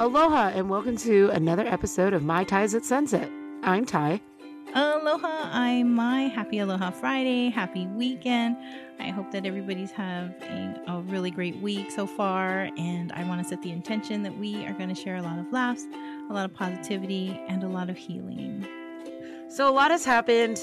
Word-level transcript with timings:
Aloha 0.00 0.48
and 0.48 0.68
welcome 0.68 0.96
to 0.98 1.28
another 1.30 1.62
episode 1.66 2.12
of 2.12 2.22
My 2.24 2.44
Ties 2.44 2.74
at 2.74 2.84
Sunset. 2.84 3.30
I'm 3.62 3.84
Ty. 3.84 4.20
Aloha, 4.74 5.48
I'm 5.52 5.94
my 5.94 6.22
happy 6.22 6.58
Aloha 6.58 6.90
Friday, 6.90 7.50
happy 7.50 7.86
weekend. 7.88 8.56
I 8.98 9.10
hope 9.10 9.30
that 9.32 9.44
everybody's 9.46 9.90
having 9.92 10.76
a 10.88 11.00
really 11.06 11.30
great 11.30 11.56
week 11.56 11.90
so 11.90 12.06
far, 12.06 12.68
and 12.76 13.12
I 13.12 13.22
want 13.24 13.42
to 13.42 13.48
set 13.48 13.62
the 13.62 13.70
intention 13.70 14.22
that 14.22 14.36
we 14.38 14.64
are 14.66 14.72
going 14.72 14.88
to 14.88 14.94
share 14.94 15.16
a 15.16 15.22
lot 15.22 15.38
of 15.38 15.52
laughs, 15.52 15.84
a 16.28 16.32
lot 16.32 16.46
of 16.46 16.54
positivity, 16.54 17.38
and 17.48 17.62
a 17.62 17.68
lot 17.68 17.88
of 17.90 17.96
healing. 17.96 18.66
So 19.48 19.68
a 19.68 19.72
lot 19.72 19.90
has 19.90 20.04
happened. 20.04 20.58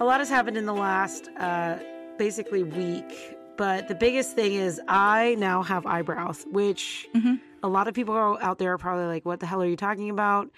A 0.00 0.04
lot 0.04 0.20
has 0.20 0.28
happened 0.28 0.56
in 0.58 0.66
the 0.66 0.74
last 0.74 1.28
uh, 1.38 1.78
basically 2.18 2.62
week, 2.64 3.38
but 3.56 3.88
the 3.88 3.94
biggest 3.94 4.34
thing 4.34 4.54
is 4.54 4.80
I 4.88 5.36
now 5.38 5.62
have 5.62 5.86
eyebrows, 5.86 6.44
which 6.50 7.06
Mhm. 7.14 7.40
A 7.62 7.68
lot 7.68 7.88
of 7.88 7.94
people 7.94 8.14
out 8.40 8.58
there 8.58 8.72
are 8.72 8.78
probably 8.78 9.06
like, 9.06 9.24
"What 9.24 9.40
the 9.40 9.46
hell 9.46 9.62
are 9.62 9.66
you 9.66 9.76
talking 9.76 10.10
about?" 10.10 10.50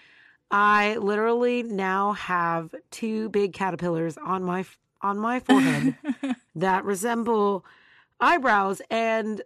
I 0.51 0.97
literally 0.97 1.63
now 1.63 2.13
have 2.13 2.75
two 2.91 3.29
big 3.31 3.53
caterpillars 3.53 4.17
on 4.17 4.43
my 4.43 4.65
on 5.03 5.19
my 5.19 5.41
forehead 5.47 5.97
that 6.55 6.85
resemble 6.85 7.65
eyebrows 8.21 8.83
and 8.91 9.43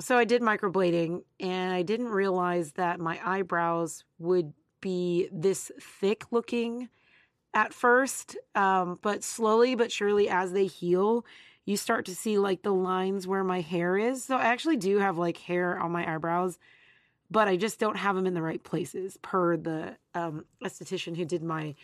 so 0.00 0.18
I 0.18 0.24
did 0.24 0.42
microblading 0.42 1.22
and 1.38 1.72
I 1.72 1.82
didn't 1.82 2.08
realize 2.08 2.72
that 2.72 2.98
my 2.98 3.20
eyebrows 3.24 4.04
would 4.18 4.52
be 4.80 5.28
this 5.30 5.70
thick 5.80 6.24
looking 6.32 6.88
at 7.52 7.72
first 7.72 8.36
um, 8.56 8.98
but 9.02 9.22
slowly 9.22 9.76
but 9.76 9.92
surely 9.92 10.28
as 10.28 10.52
they 10.52 10.66
heal 10.66 11.24
you 11.64 11.76
start 11.76 12.04
to 12.06 12.14
see 12.14 12.38
like 12.38 12.62
the 12.62 12.74
lines 12.74 13.26
where 13.26 13.44
my 13.44 13.60
hair 13.60 13.96
is 13.96 14.24
so 14.24 14.36
I 14.36 14.44
actually 14.44 14.76
do 14.76 14.98
have 14.98 15.18
like 15.18 15.38
hair 15.38 15.78
on 15.78 15.92
my 15.92 16.14
eyebrows 16.14 16.58
but 17.30 17.48
I 17.48 17.56
just 17.56 17.80
don't 17.80 17.96
have 17.96 18.14
them 18.14 18.26
in 18.26 18.34
the 18.34 18.42
right 18.42 18.62
places 18.62 19.16
per 19.20 19.56
the 19.56 19.96
um, 20.14 20.44
esthetician 20.62 21.16
who 21.16 21.24
did 21.24 21.42
my 21.42 21.74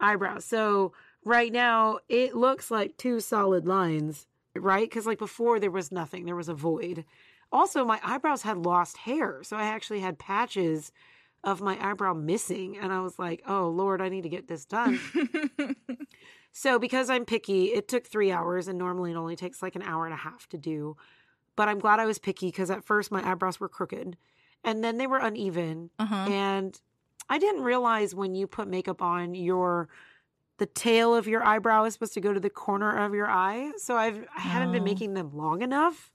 eyebrows. 0.00 0.44
So 0.44 0.92
right 1.24 1.52
now 1.52 1.98
it 2.08 2.34
looks 2.34 2.70
like 2.70 2.96
two 2.96 3.20
solid 3.20 3.66
lines, 3.66 4.26
right? 4.54 4.88
Because 4.88 5.06
like 5.06 5.18
before 5.18 5.60
there 5.60 5.70
was 5.70 5.92
nothing, 5.92 6.24
there 6.24 6.36
was 6.36 6.48
a 6.48 6.54
void. 6.54 7.04
Also, 7.52 7.84
my 7.84 8.00
eyebrows 8.02 8.42
had 8.42 8.56
lost 8.58 8.96
hair, 8.96 9.42
so 9.44 9.56
I 9.56 9.66
actually 9.66 10.00
had 10.00 10.18
patches 10.18 10.90
of 11.46 11.62
my 11.62 11.78
eyebrow 11.80 12.12
missing, 12.12 12.76
and 12.76 12.92
I 12.92 13.00
was 13.00 13.18
like, 13.18 13.42
"Oh 13.48 13.68
Lord, 13.68 14.02
I 14.02 14.10
need 14.10 14.22
to 14.24 14.28
get 14.28 14.48
this 14.48 14.66
done." 14.66 15.00
so 16.52 16.78
because 16.78 17.08
I'm 17.08 17.24
picky, 17.24 17.66
it 17.66 17.88
took 17.88 18.06
three 18.06 18.30
hours, 18.32 18.68
and 18.68 18.78
normally 18.78 19.12
it 19.12 19.16
only 19.16 19.36
takes 19.36 19.62
like 19.62 19.76
an 19.76 19.82
hour 19.82 20.04
and 20.04 20.12
a 20.12 20.18
half 20.18 20.46
to 20.48 20.58
do. 20.58 20.96
But 21.54 21.68
I'm 21.68 21.78
glad 21.78 22.00
I 22.00 22.06
was 22.06 22.18
picky 22.18 22.48
because 22.48 22.70
at 22.70 22.84
first 22.84 23.10
my 23.10 23.26
eyebrows 23.26 23.58
were 23.58 23.68
crooked 23.68 24.16
and 24.64 24.82
then 24.82 24.98
they 24.98 25.06
were 25.06 25.18
uneven 25.18 25.90
uh-huh. 25.98 26.26
and 26.30 26.80
i 27.30 27.38
didn't 27.38 27.62
realize 27.62 28.14
when 28.14 28.34
you 28.34 28.46
put 28.46 28.66
makeup 28.66 29.00
on 29.00 29.34
your 29.34 29.88
the 30.58 30.66
tail 30.66 31.14
of 31.14 31.28
your 31.28 31.44
eyebrow 31.44 31.84
is 31.84 31.92
supposed 31.92 32.14
to 32.14 32.20
go 32.20 32.32
to 32.32 32.40
the 32.40 32.50
corner 32.50 32.98
of 33.04 33.14
your 33.14 33.28
eye 33.28 33.70
so 33.76 33.96
i've 33.96 34.26
i 34.36 34.40
haven't 34.40 34.72
been 34.72 34.82
Oh. 34.82 34.84
making 34.84 35.14
them 35.14 35.30
long 35.34 35.62
enough 35.62 36.10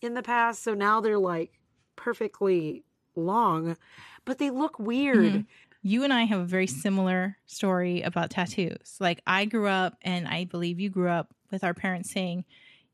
in 0.00 0.14
the 0.14 0.22
past 0.22 0.62
so 0.62 0.74
now 0.74 1.00
they're 1.00 1.18
like 1.18 1.60
perfectly 1.94 2.84
long 3.14 3.76
but 4.24 4.38
they 4.38 4.50
look 4.50 4.78
weird 4.78 5.32
Mhm. 5.32 5.46
You 5.86 6.02
and 6.02 6.14
I 6.14 6.22
have 6.24 6.40
a 6.40 6.46
very 6.46 6.66
similar 6.66 7.36
story 7.44 8.00
about 8.00 8.30
tattoos. 8.30 8.96
Like 9.00 9.20
I 9.26 9.44
grew 9.44 9.66
up, 9.68 9.98
and 10.00 10.26
I 10.26 10.44
believe 10.44 10.80
you 10.80 10.88
grew 10.88 11.10
up 11.10 11.34
with 11.50 11.62
our 11.62 11.74
parents 11.74 12.10
saying, 12.10 12.46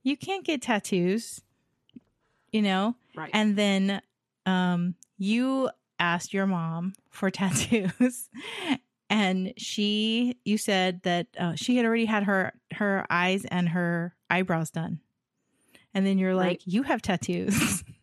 "You 0.02 0.16
can't 0.16 0.44
get 0.44 0.60
tattoos," 0.62 1.40
you 2.52 2.62
know. 2.62 2.96
right 3.14 3.30
And 3.32 3.56
then 3.56 4.02
um, 4.44 4.96
you 5.18 5.70
asked 6.00 6.34
your 6.34 6.46
mom 6.48 6.94
for 7.10 7.30
tattoos, 7.38 8.28
and 9.08 9.52
she, 9.56 10.36
you 10.44 10.58
said 10.58 11.02
that 11.02 11.28
uh, 11.38 11.54
she 11.54 11.76
had 11.76 11.86
already 11.86 12.06
had 12.06 12.24
her 12.24 12.52
her 12.74 13.06
eyes 13.08 13.44
and 13.44 13.68
her 13.68 14.16
eyebrows 14.28 14.70
done, 14.70 14.98
and 15.94 16.04
then 16.04 16.18
you're 16.18 16.34
like, 16.34 16.46
Right. 16.46 16.62
"You 16.66 16.82
have 16.82 17.02
tattoos." 17.02 17.84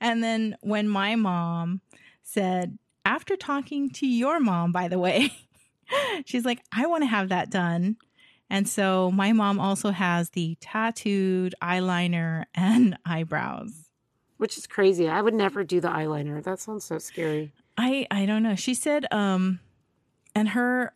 and 0.00 0.22
then 0.22 0.56
when 0.60 0.88
my 0.88 1.14
mom 1.16 1.80
said, 2.22 2.78
after 3.04 3.36
talking 3.36 3.90
to 3.90 4.06
your 4.06 4.38
mom, 4.40 4.72
by 4.72 4.88
the 4.88 4.98
way, 4.98 5.32
she's 6.26 6.44
like, 6.44 6.60
"I 6.72 6.86
want 6.86 7.02
to 7.02 7.08
have 7.08 7.30
that 7.30 7.50
done." 7.50 7.96
And 8.50 8.68
so 8.68 9.10
my 9.10 9.32
mom 9.32 9.58
also 9.60 9.90
has 9.90 10.30
the 10.30 10.56
tattooed 10.60 11.54
eyeliner 11.62 12.44
and 12.54 12.98
eyebrows. 13.06 13.90
which 14.38 14.56
is 14.56 14.66
crazy 14.66 15.08
i 15.08 15.20
would 15.20 15.34
never 15.34 15.64
do 15.64 15.80
the 15.80 15.88
eyeliner 15.88 16.42
that 16.42 16.58
sounds 16.60 16.84
so 16.84 16.98
scary 16.98 17.52
I 17.80 18.06
I 18.10 18.26
don't 18.26 18.42
know. 18.42 18.56
She 18.56 18.74
said 18.74 19.06
um 19.12 19.60
and 20.34 20.48
her 20.50 20.92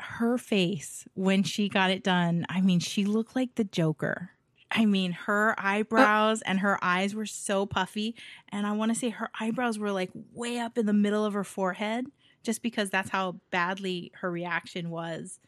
her 0.00 0.36
face 0.36 1.06
when 1.14 1.44
she 1.44 1.68
got 1.68 1.90
it 1.90 2.02
done, 2.02 2.44
I 2.48 2.60
mean, 2.60 2.80
she 2.80 3.04
looked 3.04 3.36
like 3.36 3.54
the 3.54 3.62
Joker. 3.64 4.30
I 4.74 4.86
mean, 4.86 5.12
her 5.12 5.52
uh, 5.52 5.62
eyebrows 5.62 6.42
and 6.42 6.60
her 6.60 6.78
eyes 6.82 7.14
were 7.14 7.26
so 7.26 7.66
puffy 7.66 8.14
and 8.50 8.66
I 8.66 8.72
want 8.72 8.92
to 8.92 8.98
say 8.98 9.10
her 9.10 9.30
eyebrows 9.38 9.78
were 9.78 9.92
like 9.92 10.10
way 10.32 10.58
up 10.58 10.78
in 10.78 10.86
the 10.86 10.92
middle 10.92 11.24
of 11.24 11.34
her 11.34 11.44
forehead 11.44 12.06
just 12.42 12.62
because 12.62 12.90
that's 12.90 13.10
how 13.10 13.36
badly 13.50 14.10
her 14.16 14.30
reaction 14.30 14.90
was 14.90 15.38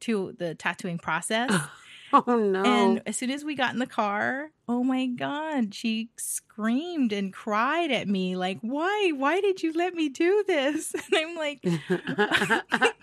to 0.00 0.34
the 0.38 0.54
tattooing 0.54 0.98
process. 0.98 1.52
oh 2.12 2.36
no 2.36 2.62
And 2.62 3.02
as 3.06 3.16
soon 3.16 3.30
as 3.30 3.44
we 3.44 3.54
got 3.54 3.72
in 3.72 3.78
the 3.78 3.86
car, 3.86 4.50
oh 4.68 4.82
my 4.82 5.06
God, 5.06 5.74
she 5.74 6.10
screamed 6.16 7.12
and 7.12 7.32
cried 7.32 7.90
at 7.90 8.08
me, 8.08 8.36
like, 8.36 8.58
why? 8.60 9.12
Why 9.14 9.40
did 9.40 9.62
you 9.62 9.72
let 9.72 9.94
me 9.94 10.08
do 10.08 10.44
this? 10.46 10.94
And 11.12 11.16
I'm 11.16 11.36
like, 11.36 11.64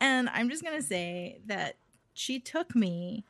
and 0.00 0.28
I'm 0.28 0.50
just 0.50 0.62
going 0.62 0.76
to 0.76 0.86
say 0.86 1.40
that 1.46 1.76
she 2.14 2.38
took 2.38 2.74
me 2.74 3.24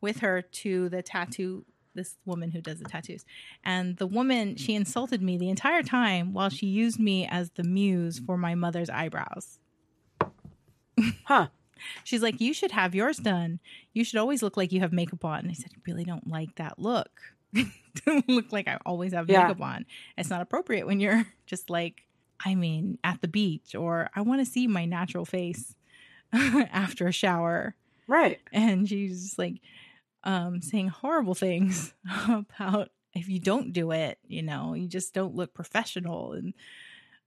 with 0.00 0.20
her 0.20 0.42
to 0.42 0.88
the 0.88 1.02
tattoo, 1.02 1.64
this 1.94 2.16
woman 2.24 2.50
who 2.50 2.60
does 2.60 2.78
the 2.78 2.84
tattoos. 2.84 3.24
And 3.64 3.96
the 3.96 4.06
woman, 4.06 4.56
she 4.56 4.74
insulted 4.74 5.22
me 5.22 5.36
the 5.38 5.48
entire 5.50 5.82
time 5.82 6.32
while 6.32 6.48
she 6.50 6.66
used 6.66 6.98
me 7.00 7.26
as 7.26 7.50
the 7.50 7.64
muse 7.64 8.18
for 8.18 8.36
my 8.36 8.54
mother's 8.54 8.90
eyebrows. 8.90 9.58
huh 11.24 11.48
She's 12.02 12.22
like, 12.22 12.40
You 12.40 12.52
should 12.52 12.72
have 12.72 12.94
yours 12.94 13.18
done. 13.18 13.60
You 13.92 14.02
should 14.02 14.18
always 14.18 14.42
look 14.42 14.56
like 14.56 14.72
you 14.72 14.80
have 14.80 14.92
makeup 14.92 15.24
on. 15.24 15.40
And 15.40 15.50
I 15.50 15.54
said, 15.54 15.70
I 15.74 15.78
really 15.86 16.04
don't 16.04 16.26
like 16.26 16.56
that 16.56 16.78
look. 16.78 17.08
don't 18.04 18.28
look 18.28 18.52
like 18.52 18.66
I 18.66 18.78
always 18.84 19.12
have 19.12 19.28
Yeah. 19.28 19.46
makeup 19.46 19.62
on. 19.62 19.86
It's 20.16 20.28
not 20.28 20.40
appropriate 20.40 20.86
when 20.86 20.98
you're 20.98 21.24
just 21.46 21.70
like, 21.70 22.02
I 22.44 22.56
mean, 22.56 22.98
at 23.04 23.20
the 23.20 23.28
beach, 23.28 23.74
or 23.76 24.10
I 24.14 24.22
want 24.22 24.40
to 24.40 24.44
see 24.44 24.66
my 24.66 24.86
natural 24.86 25.24
face 25.24 25.76
after 26.32 27.06
a 27.06 27.12
shower. 27.12 27.74
right 28.08 28.40
And 28.52 28.88
she's 28.88 29.22
just 29.22 29.38
like 29.38 29.60
um, 30.24 30.60
saying 30.62 30.88
horrible 30.88 31.34
things 31.34 31.94
about 32.28 32.90
if 33.14 33.28
you 33.28 33.40
don't 33.40 33.72
do 33.72 33.90
it, 33.90 34.18
you 34.26 34.42
know, 34.42 34.74
you 34.74 34.86
just 34.86 35.14
don't 35.14 35.34
look 35.34 35.54
professional. 35.54 36.32
And 36.32 36.54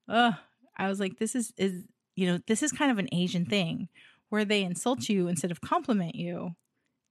uh, 0.07 0.33
I 0.77 0.87
was 0.87 0.99
like, 0.99 1.17
this 1.17 1.35
is, 1.35 1.53
is, 1.57 1.83
you 2.15 2.27
know, 2.27 2.39
this 2.47 2.63
is 2.63 2.71
kind 2.71 2.91
of 2.91 2.97
an 2.97 3.09
Asian 3.11 3.45
thing 3.45 3.89
where 4.29 4.45
they 4.45 4.63
insult 4.63 5.09
you 5.09 5.27
instead 5.27 5.51
of 5.51 5.61
compliment 5.61 6.15
you 6.15 6.55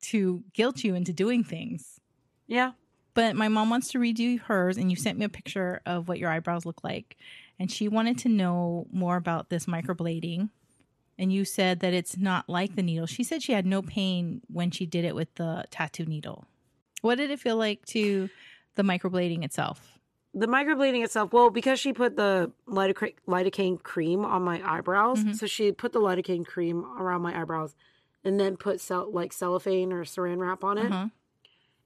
to 0.02 0.42
guilt 0.54 0.82
you 0.82 0.94
into 0.94 1.12
doing 1.12 1.44
things. 1.44 2.00
yeah 2.46 2.72
But 3.14 3.36
my 3.36 3.48
mom 3.48 3.68
wants 3.68 3.88
to 3.88 3.98
redo 3.98 4.40
hers, 4.40 4.78
and 4.78 4.90
you 4.90 4.96
sent 4.96 5.18
me 5.18 5.26
a 5.26 5.30
picture 5.30 5.82
of 5.84 6.08
what 6.08 6.18
your 6.18 6.30
eyebrows 6.30 6.64
look 6.64 6.82
like. 6.82 7.16
And 7.58 7.70
she 7.70 7.88
wanted 7.88 8.16
to 8.18 8.30
know 8.30 8.86
more 8.90 9.16
about 9.16 9.50
this 9.50 9.66
microblading. 9.66 10.48
And 11.20 11.30
you 11.30 11.44
said 11.44 11.80
that 11.80 11.92
it's 11.92 12.16
not 12.16 12.48
like 12.48 12.76
the 12.76 12.82
needle. 12.82 13.04
She 13.06 13.22
said 13.22 13.42
she 13.42 13.52
had 13.52 13.66
no 13.66 13.82
pain 13.82 14.40
when 14.48 14.70
she 14.70 14.86
did 14.86 15.04
it 15.04 15.14
with 15.14 15.34
the 15.34 15.64
tattoo 15.70 16.06
needle. 16.06 16.46
What 17.02 17.16
did 17.16 17.30
it 17.30 17.38
feel 17.38 17.56
like 17.56 17.84
to 17.86 18.30
the 18.74 18.82
microblading 18.82 19.44
itself? 19.44 19.98
the 20.32 20.46
microblading 20.46 21.02
itself, 21.04 21.32
well, 21.32 21.50
because 21.50 21.80
she 21.80 21.92
put 21.92 22.14
the 22.16 22.52
lidocaine, 22.68 23.14
lidocaine 23.26 23.82
cream 23.82 24.24
on 24.24 24.42
my 24.42 24.62
eyebrows, 24.64 25.24
Mhm. 25.24 25.34
so 25.36 25.44
she 25.44 25.72
put 25.72 25.92
the 25.92 25.98
lidocaine 25.98 26.46
cream 26.46 26.84
around 27.00 27.20
my 27.20 27.38
eyebrows, 27.38 27.74
and 28.22 28.38
then 28.38 28.56
put 28.56 28.80
cell, 28.80 29.10
like 29.10 29.32
cellophane 29.32 29.92
or 29.92 30.04
saran 30.04 30.38
wrap 30.38 30.62
on 30.62 30.78
it. 30.78 30.92
Uh-huh. 30.92 31.08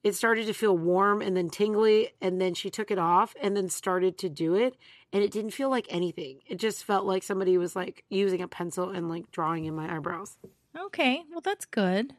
It 0.04 0.14
started 0.14 0.46
to 0.46 0.52
feel 0.52 0.76
warm 0.76 1.20
and 1.22 1.34
then 1.36 1.48
tingly, 1.48 2.10
and 2.20 2.40
then 2.40 2.52
she 2.54 2.68
took 2.70 2.90
it 2.90 2.98
off 2.98 3.34
and 3.42 3.56
then 3.56 3.68
started 3.70 4.18
to 4.18 4.28
do 4.28 4.54
it, 4.54 4.76
and 5.12 5.22
it 5.24 5.30
didn't 5.32 5.52
feel 5.52 5.70
like 5.70 5.86
anything. 5.88 6.40
It 6.46 6.58
just 6.58 6.84
felt 6.84 7.06
like 7.06 7.22
somebody 7.22 7.56
was 7.58 7.74
like 7.74 8.04
using 8.10 8.42
a 8.42 8.46
pencil 8.48 8.90
and 8.90 9.08
like 9.08 9.30
drawing 9.32 9.64
in 9.64 9.74
my 9.74 9.92
eyebrows. 9.96 10.36
Okay, 10.78 11.22
well, 11.30 11.40
that's 11.40 11.64
good. 11.64 12.12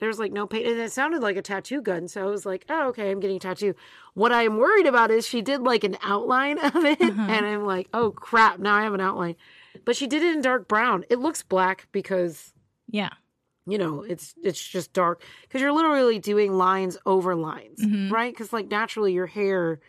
There 0.00 0.08
was 0.08 0.18
like 0.18 0.32
no 0.32 0.46
pain, 0.46 0.66
and 0.66 0.80
it 0.80 0.90
sounded 0.92 1.22
like 1.22 1.36
a 1.36 1.42
tattoo 1.42 1.80
gun. 1.80 2.08
So 2.08 2.22
I 2.22 2.30
was 2.30 2.44
like, 2.44 2.64
"Oh, 2.68 2.88
okay, 2.88 3.10
I'm 3.10 3.20
getting 3.20 3.36
a 3.36 3.40
tattoo." 3.40 3.74
What 4.14 4.32
I 4.32 4.42
am 4.42 4.56
worried 4.56 4.86
about 4.86 5.10
is 5.10 5.26
she 5.26 5.40
did 5.40 5.60
like 5.62 5.84
an 5.84 5.96
outline 6.02 6.58
of 6.58 6.76
it, 6.84 7.00
Uh-huh. 7.02 7.26
and 7.28 7.46
I'm 7.46 7.64
like, 7.64 7.88
"Oh 7.94 8.10
crap!" 8.10 8.58
Now 8.58 8.74
I 8.74 8.82
have 8.82 8.94
an 8.94 9.00
outline. 9.00 9.36
But 9.84 9.96
she 9.96 10.06
did 10.06 10.22
it 10.22 10.34
in 10.34 10.40
dark 10.42 10.66
brown. 10.66 11.04
It 11.10 11.18
looks 11.20 11.42
black 11.42 11.88
because 11.92 12.52
Yeah. 12.90 13.10
You 13.66 13.78
know 13.78 14.02
it's 14.02 14.34
it's 14.42 14.62
just 14.62 14.92
dark 14.92 15.22
because 15.42 15.60
you're 15.60 15.72
literally 15.72 16.18
doing 16.18 16.52
lines 16.52 16.98
over 17.06 17.34
lines, 17.34 17.80
Mhm. 17.80 18.10
right? 18.10 18.32
Because 18.32 18.52
like 18.52 18.68
naturally 18.68 19.12
your 19.12 19.26
hair 19.26 19.80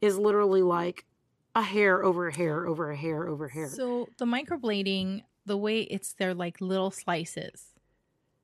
is 0.00 0.18
literally 0.18 0.62
like 0.62 1.06
a 1.54 1.62
hair 1.62 2.02
over 2.04 2.28
a 2.28 2.34
hair 2.34 2.66
over 2.66 2.90
a 2.90 2.96
hair 2.96 3.26
over 3.28 3.46
a 3.46 3.52
hair. 3.52 3.68
So 3.68 4.08
the 4.18 4.24
microblading, 4.24 5.22
the 5.46 5.56
way 5.56 5.80
it's 5.82 6.12
they're 6.14 6.34
like 6.34 6.60
little 6.60 6.90
slices. 6.90 7.68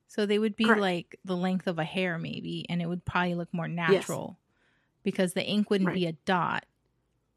So 0.07 0.25
they 0.25 0.39
would 0.39 0.55
be 0.55 0.65
Correct. 0.65 0.81
like 0.81 1.19
the 1.23 1.37
length 1.37 1.67
of 1.67 1.77
a 1.77 1.83
hair 1.83 2.17
maybe 2.17 2.65
and 2.67 2.81
it 2.81 2.87
would 2.87 3.05
probably 3.05 3.35
look 3.35 3.53
more 3.53 3.67
natural 3.67 4.39
because 5.03 5.33
the 5.33 5.45
ink 5.45 5.69
wouldn't 5.69 5.93
be 5.93 6.07
a 6.07 6.13
dot 6.13 6.65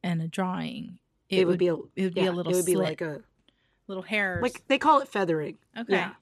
and 0.02 0.22
a 0.22 0.28
drawing. 0.28 0.98
it, 1.28 1.46
would, 1.46 1.58
be 1.58 1.68
a 1.68 1.74
it 1.74 2.04
would 2.04 2.14
be 2.14 2.24
a 2.26 2.32
little 2.32 2.50
it 2.50 2.56
would 2.56 2.64
be 2.64 2.76
like 2.76 3.02
a 3.02 3.20
little 3.88 4.02
hair 4.02 4.40
like 4.42 4.62
they 4.68 4.78
call 4.78 5.00
it 5.00 5.08
feathering. 5.08 5.58
okay. 5.76 5.92
Yeah. 5.94 6.12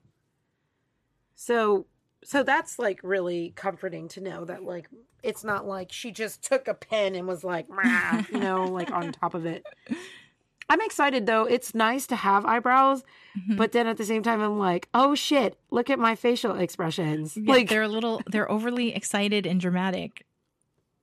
So 1.34 1.86
so 2.22 2.42
that's 2.42 2.78
like 2.78 3.00
really 3.02 3.52
comforting 3.56 4.08
to 4.08 4.20
know 4.20 4.44
that 4.44 4.62
like 4.64 4.88
it's 5.22 5.44
not 5.44 5.66
like 5.66 5.90
she 5.92 6.10
just 6.10 6.42
took 6.42 6.68
a 6.68 6.74
pen 6.74 7.14
and 7.14 7.26
was 7.26 7.44
like, 7.44 7.66
you 8.32 8.38
know, 8.40 8.64
like 8.64 8.90
on 8.90 9.12
top 9.20 9.34
of 9.34 9.46
it. 9.46 9.64
I'm 10.68 10.80
excited 10.82 11.26
though. 11.26 11.44
It's 11.44 11.74
nice 11.74 12.06
to 12.08 12.16
have 12.16 12.44
eyebrows, 12.46 13.02
Mhm. 13.36 13.56
but 13.56 13.72
then 13.72 13.86
at 13.86 13.96
the 13.96 14.04
same 14.04 14.22
time 14.22 14.40
I'm 14.40 14.58
like, 14.58 14.88
"Oh 14.94 15.14
shit, 15.14 15.56
look 15.70 15.88
at 15.90 15.98
my 15.98 16.14
facial 16.14 16.56
expressions." 16.56 17.36
Yeah, 17.36 17.52
like 17.54 17.68
they're 17.68 17.82
a 17.82 17.88
little 17.88 18.22
they're 18.30 18.50
overly 18.50 18.94
excited 18.94 19.46
and 19.46 19.60
dramatic 19.60 20.24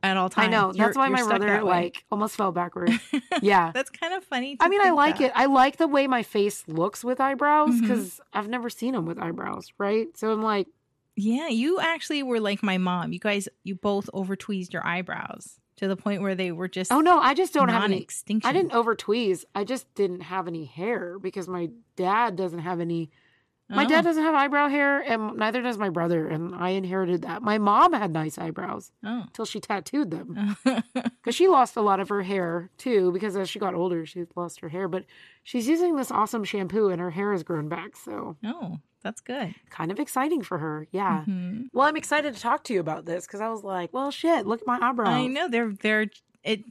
at 0.04 0.18
all 0.18 0.30
times. 0.30 0.48
I 0.48 0.52
know. 0.52 0.68
You're- 0.68 0.78
That's 0.78 0.98
why 0.98 1.08
you're 1.08 1.18
my 1.18 1.24
brother 1.24 1.64
like 1.64 2.04
almost 2.12 2.36
fell 2.36 2.52
backwards. 2.52 2.94
yeah. 3.42 3.72
That's 3.74 3.90
kind 3.90 4.14
of 4.14 4.24
funny. 4.24 4.58
I 4.60 4.70
mean, 4.70 4.82
I 4.82 4.92
like 4.92 5.20
that. 5.20 5.26
it. 5.26 5.32
I 5.36 5.46
like 5.46 5.78
the 5.78 5.88
way 5.88 6.08
my 6.08 6.24
face 6.24 6.64
looks 6.68 7.04
with 7.04 7.20
eyebrows 7.20 7.70
mm-hmm. 7.70 7.82
because 7.82 8.22
I've 8.34 8.48
never 8.48 8.70
seen 8.70 8.94
them 8.94 9.06
with 9.06 9.20
eyebrows, 9.20 9.72
right? 9.78 10.08
So 10.16 10.32
I'm 10.32 10.42
like, 10.42 10.68
Yeah, 11.16 11.48
you 11.48 11.80
actually 11.80 12.24
were 12.24 12.40
like 12.40 12.64
my 12.64 12.78
mom. 12.78 13.12
You 13.12 13.20
guys, 13.20 13.48
you 13.64 13.76
both 13.76 14.10
over 14.14 14.36
tweezed 14.36 14.74
your 14.74 14.86
eyebrows 14.86 15.60
to 15.78 15.88
the 15.88 15.96
point 15.96 16.22
where 16.22 16.36
they 16.36 16.52
were 16.52 16.68
just 16.68 16.92
oh 16.92 17.02
no, 17.02 17.20
I 17.20 17.34
just 17.34 17.54
don't 17.54 17.70
have 17.70 17.84
any. 17.84 18.08
I 18.44 18.52
didn't 18.52 18.74
over 18.74 18.96
tweeze. 18.96 19.46
I 19.56 19.64
just 19.64 19.94
didn't 19.96 20.22
have 20.22 20.48
any 20.48 20.66
hair 20.66 21.18
because 21.20 21.48
my 21.48 21.70
dad 21.96 22.36
doesn't 22.36 22.60
have 22.60 22.80
any. 22.80 23.12
My 23.70 23.84
Oh. 23.84 23.88
dad 23.90 24.04
doesn't 24.04 24.24
have 24.24 24.34
eyebrow 24.34 24.70
hair, 24.70 25.00
and 25.02 25.36
neither 25.36 25.62
does 25.62 25.78
my 25.78 25.90
brother. 25.90 26.28
And 26.28 26.56
I 26.56 26.70
inherited 26.70 27.24
that. 27.24 27.42
My 27.42 27.58
mom 27.58 27.92
had 27.94 28.12
nice 28.12 28.38
eyebrows 28.38 28.92
Oh. 29.04 29.24
until 29.24 29.44
she 29.46 29.60
tattooed 29.60 30.10
them 30.10 30.56
because 30.64 31.36
she 31.36 31.48
lost 31.50 31.76
a 31.76 31.82
lot 31.82 32.00
of 32.00 32.08
her 32.10 32.22
hair 32.24 32.70
too. 32.78 33.12
Because 33.12 33.36
as 33.36 33.50
she 33.50 33.60
got 33.60 33.74
older, 33.76 34.06
she 34.06 34.26
lost 34.36 34.62
her 34.62 34.70
hair. 34.70 34.88
But 34.88 35.04
she's 35.44 35.68
using 35.68 35.98
this 35.98 36.12
awesome 36.12 36.44
shampoo, 36.46 36.88
and 36.90 37.02
her 37.02 37.12
hair 37.12 37.34
has 37.34 37.44
grown 37.44 37.68
back. 37.68 37.98
So 37.98 38.38
oh, 38.46 38.80
that's 39.04 39.20
good. 39.20 39.54
kind 39.70 39.92
of 39.92 40.00
exciting 40.00 40.44
for 40.44 40.60
her. 40.60 40.88
Yeah. 40.92 41.26
Mhm. 41.28 41.68
Well, 41.74 41.88
I'm 41.88 41.98
excited 41.98 42.36
to 42.36 42.40
talk 42.40 42.64
to 42.66 42.74
you 42.74 42.80
about 42.80 43.06
this 43.06 43.26
because 43.28 43.42
I 43.42 43.50
was 43.50 43.64
like, 43.66 43.92
well, 43.94 44.12
shit, 44.12 44.48
look 44.48 44.62
at 44.62 44.68
my 44.68 44.80
eyebrows. 44.82 45.10
I 45.10 45.28
know 45.28 45.50
they're 45.50 45.74
they're 45.74 46.06
it. 46.44 46.64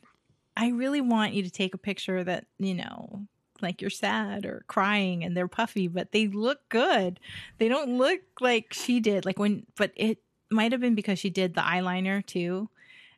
I 0.57 0.71
really 0.71 1.03
want 1.03 1.35
you 1.35 1.43
to 1.43 1.51
take 1.51 1.75
a 1.75 1.79
picture 1.79 2.25
that 2.25 2.47
you 2.59 2.75
know, 2.75 3.27
like 3.63 3.81
you're 3.81 3.91
sad 3.91 4.45
or 4.47 4.65
crying, 4.69 5.25
and 5.25 5.37
they're 5.37 5.49
puffy, 5.49 5.89
but 5.89 6.13
they 6.13 6.29
look 6.29 6.69
good. 6.69 7.19
They 7.59 7.69
don't 7.69 7.97
look 7.99 8.21
like 8.41 8.73
she 8.73 9.01
did. 9.01 9.25
Like 9.25 9.39
when, 9.39 9.67
but 9.77 9.93
it 9.97 10.19
might 10.51 10.73
have 10.73 10.81
been 10.81 10.95
because 10.95 11.19
she 11.19 11.31
did 11.31 11.55
the 11.55 11.61
eyeliner 11.61 12.25
too, 12.25 12.69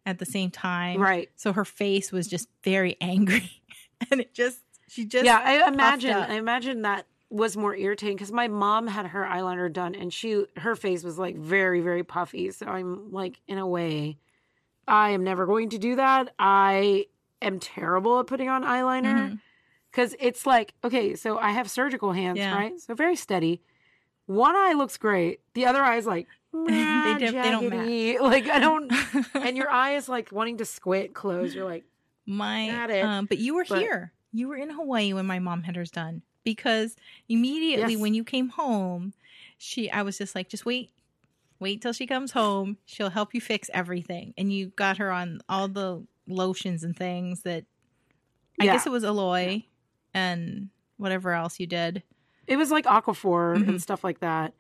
at 0.07 0.19
the 0.19 0.27
same 0.27 0.51
time. 0.51 1.01
Right. 1.01 1.31
So 1.37 1.53
her 1.53 1.65
face 1.65 2.11
was 2.13 2.27
just 2.27 2.49
very 2.65 2.97
angry, 3.01 3.63
and 4.11 4.21
it 4.21 4.33
just 4.35 4.61
she 4.89 5.05
just 5.05 5.25
yeah, 5.25 5.41
I 5.45 5.69
imagine. 5.69 6.15
I 6.15 6.35
imagine 6.35 6.83
that 6.83 7.07
was 7.31 7.59
more 7.59 7.77
irritating 7.77 8.17
because 8.17 8.33
my 8.33 8.49
mom 8.49 8.87
had 8.87 9.05
her 9.09 9.23
eyeliner 9.23 9.71
done 9.71 9.95
and 9.95 10.11
she 10.11 10.47
her 10.57 10.75
face 10.75 11.05
was 11.05 11.19
like 11.19 11.37
very 11.37 11.81
very 11.83 12.03
puffy. 12.03 12.51
So 12.53 12.65
I'm 12.67 13.13
like, 13.13 13.39
in 13.47 13.59
a 13.59 13.67
way, 13.67 14.17
I 14.87 15.11
am 15.11 15.25
never 15.25 15.45
going 15.45 15.69
to 15.71 15.79
do 15.79 15.97
that. 15.97 16.33
I 16.39 17.05
am 17.43 17.61
terrible 17.61 18.19
at 18.21 18.27
putting 18.27 18.49
on 18.49 18.63
eyeliner 18.65 19.31
Mhm. 19.33 19.41
Because 19.91 20.15
it's 20.21 20.47
like 20.47 20.75
okay, 20.85 21.15
so 21.15 21.39
I 21.39 21.51
have 21.51 21.71
surgical 21.71 22.13
hands, 22.13 22.39
Yeah. 22.39 22.55
right? 22.55 22.79
So 22.81 22.95
very 22.95 23.17
steady. 23.17 23.61
One 24.27 24.55
eye 24.57 24.75
looks 24.77 24.97
great. 24.99 25.41
The 25.55 25.67
other 25.67 25.83
eye 25.83 25.97
is 25.97 26.07
like 26.07 26.27
They 26.53 27.17
dip- 27.19 27.33
they 27.35 27.51
don't 27.51 27.71
jaggedy. 27.71 28.21
Like 28.21 28.49
I 28.49 28.59
don't. 28.59 28.93
and 29.35 29.57
your 29.57 29.71
eye 29.71 29.97
is 29.97 30.09
like 30.09 30.33
wanting 30.33 30.59
to 30.59 30.65
squint 30.65 31.15
close. 31.15 31.55
You're 31.55 31.65
like, 31.65 31.85
my 32.27 32.69
Got 32.71 32.91
it. 32.91 33.05
um 33.05 33.27
but 33.27 33.39
you 33.39 33.55
were 33.55 33.65
But- 33.69 33.79
here 33.81 34.13
you 34.33 34.49
were 34.49 34.57
in 34.57 34.69
hawaii 34.69 35.15
when 35.15 35.25
my 35.25 35.39
mom 35.39 35.63
had 35.63 35.75
hers 35.77 35.91
done 35.91 36.21
because 36.45 36.95
immediately 37.31 37.95
Yes. 37.95 38.03
when 38.03 38.13
you 38.13 38.23
came 38.23 38.51
home 38.51 39.15
she 39.57 39.91
i 39.91 40.03
was 40.03 40.19
just 40.19 40.35
like 40.35 40.51
just 40.51 40.67
wait 40.67 40.91
wait 41.59 41.81
till 41.81 41.95
she 41.95 42.07
comes 42.07 42.33
home 42.33 42.77
she'll 42.85 43.09
help 43.09 43.33
you 43.33 43.41
fix 43.41 43.71
everything 43.73 44.35
and 44.37 44.53
you 44.53 44.67
got 44.77 44.99
her 44.99 45.11
on 45.11 45.41
all 45.49 45.67
the 45.69 46.03
lotions 46.27 46.85
and 46.85 46.95
things 46.95 47.41
that 47.45 47.65
i 48.61 48.65
Yeah. 48.67 48.75
guess 48.75 48.87
it 48.87 48.91
was 48.93 49.03
aloe 49.05 49.63
and 50.15 50.69
whatever 50.97 51.33
else 51.33 51.61
you 51.61 51.67
did 51.67 52.03
It 52.47 52.57
was 52.57 52.71
like 52.71 52.87
Aquaphor 52.87 53.57
Mhm. 53.59 53.69
and 53.69 53.83
stuff 53.83 54.03
like 54.03 54.21
that. 54.21 54.55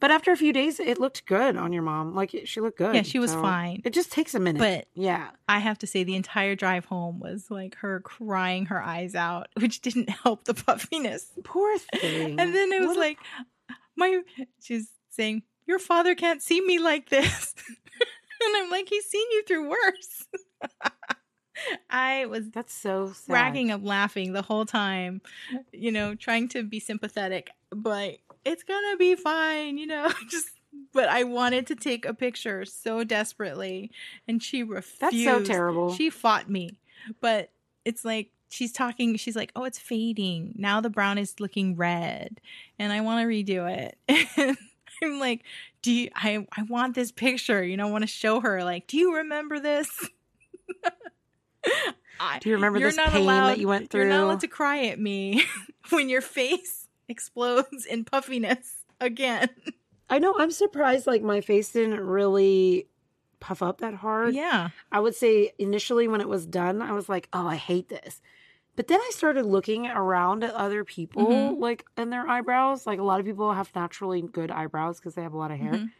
But 0.00 0.10
after 0.10 0.32
a 0.32 0.36
few 0.36 0.52
days, 0.52 0.80
it 0.80 0.98
looked 0.98 1.24
good 1.26 1.56
on 1.56 1.72
your 1.72 1.82
mom. 1.82 2.14
Like 2.14 2.34
she 2.44 2.60
looked 2.60 2.76
good. 2.76 2.94
Yeah, 2.94 3.02
she 3.02 3.18
was 3.20 3.30
so 3.30 3.40
fine. 3.40 3.80
It 3.84 3.92
just 3.94 4.10
takes 4.12 4.34
a 4.34 4.40
minute. 4.40 4.58
But- 4.58 4.88
yeah, 5.00 5.30
i 5.48 5.58
have 5.60 5.78
to 5.78 5.86
say 5.86 6.02
the 6.04 6.16
entire 6.16 6.54
drive 6.56 6.84
home 6.86 7.20
was 7.20 7.50
like 7.50 7.76
her 7.76 8.00
crying 8.00 8.66
her 8.66 8.82
eyes 8.82 9.14
out 9.14 9.46
which 9.60 9.80
didn't 9.80 10.10
help 10.10 10.44
the 10.44 10.54
puffiness 10.54 11.30
poor 11.44 11.78
thing. 12.00 12.38
And 12.40 12.54
then 12.54 12.72
it 12.72 12.80
was 12.80 12.88
What 12.88 12.96
a- 12.96 13.00
like, 13.00 13.18
my, 13.96 14.22
she's 14.60 14.90
saying, 15.08 15.42
Your 15.66 15.78
father 15.78 16.14
can't 16.14 16.42
see 16.42 16.60
me 16.60 16.78
like 16.80 17.08
this. 17.08 17.54
and 18.44 18.56
I'm 18.56 18.70
like, 18.70 18.88
He's 18.90 19.06
seen 19.06 19.26
you 19.30 19.42
through 19.44 19.70
worse. 19.70 20.26
I 21.90 22.26
was 22.26 22.50
that's 22.50 22.74
so 22.74 23.12
sad. 23.12 23.32
racking 23.32 23.70
up 23.70 23.80
laughing 23.84 24.32
the 24.32 24.42
whole 24.42 24.64
time, 24.64 25.20
you 25.72 25.92
know, 25.92 26.14
trying 26.14 26.48
to 26.48 26.62
be 26.62 26.80
sympathetic, 26.80 27.50
but 27.70 28.18
it's 28.44 28.62
gonna 28.62 28.96
be 28.96 29.14
fine, 29.14 29.78
you 29.78 29.86
know, 29.86 30.10
just. 30.30 30.50
But 30.94 31.08
I 31.08 31.24
wanted 31.24 31.66
to 31.68 31.74
take 31.74 32.06
a 32.06 32.14
picture 32.14 32.64
so 32.64 33.04
desperately, 33.04 33.90
and 34.26 34.42
she 34.42 34.62
refused. 34.62 35.00
That's 35.00 35.24
so 35.24 35.42
terrible. 35.42 35.92
She 35.94 36.08
fought 36.10 36.48
me, 36.48 36.78
but 37.20 37.50
it's 37.84 38.04
like 38.04 38.30
she's 38.48 38.72
talking. 38.72 39.16
She's 39.16 39.36
like, 39.36 39.52
"Oh, 39.54 39.64
it's 39.64 39.78
fading 39.78 40.54
now. 40.56 40.80
The 40.80 40.90
brown 40.90 41.18
is 41.18 41.40
looking 41.40 41.76
red, 41.76 42.40
and 42.78 42.92
I 42.92 43.00
want 43.00 43.22
to 43.22 43.26
redo 43.26 43.70
it." 43.70 43.98
And 45.00 45.14
I'm 45.14 45.18
like, 45.20 45.42
"Do 45.80 45.90
you? 45.90 46.10
I 46.14 46.46
I 46.56 46.62
want 46.62 46.94
this 46.94 47.10
picture. 47.10 47.64
You 47.64 47.76
know, 47.76 47.88
I 47.88 47.90
want 47.90 48.02
to 48.02 48.08
show 48.08 48.40
her. 48.40 48.62
Like, 48.62 48.86
do 48.86 48.96
you 48.96 49.16
remember 49.16 49.58
this?" 49.58 49.88
I, 52.20 52.38
Do 52.40 52.48
you 52.50 52.54
remember 52.56 52.78
You're 52.78 52.88
this 52.90 52.96
not 52.96 53.10
pain 53.10 53.22
allowed- 53.22 53.48
that 53.48 53.58
you 53.58 53.68
went 53.68 53.90
through? 53.90 54.02
you're 54.02 54.10
not 54.10 54.24
allowed 54.24 54.40
to 54.40 54.48
cry 54.48 54.86
at 54.86 54.98
me 55.00 55.44
when 55.90 56.08
your 56.08 56.20
face 56.20 56.88
explodes 57.08 57.84
in 57.86 58.04
puffiness 58.04 58.84
again. 59.00 59.48
I 60.08 60.18
know. 60.18 60.34
I'm 60.38 60.50
surprised. 60.50 61.06
Like 61.06 61.22
my 61.22 61.40
face 61.40 61.72
didn't 61.72 62.00
really 62.00 62.86
puff 63.40 63.62
up 63.62 63.78
that 63.80 63.94
hard. 63.94 64.34
Yeah. 64.34 64.68
I 64.92 65.00
would 65.00 65.14
say 65.14 65.52
initially 65.58 66.06
when 66.06 66.20
it 66.20 66.28
was 66.28 66.46
done, 66.46 66.80
I 66.82 66.92
was 66.92 67.08
like, 67.08 67.28
"Oh, 67.32 67.46
I 67.46 67.56
hate 67.56 67.88
this." 67.88 68.20
But 68.76 68.88
then 68.88 69.00
I 69.00 69.10
started 69.12 69.44
looking 69.46 69.86
around 69.86 70.44
at 70.44 70.54
other 70.54 70.84
people, 70.84 71.26
Mhm. 71.26 71.58
like 71.60 71.84
and 71.96 72.12
their 72.12 72.28
eyebrows. 72.28 72.86
Like 72.86 72.98
a 73.00 73.02
lot 73.02 73.20
of 73.20 73.26
people 73.26 73.52
have 73.52 73.70
naturally 73.74 74.22
good 74.22 74.50
eyebrows 74.50 74.98
because 75.00 75.14
they 75.14 75.22
have 75.22 75.32
a 75.34 75.36
lot 75.38 75.50
of 75.50 75.58
hair. 75.58 75.72
Mhm. 75.72 75.90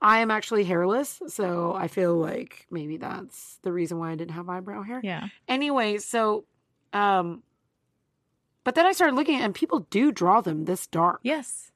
I 0.00 0.18
am 0.18 0.30
actually 0.30 0.64
hairless, 0.64 1.22
so 1.28 1.74
I 1.74 1.88
feel 1.88 2.14
like 2.16 2.66
maybe 2.70 2.98
that's 2.98 3.58
the 3.62 3.72
reason 3.72 3.98
why 3.98 4.10
I 4.10 4.16
didn't 4.16 4.32
have 4.34 4.48
eyebrow 4.48 4.82
hair. 4.82 5.00
Yeah. 5.02 5.28
Anyway, 5.48 5.98
so 5.98 6.44
um 6.92 7.42
but 8.64 8.74
then 8.74 8.86
I 8.86 8.92
started 8.92 9.14
looking 9.14 9.40
and 9.40 9.54
people 9.54 9.80
do 9.90 10.10
draw 10.10 10.40
them 10.40 10.64
this 10.64 10.86
dark. 10.86 11.20
Yes. 11.22 11.70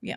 Yeah. 0.00 0.16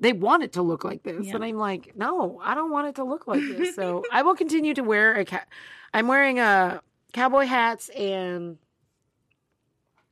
They 0.00 0.12
want 0.12 0.42
it 0.42 0.52
to 0.52 0.62
look 0.62 0.84
like 0.84 1.02
this. 1.02 1.26
Yeah. 1.26 1.34
And 1.34 1.44
I'm 1.44 1.56
like, 1.56 1.96
"No, 1.96 2.40
I 2.42 2.54
don't 2.54 2.70
want 2.70 2.88
it 2.88 2.94
to 2.96 3.04
look 3.04 3.26
like 3.26 3.40
this." 3.40 3.74
So, 3.74 4.02
I 4.12 4.22
will 4.22 4.34
continue 4.34 4.74
to 4.74 4.82
wear 4.82 5.14
a 5.14 5.24
cat 5.24 5.48
I'm 5.94 6.08
wearing 6.08 6.38
a 6.38 6.82
cowboy 7.12 7.46
hats 7.46 7.88
and 7.90 8.58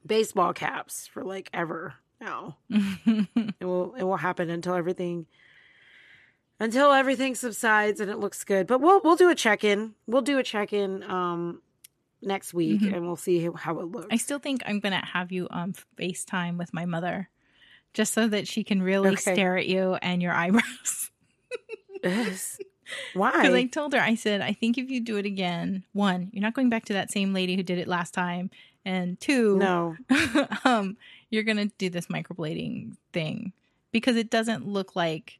baseball 0.06 0.52
caps 0.52 1.06
for 1.06 1.22
like 1.24 1.50
ever 1.52 1.94
now. 2.20 2.56
It 3.60 3.64
will 3.64 3.94
it 3.94 4.02
will 4.04 4.16
happen 4.16 4.50
until 4.50 4.74
everything 4.74 5.26
until 6.62 6.92
everything 6.92 7.34
subsides 7.34 8.00
and 8.00 8.10
it 8.10 8.18
looks 8.18 8.44
good. 8.44 8.66
But 8.66 8.80
we'll 8.80 9.00
we'll 9.02 9.16
do 9.16 9.28
a 9.30 9.34
check 9.34 9.64
in. 9.64 9.94
We'll 10.06 10.22
do 10.22 10.38
a 10.38 10.42
check 10.42 10.72
in 10.72 11.02
um 11.02 11.60
next 12.22 12.54
week 12.54 12.80
Mhm. 12.82 12.94
and 12.94 13.06
we'll 13.06 13.16
see 13.16 13.48
how, 13.54 13.80
it 13.80 13.86
looks. 13.86 14.06
I 14.10 14.16
still 14.16 14.38
think 14.38 14.62
I'm 14.64 14.78
gonna 14.80 15.04
have 15.04 15.32
you 15.32 15.48
um 15.50 15.74
FaceTime 15.98 16.56
with 16.56 16.72
my 16.72 16.86
mother, 16.86 17.28
just 17.94 18.14
so 18.14 18.28
that 18.28 18.46
she 18.48 18.62
can 18.64 18.80
really 18.82 19.10
Okay. 19.10 19.32
stare 19.34 19.56
at 19.58 19.66
you 19.66 19.94
and 20.00 20.22
your 20.22 20.32
eyebrows. 20.32 21.10
Yes. 22.02 22.58
Why? 23.14 23.30
Because 23.32 23.54
I 23.54 23.64
told 23.66 23.92
her, 23.94 24.00
I 24.00 24.16
said, 24.16 24.40
I 24.42 24.52
think 24.52 24.76
if 24.76 24.90
you 24.90 25.00
do 25.00 25.16
it 25.16 25.24
again, 25.24 25.84
one, 25.92 26.28
you're 26.32 26.42
not 26.42 26.52
going 26.54 26.68
back 26.68 26.84
to 26.86 26.92
that 26.94 27.10
same 27.10 27.32
lady 27.32 27.56
who 27.56 27.62
did 27.62 27.78
it 27.78 27.88
last 27.88 28.12
time, 28.12 28.50
and 28.84 29.18
two, 29.20 29.56
No. 29.56 29.96
um, 30.64 30.96
you're 31.30 31.42
gonna 31.44 31.66
do 31.78 31.88
this 31.90 32.06
microblading 32.08 32.96
thing 33.12 33.52
because 33.92 34.16
it 34.16 34.30
doesn't 34.30 34.66
look 34.66 34.94
like, 34.94 35.38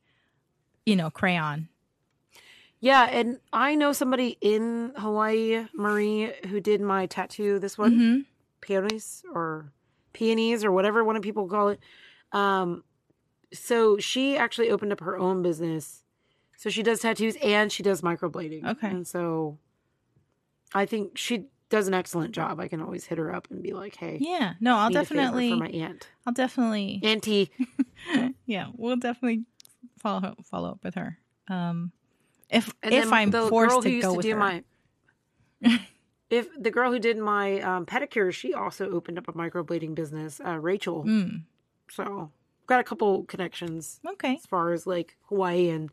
you 0.87 0.97
know, 0.97 1.11
crayon. 1.11 1.69
Yeah, 2.81 3.05
and 3.11 3.39
I 3.53 3.77
know 3.77 3.93
somebody 3.93 4.37
in 4.41 4.93
Hawaii, 4.97 5.67
Marie, 5.73 6.33
who 6.49 6.61
did 6.61 6.81
my 6.81 7.07
tattoo. 7.07 7.59
This 7.59 7.79
one, 7.79 7.93
hmm 7.99 8.19
peonies 8.61 9.25
or 9.35 9.73
peonies 10.13 10.65
or 10.65 10.71
whatever 10.71 11.03
one 11.03 11.17
of 11.17 11.23
people 11.23 11.49
call 11.49 11.69
it. 11.71 11.81
Um, 12.31 12.85
so 13.53 13.99
she 13.99 14.37
actually 14.37 14.71
opened 14.71 14.93
up 14.93 15.01
her 15.01 15.19
own 15.19 15.43
business. 15.43 16.05
So 16.57 16.71
she 16.71 16.85
does 16.85 17.01
tattoos 17.01 17.37
and 17.43 17.73
she 17.73 17.83
does 17.83 18.03
microblading. 18.03 18.65
Okay. 18.65 18.87
and 18.89 19.05
so 19.07 19.59
I 20.73 20.87
think 20.87 21.19
she 21.19 21.47
does 21.71 21.89
an 21.89 21.95
excellent 21.95 22.35
job. 22.35 22.61
I 22.61 22.69
can 22.69 22.81
always 22.81 23.05
hit 23.05 23.19
her 23.19 23.35
up 23.35 23.49
and 23.51 23.63
be 23.63 23.73
like, 23.73 23.97
"Hey, 23.97 24.19
Yeah. 24.21 24.55
No, 24.61 24.77
I'll 24.77 24.89
need 24.91 24.97
a 24.97 25.05
favor 25.05 25.21
definitely. 25.21 25.51
for 25.51 25.57
my 25.57 25.69
aunt, 25.69 26.09
I'll 26.27 26.33
definitely. 26.33 27.01
auntie." 27.03 27.51
yeah, 28.47 28.69
we'll 28.77 28.97
definitely 28.97 29.45
follow 30.03 30.35
follow 30.45 30.71
up 30.71 30.85
with 30.85 30.95
her. 30.95 31.19
Um, 31.49 31.93
if 32.51 32.73
And 32.83 32.93
if 32.95 33.13
I'm 33.13 33.33
forced 33.33 33.83
to 33.83 34.01
go 34.01 34.11
to 34.11 34.17
with 34.17 34.25
do 34.25 34.33
her. 34.33 34.39
my 34.39 34.63
if 36.31 36.49
the 36.61 36.71
girl 36.71 36.91
who 36.91 36.99
did 36.99 37.19
my 37.19 37.61
um, 37.61 37.87
pedicure, 37.87 38.33
she 38.33 38.55
also 38.55 38.91
opened 38.91 39.19
up 39.19 39.29
a 39.29 39.33
microblading 39.33 39.95
business, 39.95 40.41
uh, 40.45 40.59
Rachel. 40.59 41.05
Mm, 41.05 41.43
So 41.91 42.31
got 42.67 42.81
a 42.81 42.85
couple 42.85 43.25
connections 43.25 44.01
okay. 44.07 44.35
as 44.37 44.47
far 44.47 44.73
as 44.73 44.87
like 44.87 45.17
Hawaii 45.29 45.69
and 45.69 45.91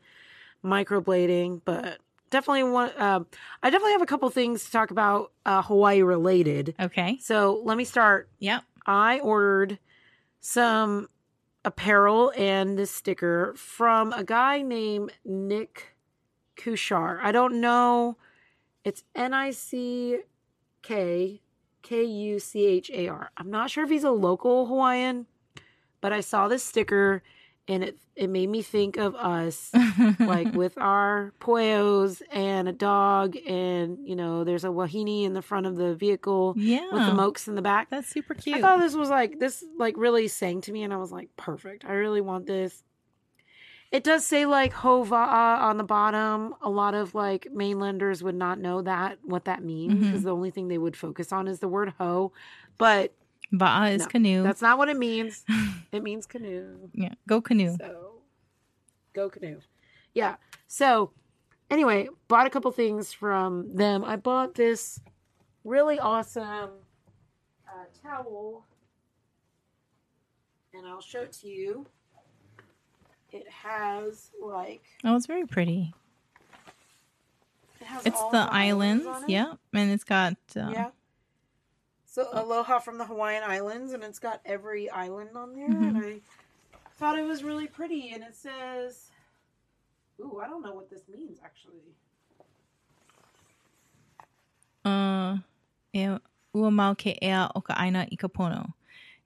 microblading, 0.63 1.61
but 1.65 1.99
definitely 2.29 2.63
want. 2.63 2.97
Uh, 2.97 3.21
I 3.63 3.69
definitely 3.69 3.93
have 3.93 4.01
a 4.01 4.05
couple 4.07 4.29
things 4.29 4.65
to 4.65 4.71
talk 4.71 4.91
about 4.91 5.31
uh, 5.45 5.61
Hawaii 5.61 6.01
related. 6.01 6.75
Okay. 6.79 7.17
So 7.21 7.61
let 7.63 7.77
me 7.77 7.83
start. 7.83 8.29
Yep. 8.39 8.63
I 8.85 9.19
ordered 9.19 9.77
some 10.41 11.09
apparel 11.65 12.31
and 12.37 12.77
this 12.77 12.91
sticker 12.91 13.53
from 13.55 14.13
a 14.13 14.23
guy 14.23 14.61
named 14.61 15.11
Nick 15.25 15.95
Kuchar. 16.55 17.19
I 17.21 17.31
don't 17.31 17.61
know. 17.61 18.17
It's 18.83 19.03
N 19.15 19.33
I 19.33 19.51
C 19.51 20.19
K 20.81 21.41
K 21.81 22.03
U 22.03 22.39
C 22.39 22.65
H 22.65 22.89
A 22.93 23.07
R. 23.07 23.31
I'm 23.37 23.51
not 23.51 23.71
sure 23.71 23.83
if 23.83 23.89
he's 23.89 24.03
a 24.03 24.11
local 24.11 24.67
Hawaiian, 24.67 25.25
but 26.01 26.13
I 26.13 26.21
saw 26.21 26.47
this 26.47 26.63
sticker 26.63 27.23
and 27.69 27.83
it 27.83 27.97
it 28.15 28.29
made 28.29 28.49
me 28.49 28.61
think 28.61 28.97
of 28.97 29.15
us 29.15 29.71
like 30.19 30.53
with 30.53 30.77
our 30.77 31.31
poyos 31.39 32.21
and 32.31 32.67
a 32.67 32.73
dog 32.73 33.38
and 33.47 33.99
you 34.03 34.15
know 34.15 34.43
there's 34.43 34.65
a 34.65 34.71
wahine 34.71 35.23
in 35.23 35.33
the 35.33 35.41
front 35.41 35.65
of 35.65 35.75
the 35.75 35.95
vehicle 35.95 36.55
yeah, 36.57 36.91
with 36.91 37.05
the 37.05 37.13
mokes 37.13 37.47
in 37.47 37.55
the 37.55 37.61
back. 37.61 37.89
that's 37.89 38.09
super 38.09 38.33
cute. 38.33 38.57
I 38.57 38.61
thought 38.61 38.79
this 38.79 38.95
was 38.95 39.09
like 39.09 39.39
this 39.39 39.63
like 39.77 39.95
really 39.97 40.27
sang 40.27 40.61
to 40.61 40.71
me 40.71 40.83
and 40.83 40.91
I 40.91 40.97
was 40.97 41.11
like 41.11 41.29
perfect. 41.38 41.85
I 41.85 41.93
really 41.93 42.21
want 42.21 42.47
this. 42.47 42.83
It 43.91 44.03
does 44.03 44.25
say 44.25 44.45
like 44.45 44.73
Hoe 44.73 45.03
Wa'a 45.05 45.61
on 45.61 45.77
the 45.77 45.83
bottom. 45.83 46.55
A 46.61 46.69
lot 46.69 46.93
of 46.93 47.15
like 47.15 47.47
mainlanders 47.51 48.21
would 48.21 48.35
not 48.35 48.59
know 48.59 48.81
that 48.81 49.19
what 49.23 49.45
that 49.45 49.63
means 49.63 49.93
because 49.93 50.07
mm-hmm. 50.07 50.25
the 50.25 50.33
only 50.33 50.51
thing 50.51 50.67
they 50.67 50.77
would 50.77 50.97
focus 50.97 51.31
on 51.31 51.47
is 51.47 51.59
the 51.59 51.67
word 51.67 51.93
ho. 51.97 52.31
But 52.77 53.13
Wa'a 53.53 53.93
is 53.93 54.01
No, 54.01 54.07
canoe. 54.07 54.43
that's 54.43 54.61
not 54.61 54.77
what 54.77 54.89
it 54.89 54.97
means. 54.97 55.43
It 55.91 56.03
means 56.03 56.27
canoe. 56.27 56.89
yeah, 56.93 57.15
go 57.27 57.41
canoe. 57.41 57.75
So 57.79 58.21
go 59.13 59.27
canoe. 59.29 59.59
Yeah. 60.13 60.35
So 60.67 61.11
anyway, 61.71 62.09
bought 62.27 62.45
a 62.45 62.51
couple 62.51 62.69
things 62.71 63.11
from 63.11 63.75
them. 63.75 64.03
I 64.05 64.15
bought 64.17 64.53
this 64.53 64.99
really 65.63 65.97
awesome 65.99 66.69
uh, 67.67 67.85
towel, 68.03 68.65
and 70.75 70.85
I'll 70.85 71.01
show 71.01 71.21
it 71.21 71.31
to 71.41 71.47
you. 71.47 71.87
It 73.31 73.47
has 73.49 74.29
like 74.39 74.83
Oh, 75.03 75.15
it's 75.15 75.25
very 75.25 75.45
pretty. 75.47 75.93
it 77.81 77.87
has 77.87 78.05
It's 78.05 78.19
all 78.19 78.29
the 78.31 78.47
islands. 78.51 79.05
on 79.07 79.23
it. 79.23 79.29
Yeah, 79.29 79.53
and 79.73 79.91
it's 79.91 80.03
got 80.03 80.35
uh, 80.55 80.69
Yeah. 80.71 80.89
So 82.11 82.27
aloha 82.33 82.79
from 82.79 82.97
the 82.97 83.05
Hawaiian 83.05 83.43
Islands, 83.45 83.93
and 83.93 84.03
it's 84.03 84.17
got 84.17 84.41
every 84.43 84.89
island 84.89 85.29
on 85.35 85.53
there, 85.53 85.67
Mm-hmm. 85.69 85.95
and 85.95 85.97
I 85.97 86.21
thought 86.97 87.19
it 87.19 87.23
was 87.23 87.43
really 87.43 87.67
pretty. 87.67 88.09
And 88.13 88.23
it 88.23 88.35
says, 88.35 89.11
"Ooh, 90.19 90.41
I 90.43 90.47
don't 90.47 90.63
know 90.63 90.73
what 90.73 90.89
this 90.89 91.03
means 91.07 91.39
actually." 91.43 91.93
uh, 94.85 95.37
ua 96.53 96.71
mau 96.71 96.95
ke 96.95 97.13
ea 97.21 97.47
o 97.53 97.61
aina 97.77 98.07
i. 98.11 98.65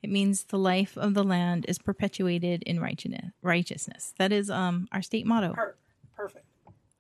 It 0.02 0.10
means 0.10 0.44
the 0.44 0.60
life 0.60 0.98
of 0.98 1.14
the 1.14 1.24
land 1.24 1.66
is 1.70 1.78
perpetuated 1.80 2.64
in 2.64 2.82
righteousness. 2.82 3.32
Righteousness. 3.42 4.14
That 4.18 4.34
is 4.34 4.50
um 4.50 4.90
our 4.92 5.02
state 5.02 5.26
motto. 5.26 5.56
Perfect. 6.18 6.46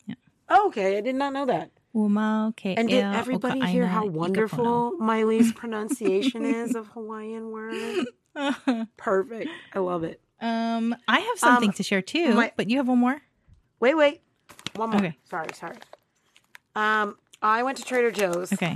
Yeah. 0.07 0.15
Oh, 0.47 0.67
okay, 0.67 0.97
I 0.97 1.01
did 1.01 1.15
not 1.15 1.33
know 1.33 1.45
that. 1.45 1.71
And 1.93 2.89
did 2.89 3.03
everybody 3.03 3.61
hear 3.67 3.85
how 3.87 4.01
i 4.01 4.07
ka 4.07 4.09
pono. 4.09 4.13
wonderful 4.13 4.91
Miley's 4.99 5.51
pronunciation 5.61 6.43
is 6.45 6.75
of 6.75 6.87
Hawaiian 6.87 7.51
words? 7.51 8.07
Perfect. 8.97 9.49
I 9.73 9.79
love 9.79 10.03
it. 10.03 10.19
um, 10.41 10.95
I 11.07 11.19
have 11.19 11.37
something 11.39 11.69
Um, 11.69 11.73
to 11.75 11.83
share 11.83 12.01
too, 12.01 12.33
my- 12.33 12.51
but 12.55 12.69
you 12.69 12.77
have 12.77 12.87
one 12.87 12.99
more. 12.99 13.21
Wait, 13.79 13.95
wait. 13.95 14.21
One 14.75 14.89
more. 14.89 14.99
Okay. 14.99 15.17
Sorry, 15.29 15.47
sorry. 15.53 15.75
Um, 16.75 17.17
I 17.41 17.61
went 17.63 17.77
to 17.77 17.83
Trader 17.83 18.11
Joe's. 18.11 18.51
Okay. 18.53 18.75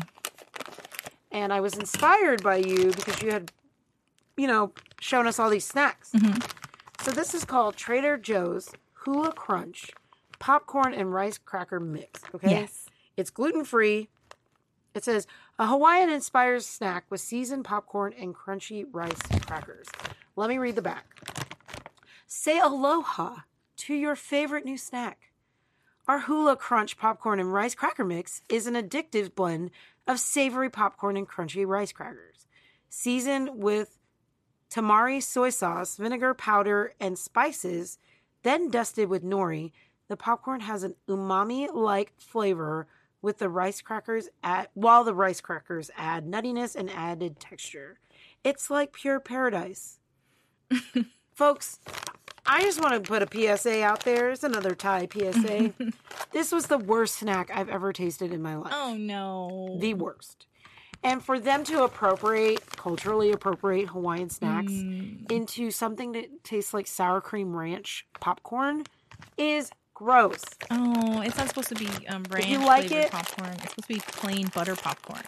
and 1.32 1.52
I 1.54 1.60
was 1.62 1.74
inspired 1.76 2.42
by 2.44 2.58
you 2.58 2.92
because 2.92 3.22
you 3.22 3.32
had, 3.32 3.52
you 4.38 4.48
know, 4.48 4.72
shown 5.02 5.28
us 5.28 5.40
all 5.40 5.50
these 5.50 5.66
snacks. 5.66 6.12
Mhm. 6.12 6.42
So 7.02 7.12
this 7.12 7.34
is 7.34 7.46
called 7.46 7.76
Trader 7.76 8.18
Joe's 8.18 8.72
Hula 8.94 9.32
Crunch 9.34 9.92
popcorn 10.40 10.94
and 10.94 11.14
rice 11.14 11.38
cracker 11.38 11.80
mix. 11.80 12.22
Okay, 12.36 12.50
Yes. 12.52 12.87
It's 13.18 13.32
gluten 13.32 13.66
free. 13.66 14.10
It 14.94 15.04
says 15.04 15.28
a 15.60 15.68
Hawaiian 15.68 16.10
inspired 16.10 16.64
snack 16.64 17.06
with 17.10 17.20
seasoned 17.20 17.66
popcorn 17.66 18.14
and 18.18 18.34
crunchy 18.34 18.86
rice 18.92 19.20
crackers. 19.46 19.88
Let 20.36 20.50
me 20.50 20.58
read 20.60 20.76
the 20.76 20.82
back. 20.82 21.06
Say 22.28 22.60
aloha 22.60 23.38
to 23.78 23.94
your 23.94 24.16
favorite 24.16 24.66
new 24.66 24.78
snack. 24.78 25.32
Our 26.08 26.20
Hula 26.20 26.56
Crunch 26.56 26.98
popcorn 26.98 27.40
and 27.40 27.52
rice 27.52 27.76
cracker 27.76 28.06
mix 28.06 28.42
is 28.48 28.66
an 28.66 28.76
addictive 28.76 29.36
blend 29.36 29.72
of 30.08 30.20
savory 30.20 30.70
popcorn 30.70 31.18
and 31.18 31.28
crunchy 31.28 31.68
rice 31.68 31.92
crackers. 31.92 32.48
Seasoned 32.88 33.50
with 33.56 33.98
tamari 34.72 35.22
soy 35.22 35.50
sauce, 35.50 35.98
vinegar 35.98 36.34
powder, 36.34 36.94
and 37.00 37.18
spices, 37.18 37.98
then 38.44 38.70
dusted 38.70 39.10
with 39.10 39.24
nori, 39.24 39.72
the 40.08 40.16
popcorn 40.16 40.62
has 40.62 40.84
an 40.84 40.96
umami 41.10 41.74
like 41.74 42.14
flavor 42.18 42.88
with 43.22 43.38
the 43.40 43.50
rice 43.50 43.82
crackers 43.82 44.30
at 44.44 44.70
while 44.74 45.04
the 45.04 45.14
rice 45.14 45.42
crackers 45.42 45.90
add 45.98 46.26
nuttiness 46.26 46.76
and 46.76 46.90
added 46.90 47.40
texture. 47.40 48.00
It's 48.44 48.70
like 48.70 48.94
pure 48.94 49.20
paradise. 49.20 50.00
Folks, 51.34 51.80
I 52.46 52.64
just 52.64 52.82
want 52.82 52.94
to 53.04 53.08
put 53.08 53.22
a 53.22 53.58
PSA 53.58 53.84
out 53.84 54.02
there. 54.04 54.32
It's 54.32 54.44
another 54.44 54.74
Ty 54.76 55.08
PSA. 55.12 55.74
this 56.32 56.52
was 56.52 56.68
the 56.68 56.78
worst 56.78 57.16
snack 57.18 57.52
I've 57.54 57.70
ever 57.70 57.94
tasted 57.94 58.32
in 58.34 58.42
my 58.42 58.56
life. 58.56 58.74
Oh 58.76 58.96
no. 58.98 59.78
The 59.80 59.94
worst. 59.94 60.48
And 61.04 61.24
for 61.24 61.40
them 61.40 61.64
to 61.66 61.84
appropriate, 61.84 62.66
culturally 62.76 63.32
appropriate 63.32 63.90
Hawaiian 63.90 64.30
snacks 64.30 64.72
Mm. 64.72 65.32
into 65.32 65.70
something 65.70 66.14
that 66.14 66.44
tastes 66.44 66.74
like 66.74 66.88
sour 66.88 67.22
cream 67.22 67.56
ranch 67.56 68.08
popcorn 68.20 68.84
is 69.38 69.70
gross. 69.98 70.44
Oh, 70.70 71.22
it's 71.22 71.36
not 71.38 71.48
supposed 71.48 71.70
to 71.70 71.76
be 71.76 71.88
um, 72.08 72.24
ranch 72.30 72.46
you 72.48 72.60
like 72.60 72.88
flavored 72.90 73.06
it- 73.06 73.12
popcorn. 73.12 73.50
It's 73.54 73.62
supposed 73.74 73.88
to 73.88 73.94
be 73.96 74.00
plain 74.00 74.48
butter 74.54 74.76
popcorn. 74.76 75.24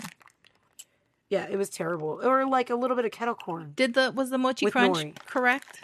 Yeah, 1.29 1.47
it 1.49 1.57
was 1.57 1.69
terrible. 1.69 2.19
Or 2.23 2.45
like 2.45 2.69
a 2.69 2.75
little 2.75 2.95
bit 2.95 3.05
of 3.05 3.11
kettle 3.11 3.33
corn. 3.35 3.73
Did 3.75 3.93
the 3.95 4.11
was 4.15 4.29
the 4.29 4.37
mochi 4.37 4.65
With 4.65 4.73
crunch 4.73 4.97
nori. 4.97 5.15
correct? 5.25 5.83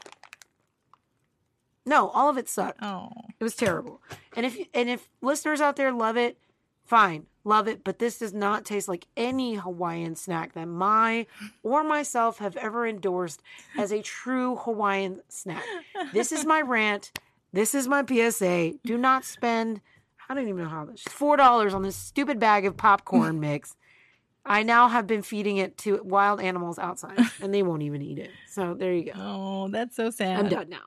No, 1.85 2.09
all 2.09 2.29
of 2.29 2.37
it 2.37 2.47
sucked. 2.49 2.79
Oh, 2.81 3.09
It 3.39 3.43
was 3.43 3.55
terrible. 3.55 4.01
And 4.35 4.45
if 4.45 4.57
and 4.73 4.89
if 4.89 5.07
listeners 5.21 5.61
out 5.61 5.75
there 5.75 5.91
love 5.91 6.17
it, 6.17 6.37
fine, 6.83 7.27
love 7.43 7.67
it. 7.67 7.83
But 7.83 7.99
this 7.99 8.17
does 8.19 8.33
not 8.33 8.65
taste 8.65 8.87
like 8.87 9.05
any 9.15 9.55
Hawaiian 9.55 10.15
snack 10.15 10.53
that 10.53 10.67
my 10.67 11.27
or 11.63 11.83
myself 11.83 12.39
have 12.39 12.55
ever 12.57 12.87
endorsed 12.87 13.41
as 13.77 13.91
a 13.91 14.01
true 14.01 14.55
Hawaiian 14.57 15.21
snack. 15.29 15.63
This 16.13 16.31
is 16.31 16.45
my 16.45 16.61
rant. 16.75 17.11
This 17.55 17.73
is 17.73 17.87
my 17.87 18.03
PSA. 18.05 18.73
Do 18.83 18.97
not 18.97 19.23
spend. 19.23 19.79
I 20.27 20.33
don't 20.33 20.43
even 20.49 20.57
know 20.63 20.67
how 20.67 20.83
much. 20.83 21.03
Four 21.03 21.37
dollars 21.37 21.73
on 21.73 21.83
this 21.83 21.95
stupid 21.95 22.37
bag 22.37 22.65
of 22.65 22.75
popcorn 22.75 23.39
mix. 23.47 23.77
I 24.45 24.61
now 24.63 24.89
have 24.89 25.07
been 25.07 25.21
feeding 25.21 25.55
it 25.55 25.77
to 25.79 26.01
wild 26.03 26.41
animals 26.41 26.77
outside, 26.77 27.17
and 27.41 27.53
they 27.53 27.63
won't 27.63 27.81
even 27.81 28.01
eat 28.01 28.19
it. 28.19 28.31
So 28.49 28.73
there 28.73 28.91
you 28.93 29.05
go. 29.05 29.13
oh, 29.15 29.67
that's 29.69 29.95
so 29.95 30.09
sad. 30.09 30.37
I'm 30.37 30.49
done 30.49 30.67
now. 30.67 30.81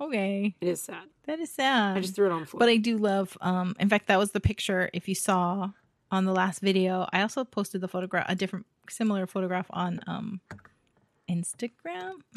Okay, 0.00 0.54
It 0.60 0.68
is 0.68 0.80
sad. 0.80 1.04
that 1.26 1.40
is 1.40 1.50
sad. 1.52 1.96
I 1.96 2.00
just 2.00 2.14
threw 2.14 2.26
it 2.26 2.32
on 2.32 2.40
the 2.42 2.46
floor. 2.46 2.60
But 2.60 2.68
I 2.68 2.76
do 2.76 2.96
love. 2.98 3.36
Um, 3.40 3.74
in 3.80 3.88
fact, 3.88 4.06
that 4.06 4.18
was 4.18 4.30
the 4.30 4.40
picture. 4.40 4.90
If 4.92 5.08
you 5.08 5.16
saw 5.16 5.70
on 6.12 6.24
the 6.24 6.32
last 6.32 6.60
video, 6.60 7.08
I 7.12 7.22
also 7.22 7.42
posted 7.44 7.80
the 7.80 7.88
photograph, 7.88 8.26
a 8.28 8.36
different, 8.36 8.66
similar 8.88 9.26
photograph 9.26 9.66
on 9.70 9.98
um, 10.06 10.40
Instagram. 11.28 12.12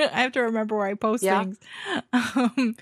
I 0.00 0.22
have 0.22 0.32
to 0.32 0.40
remember 0.42 0.76
where 0.76 0.86
I 0.86 0.94
post 0.94 1.24
Yeah. 1.24 1.42
things. 1.42 1.58
Um, 2.12 2.76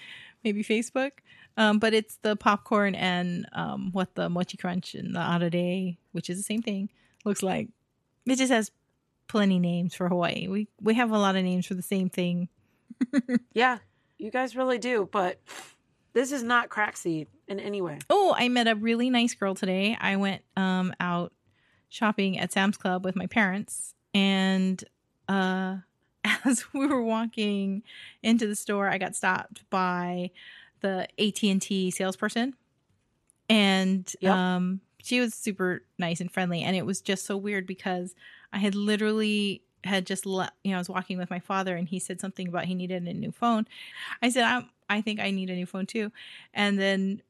maybe 0.45 0.63
Facebook. 0.63 1.13
Um, 1.57 1.79
but 1.79 1.95
it's 1.95 2.17
the 2.23 2.37
popcorn 2.37 2.95
and 2.95 3.47
um, 3.53 3.91
what 3.93 4.15
the 4.17 4.29
mochi 4.29 4.57
crunch 4.57 4.95
and 4.95 5.15
the 5.15 5.21
arare, 5.21 5.97
which 6.13 6.29
is 6.29 6.37
the 6.37 6.43
same 6.43 6.63
thing, 6.63 6.91
looks 7.25 7.43
like. 7.43 7.69
It 8.27 8.37
just 8.37 8.53
has 8.53 8.71
plenty 9.29 9.59
names 9.59 9.95
for 9.95 10.09
Hawaii. 10.09 10.49
We 10.49 10.69
we 10.81 10.95
have 10.95 11.11
a 11.11 11.19
lot 11.19 11.37
of 11.37 11.45
names 11.45 11.67
for 11.67 11.75
the 11.75 11.83
same 11.83 12.09
thing. 12.09 12.49
Yeah, 13.55 13.79
you 14.19 14.31
guys 14.31 14.57
really 14.57 14.79
do, 14.79 15.09
but 15.11 15.41
this 16.13 16.33
is 16.33 16.43
not 16.43 16.69
crack 16.71 16.97
seed 16.97 17.29
in 17.49 17.61
any 17.61 17.81
way. 17.81 17.99
Oh, 18.11 18.35
I 18.37 18.49
met 18.49 18.69
a 18.69 18.75
really 18.75 19.11
nice 19.11 19.35
girl 19.35 19.55
today. 19.55 19.97
I 20.01 20.17
went 20.17 20.43
um 20.57 20.93
out 21.01 21.33
shopping 21.89 22.39
at 22.39 22.53
Sam's 22.53 22.77
Club 22.77 23.05
with 23.05 23.17
my 23.17 23.27
parents 23.27 23.95
and 24.13 24.83
uh 25.29 25.77
as 26.45 26.73
we 26.73 26.87
were 26.87 27.03
walking 27.03 27.83
into 28.23 28.47
the 28.47 28.57
store, 28.57 28.89
I 28.89 28.99
got 28.99 29.15
stopped 29.15 29.69
by 29.71 30.31
the 30.81 31.07
AT&T 31.19 31.91
salesperson 31.93 32.55
and 33.49 34.15
Yep. 34.21 34.35
um 34.35 34.81
she 35.03 35.21
was 35.21 35.35
super 35.35 35.83
nice 35.99 36.21
and 36.21 36.31
friendly 36.31 36.63
and 36.63 36.77
it 36.77 36.87
was 36.87 37.01
just 37.03 37.27
so 37.27 37.37
weird 37.37 37.67
because 37.67 38.15
I 38.53 38.59
had 38.59 38.75
literally 38.75 39.63
had 39.85 40.07
just 40.07 40.25
le- 40.25 40.53
you 40.63 40.71
know 40.71 40.79
I 40.79 40.81
was 40.81 40.89
walking 40.89 41.19
with 41.19 41.31
my 41.31 41.41
father 41.41 41.77
and 41.77 41.89
he 41.89 41.99
said 41.99 42.21
something 42.21 42.49
about 42.49 42.65
he 42.65 42.75
needed 42.75 43.07
a 43.07 43.13
new 43.13 43.33
phone. 43.33 43.67
I 44.23 44.31
said 44.31 44.45
I 44.45 44.67
I 44.89 45.01
think 45.01 45.21
I 45.21 45.31
need 45.31 45.51
a 45.51 45.55
new 45.55 45.67
phone 45.67 45.87
too. 45.87 46.11
And 46.55 46.79
then 46.79 47.23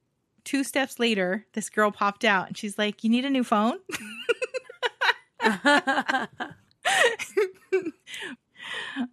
two 0.44 0.64
steps 0.64 0.98
later, 0.98 1.46
this 1.52 1.70
girl 1.70 1.90
popped 1.90 2.24
out 2.24 2.48
and 2.48 2.56
she's 2.56 2.78
like, 2.78 3.02
"You 3.04 3.10
need 3.10 3.24
a 3.24 3.30
new 3.30 3.44
phone?" 3.44 3.78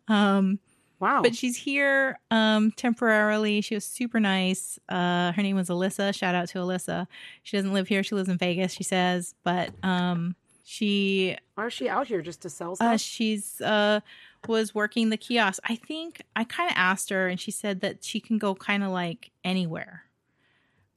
um 0.08 0.60
wow. 1.00 1.22
but 1.22 1.36
she's 1.36 1.56
here 1.58 2.20
um 2.32 2.72
temporarily. 2.72 3.62
She 3.62 3.76
was 3.76 3.86
super 3.86 4.20
nice. 4.20 4.80
Uh 4.90 5.32
her 5.32 5.42
name 5.42 5.56
was 5.56 5.70
alyssa. 5.70 6.14
Shout 6.16 6.36
out 6.36 6.48
to 6.50 6.60
alyssa. 6.60 7.08
She 7.44 7.58
doesn't 7.58 7.74
live 7.74 7.88
here. 7.88 8.04
She 8.04 8.16
lives 8.16 8.30
in 8.30 8.38
vegas 8.38 8.74
she 8.74 8.84
says. 8.84 9.34
But 9.44 9.72
um 9.84 10.36
she 10.64 11.38
Why 11.56 11.68
is 11.68 11.74
she 11.74 11.90
out 11.90 12.08
here 12.08 12.22
just 12.22 12.42
to 12.44 12.50
sell 12.50 12.72
uh 12.74 12.76
stuff? 12.76 13.02
she's 13.02 13.62
uh 13.62 14.00
was 14.48 14.74
working 14.74 15.10
the 15.10 15.18
kiosk. 15.18 15.60
I 15.70 15.76
think 15.76 16.22
i 16.36 16.44
kind 16.44 16.70
of 16.70 16.76
asked 16.78 17.10
her 17.10 17.28
and 17.28 17.40
she 17.40 17.52
said 17.52 17.82
that 17.82 18.04
she 18.04 18.20
can 18.20 18.38
go 18.38 18.56
kind 18.56 18.84
of 18.84 18.90
like 18.92 19.32
anywhere 19.44 20.04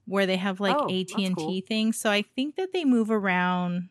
where 0.07 0.27
they 0.27 0.37
have 0.37 0.61
like 0.61 0.77
Oh, 0.79 0.85
at&t 0.85 1.33
cool. 1.35 1.61
things. 1.67 1.97
So 1.99 2.11
i 2.11 2.23
think 2.23 2.57
that 2.57 2.73
they 2.73 2.85
move 2.85 3.11
around 3.11 3.89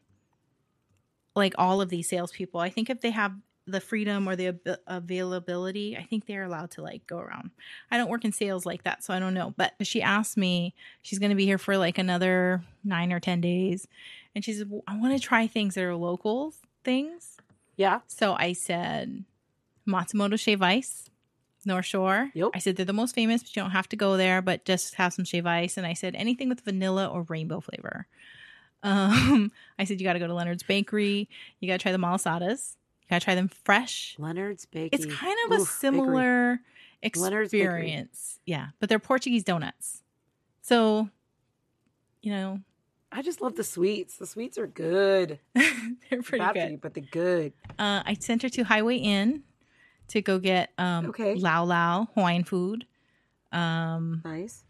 like 1.36 1.56
all 1.58 1.82
of 1.82 1.90
these 1.90 2.08
salespeople. 2.08 2.60
I 2.60 2.70
think 2.70 2.90
if 2.92 3.02
they 3.02 3.10
have 3.10 3.34
the 3.66 3.80
freedom 3.80 4.28
or 4.28 4.36
the 4.36 4.48
ab- 4.48 4.78
availability 4.88 5.96
i 5.98 6.04
think 6.04 6.26
they're 6.26 6.44
allowed 6.44 6.70
to 6.70 6.82
like 6.82 7.06
go 7.08 7.18
around 7.18 7.50
i 7.92 7.98
don't 7.98 8.10
work 8.10 8.26
in 8.26 8.32
sales 8.32 8.66
like 8.66 8.84
that 8.84 9.04
so 9.04 9.14
i 9.14 9.20
don't 9.20 9.34
know 9.34 9.54
but 9.56 9.74
she 9.82 10.02
asked 10.02 10.36
me 10.36 10.74
she's 11.02 11.20
going 11.20 11.30
to 11.30 11.36
be 11.36 11.46
here 11.46 11.58
for 11.58 11.78
like 11.78 11.98
another 11.98 12.62
nine 12.84 13.14
or 13.14 13.20
ten 13.20 13.40
days 13.40 13.88
and 14.36 14.44
she 14.44 14.54
said 14.54 14.70
well, 14.70 14.84
i 14.88 14.98
want 14.98 15.14
to 15.14 15.20
try 15.20 15.48
things 15.48 15.76
that 15.76 15.84
are 15.84 15.96
local 15.96 16.54
things 16.84 17.38
yeah. 17.76 18.00
so 18.08 18.34
I 18.34 18.54
said 18.54 19.24
Matsumoto 19.88 20.40
Shave 20.40 20.62
Ice, 20.62 21.10
North 21.66 21.86
Shore. 21.86 22.30
Yep. 22.34 22.50
I 22.54 22.60
said 22.60 22.76
they're 22.76 22.86
the 22.86 22.94
most 22.94 23.16
famous, 23.16 23.42
but 23.42 23.56
you 23.56 23.62
don't 23.62 23.72
have 23.72 23.90
to 23.90 23.96
go 23.96 24.18
there, 24.18 24.42
but 24.42 24.66
just 24.66 24.96
have 24.96 25.14
some 25.14 25.26
shave 25.26 25.46
ice. 25.46 25.78
And 25.78 25.86
I 25.86 25.94
said 25.94 26.16
anything 26.16 26.50
with 26.50 26.62
vanilla 26.62 27.08
or 27.08 27.24
rainbow 27.24 27.60
flavor. 27.60 28.08
Um, 28.86 29.54
I 29.80 29.86
said 29.86 30.02
you 30.02 30.06
got 30.06 30.12
to 30.12 30.20
go 30.20 30.28
to 30.28 30.34
Leonard's 30.34 30.62
Bakery. 30.62 31.30
You 31.62 31.70
got 31.70 31.80
to 31.80 31.82
try 31.82 31.94
the 31.94 31.98
malasadas. 31.98 32.76
You 33.04 33.10
got 33.10 33.20
to 33.20 33.26
try 33.26 33.36
them 33.36 33.50
fresh. 33.50 34.16
Leonard's 34.18 34.66
Bakery. 34.66 34.90
It's 34.94 35.06
kind 35.06 35.36
of 35.46 35.52
a 35.52 35.56
Oof, 35.62 35.68
bakery. 35.68 35.74
similar 35.80 36.60
Bakery. 37.02 37.40
experience. 37.42 38.40
Yeah, 38.46 38.68
but 38.80 38.90
they're 38.90 39.00
Portuguese 39.00 39.44
donuts. 39.44 40.04
So, 40.62 41.10
you 42.22 42.32
know, 42.32 42.60
I 43.12 43.22
just 43.22 43.42
love 43.42 43.56
the 43.56 43.64
sweets. 43.64 44.18
The 44.18 44.26
sweets 44.26 44.58
are 44.58 44.68
good. 44.68 45.40
they're 45.54 46.22
pretty 46.24 46.40
Bad 46.40 46.54
good. 46.54 46.72
you, 46.72 46.78
but 46.78 46.94
they're 46.94 47.04
good. 47.12 47.54
Uh, 47.78 48.02
I 48.06 48.16
sent 48.20 48.42
her 48.42 48.50
to 48.50 48.64
Highway 48.64 48.96
Inn 48.98 49.44
to 50.08 50.22
go 50.22 50.40
get 50.40 50.72
um, 50.78 51.08
Okay. 51.08 51.36
Lau 51.36 51.64
Lau 51.66 52.08
Hawaiian 52.16 52.44
food. 52.44 52.86
Um, 53.52 54.22
Nice. 54.26 54.64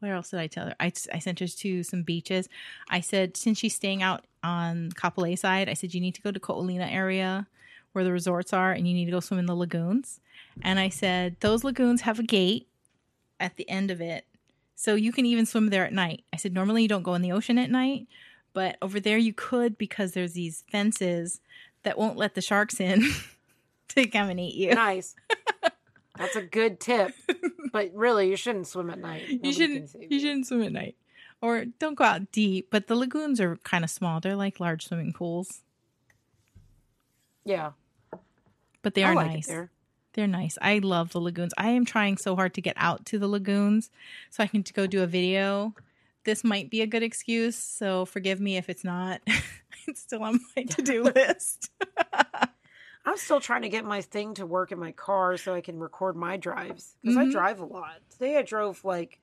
where 0.00 0.14
else 0.14 0.30
did 0.30 0.40
I 0.40 0.46
tell 0.48 0.66
her? 0.66 0.74
I, 0.80 0.86
I 1.12 1.18
sent 1.20 1.38
her 1.40 1.46
to 1.46 1.82
some 1.84 2.02
beaches. 2.02 2.48
I 2.90 3.00
said 3.00 3.36
since 3.36 3.58
she's 3.58 3.74
staying 3.76 4.02
out 4.02 4.24
on 4.42 4.90
Kapolei 4.92 5.38
side, 5.38 5.68
I 5.68 5.74
said 5.74 5.94
you 5.94 6.00
need 6.00 6.14
to 6.16 6.22
go 6.22 6.32
to 6.32 6.40
Ko'olina 6.40 6.90
area 6.92 7.46
where 7.92 8.04
the 8.04 8.12
resorts 8.12 8.52
are, 8.52 8.72
and 8.72 8.86
you 8.86 8.94
need 8.94 9.06
to 9.06 9.10
go 9.10 9.20
swim 9.20 9.40
in 9.40 9.46
the 9.46 9.56
lagoons. 9.56 10.20
And 10.62 10.78
I 10.78 10.88
said 10.88 11.36
those 11.40 11.64
lagoons 11.64 12.02
have 12.02 12.18
a 12.18 12.22
gate 12.24 12.68
at 13.40 13.56
the 13.56 13.68
end 13.68 13.90
of 13.90 14.00
it, 14.00 14.24
so 14.74 14.94
you 14.94 15.12
can 15.12 15.26
even 15.26 15.46
swim 15.46 15.68
there 15.68 15.84
at 15.84 15.92
night. 15.92 16.24
I 16.32 16.36
said 16.36 16.52
normally 16.52 16.82
you 16.82 16.88
don't 16.88 17.02
go 17.02 17.14
in 17.14 17.22
the 17.22 17.32
ocean 17.32 17.58
at 17.58 17.70
night, 17.70 18.06
but 18.52 18.76
over 18.82 18.98
there 19.00 19.18
you 19.18 19.32
could 19.32 19.78
because 19.78 20.12
there's 20.12 20.32
these 20.32 20.64
fences 20.70 21.40
that 21.84 21.98
won't 21.98 22.16
let 22.16 22.34
the 22.34 22.40
sharks 22.40 22.80
in 22.80 23.02
to 23.88 24.06
come 24.06 24.30
and 24.30 24.40
eat 24.40 24.54
you. 24.54 24.74
Nice. 24.74 25.14
That's 26.16 26.34
a 26.36 26.42
good 26.42 26.80
tip. 26.80 27.14
But 27.72 27.92
really, 27.94 28.28
you 28.30 28.36
shouldn't 28.36 28.66
swim 28.66 28.90
at 28.90 28.98
night. 28.98 29.28
you 29.28 29.52
shouldn't 29.52 29.92
can 29.92 30.02
you 30.10 30.18
shouldn't 30.18 30.46
swim 30.46 30.62
at 30.62 30.72
night 30.72 30.96
or 31.40 31.66
don't 31.78 31.94
go 31.94 32.04
out 32.04 32.32
deep 32.32 32.68
but 32.70 32.86
the 32.88 32.96
lagoons 32.96 33.40
are 33.40 33.56
kind 33.58 33.84
of 33.84 33.90
small 33.90 34.18
they're 34.20 34.34
like 34.34 34.58
large 34.58 34.84
swimming 34.86 35.12
pools 35.12 35.62
Yeah. 37.48 37.70
but 38.82 38.94
they 38.94 39.04
are 39.04 39.14
like 39.14 39.26
nice 39.32 39.52
they're 40.12 40.26
nice 40.26 40.58
i 40.60 40.78
love 40.78 41.12
the 41.12 41.20
lagoons 41.20 41.52
i 41.56 41.70
am 41.70 41.84
trying 41.84 42.16
so 42.18 42.36
hard 42.36 42.52
to 42.54 42.60
get 42.60 42.74
out 42.76 43.06
to 43.06 43.18
the 43.18 43.26
lagoons 43.28 43.90
so 44.30 44.42
i 44.42 44.46
can 44.46 44.62
go 44.74 44.86
do 44.86 45.02
a 45.02 45.06
video 45.06 45.74
this 46.24 46.44
might 46.44 46.68
be 46.70 46.82
a 46.82 46.86
good 46.86 47.02
excuse 47.02 47.56
so 47.56 48.04
forgive 48.04 48.38
me 48.40 48.56
if 48.56 48.68
it's 48.68 48.84
not 48.84 49.20
it's 49.88 50.00
still 50.00 50.22
on 50.22 50.38
my 50.56 50.62
to-do 50.74 51.02
list 51.04 51.70
I'm 53.04 53.16
still 53.16 53.40
trying 53.40 53.62
to 53.62 53.70
get 53.70 53.86
my 53.86 54.02
thing 54.02 54.34
to 54.34 54.44
work 54.44 54.70
in 54.70 54.78
my 54.78 54.92
car 54.92 55.38
so 55.38 55.54
I 55.54 55.62
can 55.62 55.78
record 55.78 56.14
my 56.14 56.36
drives 56.36 56.94
because 57.00 57.16
I 57.16 57.24
Mhm. 57.24 57.32
drive 57.32 57.60
a 57.60 57.64
lot. 57.64 58.00
Today 58.10 58.36
I 58.36 58.42
drove 58.42 58.84
like 58.84 59.18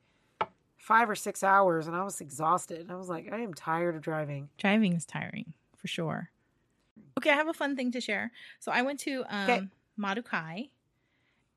five 0.77 1.07
or 1.07 1.13
six 1.13 1.43
hours 1.43 1.85
and 1.85 1.95
I 1.95 2.01
was 2.03 2.19
exhausted. 2.19 2.89
I 2.89 2.95
was 2.95 3.09
like, 3.09 3.31
I 3.31 3.41
am 3.41 3.53
tired 3.53 3.95
of 3.95 4.01
driving. 4.01 4.49
driving 4.57 4.93
is 4.93 5.05
tiring 5.05 5.53
for 5.77 5.87
sure 5.87 6.31
okay 7.17 7.29
i 7.29 7.33
have 7.33 7.47
a 7.47 7.53
fun 7.53 7.75
thing 7.75 7.91
to 7.91 8.01
share 8.01 8.31
so 8.59 8.71
i 8.71 8.81
went 8.81 8.99
to 8.99 9.23
um 9.29 9.49
Okay. 9.49 9.67
Marukai 9.99 10.69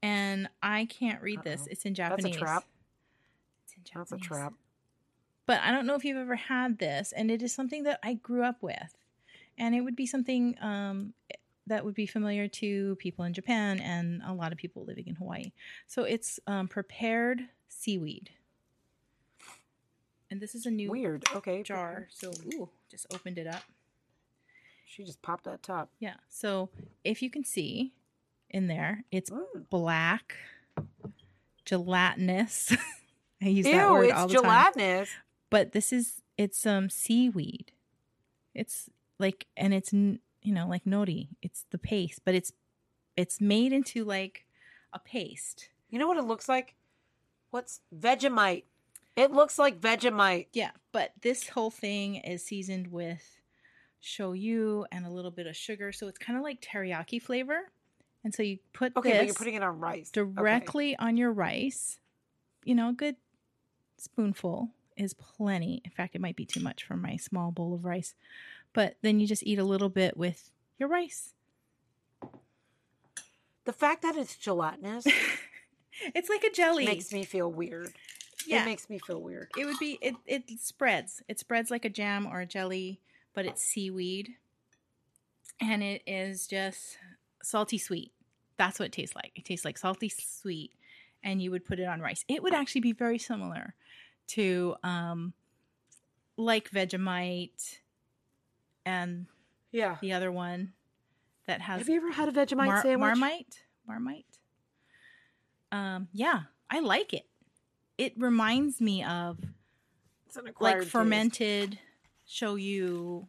and 0.03 0.49
i 0.63 0.85
can't 0.87 1.21
read 1.23 1.43
this 1.43 1.63
Uh-oh. 1.63 1.69
it's 1.73 1.85
in 1.85 1.95
Japanese. 1.95 2.25
That's 2.25 2.37
a 2.37 2.39
trap. 2.39 2.65
It's 3.65 3.75
in 3.75 3.83
That's 3.95 4.13
a 4.13 4.17
trap. 4.19 4.53
But 5.47 5.61
I 5.63 5.73
don't 5.73 5.87
know 5.87 5.95
if 5.95 6.05
you've 6.05 6.19
ever 6.19 6.37
had 6.37 6.79
this, 6.79 7.13
and 7.13 7.31
it 7.31 7.43
is 7.43 7.55
something 7.55 7.85
that 7.85 7.99
I 8.03 8.15
grew 8.15 8.45
up 8.45 8.63
with, 8.63 8.95
and 9.57 9.75
it 9.75 9.81
would 9.81 9.97
be 9.97 10.07
something 10.07 10.55
um, 10.61 11.15
that 11.67 11.85
would 11.87 11.95
be 11.95 12.07
familiar 12.07 12.49
to 12.49 12.97
people 12.97 13.25
in 13.25 13.33
Japan 13.33 13.81
and 13.81 14.21
a 14.27 14.33
lot 14.35 14.53
of 14.53 14.59
people 14.59 14.85
living 14.85 15.07
in 15.07 15.15
Hawaii. 15.15 15.53
So 15.87 16.03
it's 16.05 16.39
um, 16.47 16.69
prepared 16.69 17.49
seaweed, 17.69 18.31
and 20.31 20.39
this 20.41 20.55
is 20.55 20.67
a 20.67 20.71
new 20.71 20.91
Weird. 20.91 21.25
Okay. 21.35 21.63
jar. 21.63 22.09
So 22.11 22.31
ooh, 22.55 22.69
just 22.91 23.07
opened 23.13 23.39
it 23.39 23.47
up. 23.47 23.63
She 24.89 25.05
just 25.05 25.21
popped 25.23 25.45
that 25.45 25.63
top. 25.63 25.91
Yeah. 25.99 26.15
So 26.29 26.71
if 27.05 27.21
you 27.23 27.31
can 27.31 27.45
see 27.45 27.93
in 28.51 28.67
there, 28.69 29.05
it's 29.13 29.31
Mm. 29.31 29.69
black, 29.71 30.35
gelatinous. 31.65 32.73
I 33.43 33.49
use 33.49 33.67
that 33.67 33.91
word 33.91 34.11
all 34.11 34.27
the 34.27 34.35
time. 34.35 34.43
gelatinous. 34.43 35.09
but 35.51 35.73
this 35.73 35.93
is 35.93 36.23
it's 36.37 36.67
um 36.67 36.91
seaweed 36.91 37.71
it's 38.55 38.89
like 39.21 39.47
and 39.57 39.73
it's 39.73 39.93
you 39.93 40.19
know 40.43 40.67
like 40.67 40.85
nori 40.85 41.29
it's 41.41 41.65
the 41.71 41.79
paste 41.79 42.21
but 42.25 42.35
it's 42.35 42.53
it's 43.17 43.41
made 43.41 43.73
into 43.73 44.05
like 44.05 44.45
a 44.93 44.99
paste 44.99 45.69
You 45.91 45.99
know 46.01 46.09
what 46.09 46.17
it 46.17 46.25
looks 46.25 46.49
like? 46.49 46.75
What's 47.51 47.81
Vegemite? 47.97 48.65
It 49.17 49.31
looks 49.33 49.59
like 49.59 49.81
Vegemite. 49.81 50.47
yeah 50.53 50.71
but 50.91 51.13
this 51.23 51.51
whole 51.51 51.71
thing 51.71 52.17
is 52.17 52.45
seasoned 52.45 52.89
with 52.89 53.38
shoyu 54.03 54.85
and 54.93 55.05
a 55.07 55.11
little 55.11 55.31
bit 55.31 55.47
of 55.47 55.57
sugar. 55.57 55.93
So 55.93 56.09
it's 56.09 56.19
kind 56.19 56.37
of 56.39 56.43
like 56.45 56.61
teriyaki 56.61 57.21
flavor. 57.21 57.71
And 58.25 58.35
so 58.35 58.43
you 58.43 58.59
put 58.73 58.97
Okay, 58.97 59.11
this 59.11 59.19
but 59.19 59.27
you're 59.27 59.35
putting 59.35 59.55
it 59.55 59.63
on 59.63 59.79
rice. 59.81 60.11
Okay. 60.17 60.31
directly 60.35 60.97
on 60.99 61.17
your 61.17 61.33
rice. 61.33 61.99
You 62.65 62.75
know 62.75 62.91
a 62.91 62.93
good 62.93 63.17
spoonful 63.97 64.71
is 64.97 65.15
plenty. 65.15 65.81
In 65.85 65.91
fact 65.91 66.15
it 66.15 66.21
might 66.21 66.37
be 66.37 66.45
too 66.45 66.61
much 66.61 66.85
for 66.85 66.97
my 66.97 67.17
small 67.17 67.51
bowl 67.53 67.75
of 67.75 67.85
rice. 67.85 68.15
But 68.73 68.97
then 69.03 69.21
you 69.21 69.27
just 69.27 69.43
eat 69.45 69.59
a 69.59 69.65
little 69.65 69.89
bit 69.89 70.17
with 70.17 70.51
your 70.79 70.89
rice. 70.89 71.33
The 73.65 73.73
fact 73.73 74.03
that 74.03 74.17
it's 74.17 74.37
gelatinous 74.37 75.07
it's 76.15 76.29
like 76.29 76.45
a 76.45 76.51
jelly. 76.51 76.87
makes 76.87 77.13
me 77.13 77.25
feel 77.25 77.51
weird. 77.51 77.93
yeah. 78.47 78.63
It 78.63 78.67
makes 78.67 78.89
me 78.89 78.99
feel 78.99 79.21
weird. 79.23 79.49
it 79.59 79.65
would 79.67 79.79
be 79.79 79.99
it 80.01 80.15
it 80.27 80.45
spreads. 80.61 81.23
It 81.29 81.39
spreads 81.39 81.71
like 81.71 81.85
a 81.85 81.91
jam 81.91 82.27
or 82.27 82.41
a 82.41 82.47
jelly 82.47 83.01
but 83.39 83.47
it's 83.47 83.63
seaweed 83.63 84.31
and 85.61 85.81
it 85.81 86.03
is 86.09 86.49
just 86.49 86.99
salty 87.41 87.79
sweet 87.79 88.11
that's 88.57 88.81
what 88.81 88.87
it 88.87 88.93
tastes 88.93 89.15
like 89.15 89.31
it 89.37 89.45
tastes 89.45 89.65
like 89.65 89.79
salty 89.79 90.09
sweet 90.09 90.73
and 91.23 91.41
you 91.41 91.53
would 91.53 91.65
put 91.65 91.79
it 91.79 91.85
on 91.85 92.01
rice 92.01 92.25
it 92.27 92.43
would 92.43 92.53
actually 92.53 92.81
be 92.81 92.91
very 92.91 93.17
similar 93.17 93.75
to 94.27 94.75
um 94.83 95.33
like 96.37 96.69
Vegemite 96.71 97.79
and 98.85 99.27
Yeah. 99.71 99.99
the 100.01 100.13
other 100.13 100.33
one 100.33 100.73
that 101.47 101.61
has 101.61 101.79
Have 101.79 101.89
you 101.89 101.97
ever 101.99 102.11
had 102.11 102.29
a 102.29 102.33
Vegemite 102.33 102.67
Mar- 102.67 102.83
sandwich? 102.83 102.99
Marmite. 103.01 103.63
Marmite. 103.87 104.27
Um, 105.71 106.09
yeah, 106.13 106.43
I 106.71 106.81
like 106.81 107.13
it. 107.13 107.27
It 107.99 108.15
reminds 108.17 108.81
me 108.81 109.05
of 109.05 109.39
It's 110.27 110.37
an 110.37 110.51
like 110.61 110.83
fermented 110.85 111.79
shoyu 112.29 113.27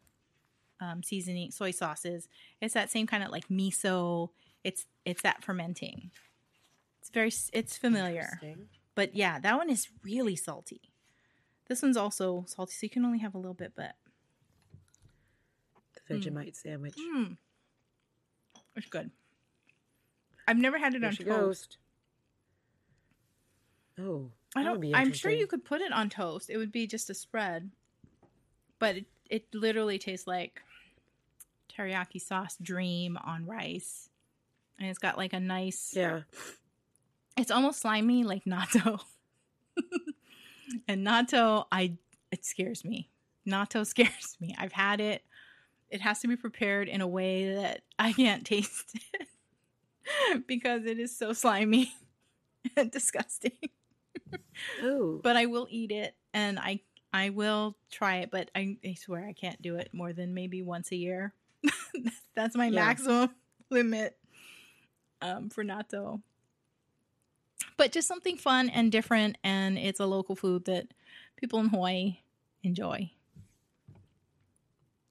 um, 0.81 1.03
seasoning, 1.03 1.51
soy 1.51 1.71
sauces. 1.71 2.27
It's 2.61 2.73
that 2.73 2.89
same 2.91 3.07
kind 3.07 3.23
of 3.23 3.29
like 3.31 3.47
miso. 3.49 4.29
It's 4.63 4.85
it's 5.05 5.21
that 5.23 5.43
fermenting. 5.43 6.11
It's 7.01 7.09
very 7.09 7.31
it's 7.53 7.77
familiar, 7.77 8.39
but 8.95 9.15
yeah, 9.15 9.39
that 9.39 9.57
one 9.57 9.69
is 9.69 9.87
really 10.03 10.35
salty. 10.35 10.81
This 11.67 11.81
one's 11.81 11.97
also 11.97 12.45
salty, 12.47 12.73
so 12.73 12.79
you 12.85 12.89
can 12.89 13.05
only 13.05 13.19
have 13.19 13.35
a 13.35 13.37
little 13.37 13.53
bit, 13.53 13.73
but 13.75 13.95
The 16.07 16.15
Vegemite 16.15 16.55
sandwich. 16.55 16.95
mm, 16.97 17.37
it's 18.75 18.87
good. 18.87 19.11
I've 20.47 20.57
never 20.57 20.77
had 20.79 20.95
it 20.95 21.01
There 21.01 21.09
on 21.11 21.15
toast. 21.15 21.25
goes. 21.25 21.67
Oh, 23.99 24.31
I 24.55 24.63
don't. 24.63 24.83
I'm 24.95 25.13
sure 25.13 25.29
you 25.31 25.45
could 25.47 25.63
put 25.63 25.81
it 25.81 25.91
on 25.91 26.09
toast. 26.09 26.49
It 26.49 26.57
would 26.57 26.71
be 26.71 26.87
just 26.87 27.09
a 27.09 27.13
spread, 27.13 27.69
but 28.79 28.97
it, 28.97 29.05
it 29.29 29.45
literally 29.53 29.99
tastes 29.99 30.27
like 30.27 30.61
teriyaki 31.71 32.21
sauce 32.21 32.57
dream 32.61 33.17
on 33.23 33.45
rice, 33.45 34.09
and 34.79 34.89
it's 34.89 34.99
got 34.99 35.17
like 35.17 35.33
a 35.33 35.39
nice. 35.39 35.93
Yeah. 35.95 36.21
It's 37.37 37.51
almost 37.51 37.81
slimy, 37.81 38.23
like 38.23 38.43
natto. 38.45 38.99
and 40.87 41.05
natto, 41.05 41.65
I 41.71 41.97
it 42.31 42.45
scares 42.45 42.83
me. 42.83 43.09
Natto 43.47 43.85
scares 43.85 44.37
me. 44.39 44.55
I've 44.57 44.73
had 44.73 44.99
it. 44.99 45.23
It 45.89 46.01
has 46.01 46.19
to 46.19 46.27
be 46.27 46.35
prepared 46.35 46.87
in 46.87 47.01
a 47.01 47.07
way 47.07 47.55
that 47.55 47.81
I 47.97 48.13
can't 48.13 48.45
taste 48.45 48.95
it 49.13 50.47
because 50.47 50.85
it 50.85 50.99
is 50.99 51.15
so 51.15 51.33
slimy 51.33 51.93
and 52.75 52.91
disgusting 52.91 53.51
Oh. 54.83 55.19
but 55.23 55.35
I 55.35 55.45
will 55.47 55.67
eat 55.69 55.91
it 55.91 56.15
and 56.33 56.59
I 56.59 56.81
I 57.11 57.29
will 57.31 57.75
try 57.91 58.17
it, 58.17 58.29
but 58.31 58.51
I, 58.55 58.77
I 58.85 58.93
swear 58.93 59.25
I 59.25 59.33
can't 59.33 59.61
do 59.61 59.75
it 59.77 59.89
more 59.93 60.13
than 60.13 60.33
maybe 60.33 60.61
once 60.61 60.91
a 60.91 60.95
year. 60.95 61.33
That's 62.35 62.55
my 62.55 62.65
Yeah. 62.67 62.85
maximum 62.85 63.29
limit 63.69 64.15
um, 65.21 65.49
for 65.49 65.63
natto. 65.63 66.21
But 67.77 67.91
just 67.91 68.07
something 68.07 68.37
fun 68.37 68.69
and 68.69 68.91
different, 68.91 69.37
and 69.43 69.77
it's 69.77 69.99
a 69.99 70.05
local 70.05 70.35
food 70.35 70.65
that 70.65 70.87
people 71.37 71.59
in 71.59 71.69
Hawaii 71.69 72.19
enjoy. 72.63 73.11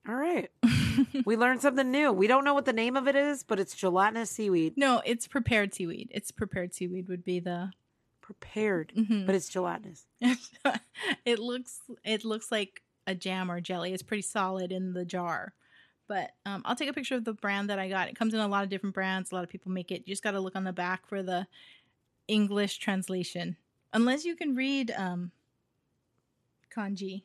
All 0.08 0.14
right. 0.14 0.50
we 1.26 1.36
learned 1.36 1.60
something 1.60 1.90
new. 1.90 2.12
We 2.12 2.26
don't 2.26 2.44
know 2.44 2.54
what 2.54 2.64
the 2.64 2.72
name 2.72 2.96
of 2.96 3.06
it 3.08 3.16
is, 3.16 3.42
but 3.42 3.60
it's 3.60 3.74
gelatinous 3.74 4.30
seaweed. 4.30 4.74
no, 4.76 5.02
it's 5.04 5.26
prepared 5.26 5.74
seaweed. 5.74 6.08
It's 6.14 6.30
prepared 6.30 6.72
seaweed 6.74 7.08
would 7.08 7.24
be 7.24 7.40
the. 7.40 7.72
Prepared, 8.28 8.92
Mhm. 8.94 9.24
but 9.24 9.34
it's 9.34 9.48
gelatinous. 9.48 10.06
it 11.24 11.38
looks 11.38 11.80
it 12.04 12.26
looks 12.26 12.52
like 12.52 12.82
a 13.06 13.14
jam 13.14 13.50
or 13.50 13.58
jelly. 13.58 13.94
It's 13.94 14.02
pretty 14.02 14.20
solid 14.20 14.70
in 14.70 14.92
the 14.92 15.06
jar. 15.06 15.54
But 16.08 16.32
um, 16.44 16.60
I'll 16.66 16.76
take 16.76 16.90
a 16.90 16.92
picture 16.92 17.14
of 17.14 17.24
the 17.24 17.32
brand 17.32 17.70
that 17.70 17.78
I 17.78 17.88
got. 17.88 18.08
It 18.08 18.16
comes 18.16 18.34
in 18.34 18.40
a 18.40 18.46
lot 18.46 18.64
of 18.64 18.68
different 18.68 18.94
brands. 18.94 19.32
A 19.32 19.34
lot 19.34 19.44
of 19.44 19.48
people 19.50 19.72
make 19.72 19.90
it. 19.90 20.02
You 20.04 20.12
just 20.12 20.22
got 20.22 20.32
to 20.32 20.40
look 20.40 20.56
on 20.56 20.64
the 20.64 20.74
back 20.74 21.06
for 21.06 21.22
the 21.22 21.46
English 22.26 22.76
translation, 22.78 23.56
unless 23.94 24.26
you 24.26 24.36
can 24.36 24.54
read 24.54 24.90
um, 24.90 25.32
kanji, 26.70 27.22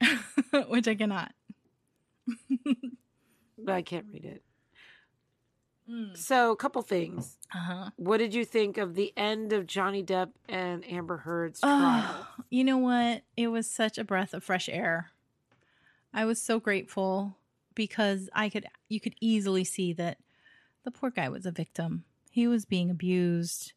which 0.68 0.88
I 0.88 0.96
cannot. 0.96 1.32
But 3.58 3.68
I 3.74 3.82
can't 3.82 4.06
read 4.12 4.24
it. 4.24 4.42
Mm. 5.90 6.16
So, 6.16 6.50
a 6.50 6.56
couple 6.56 6.82
things. 6.82 7.36
Uh 7.54 7.58
huh. 7.58 7.90
What 7.96 8.18
did 8.18 8.34
you 8.34 8.44
think 8.44 8.76
of 8.76 8.94
the 8.94 9.12
end 9.16 9.52
of 9.52 9.66
Johnny 9.66 10.02
Depp 10.02 10.30
and 10.48 10.84
Amber 10.90 11.18
Heard's 11.18 11.60
trial? 11.60 12.04
Oh, 12.08 12.26
you 12.50 12.64
know 12.64 12.78
what? 12.78 13.22
It 13.36 13.48
was 13.48 13.70
such 13.70 13.98
a 13.98 14.04
breath 14.04 14.34
of 14.34 14.42
fresh 14.42 14.68
air. 14.68 15.10
I 16.12 16.24
was 16.24 16.40
so 16.40 16.58
grateful 16.58 17.36
because 17.74 18.28
I 18.34 18.48
could 18.48 18.66
you 18.88 19.00
could 19.00 19.14
easily 19.20 19.64
see 19.64 19.92
that 19.92 20.18
the 20.84 20.90
poor 20.90 21.10
guy 21.10 21.28
was 21.28 21.46
a 21.46 21.52
victim. 21.52 22.04
He 22.30 22.48
was 22.48 22.64
being 22.64 22.90
abused 22.90 23.72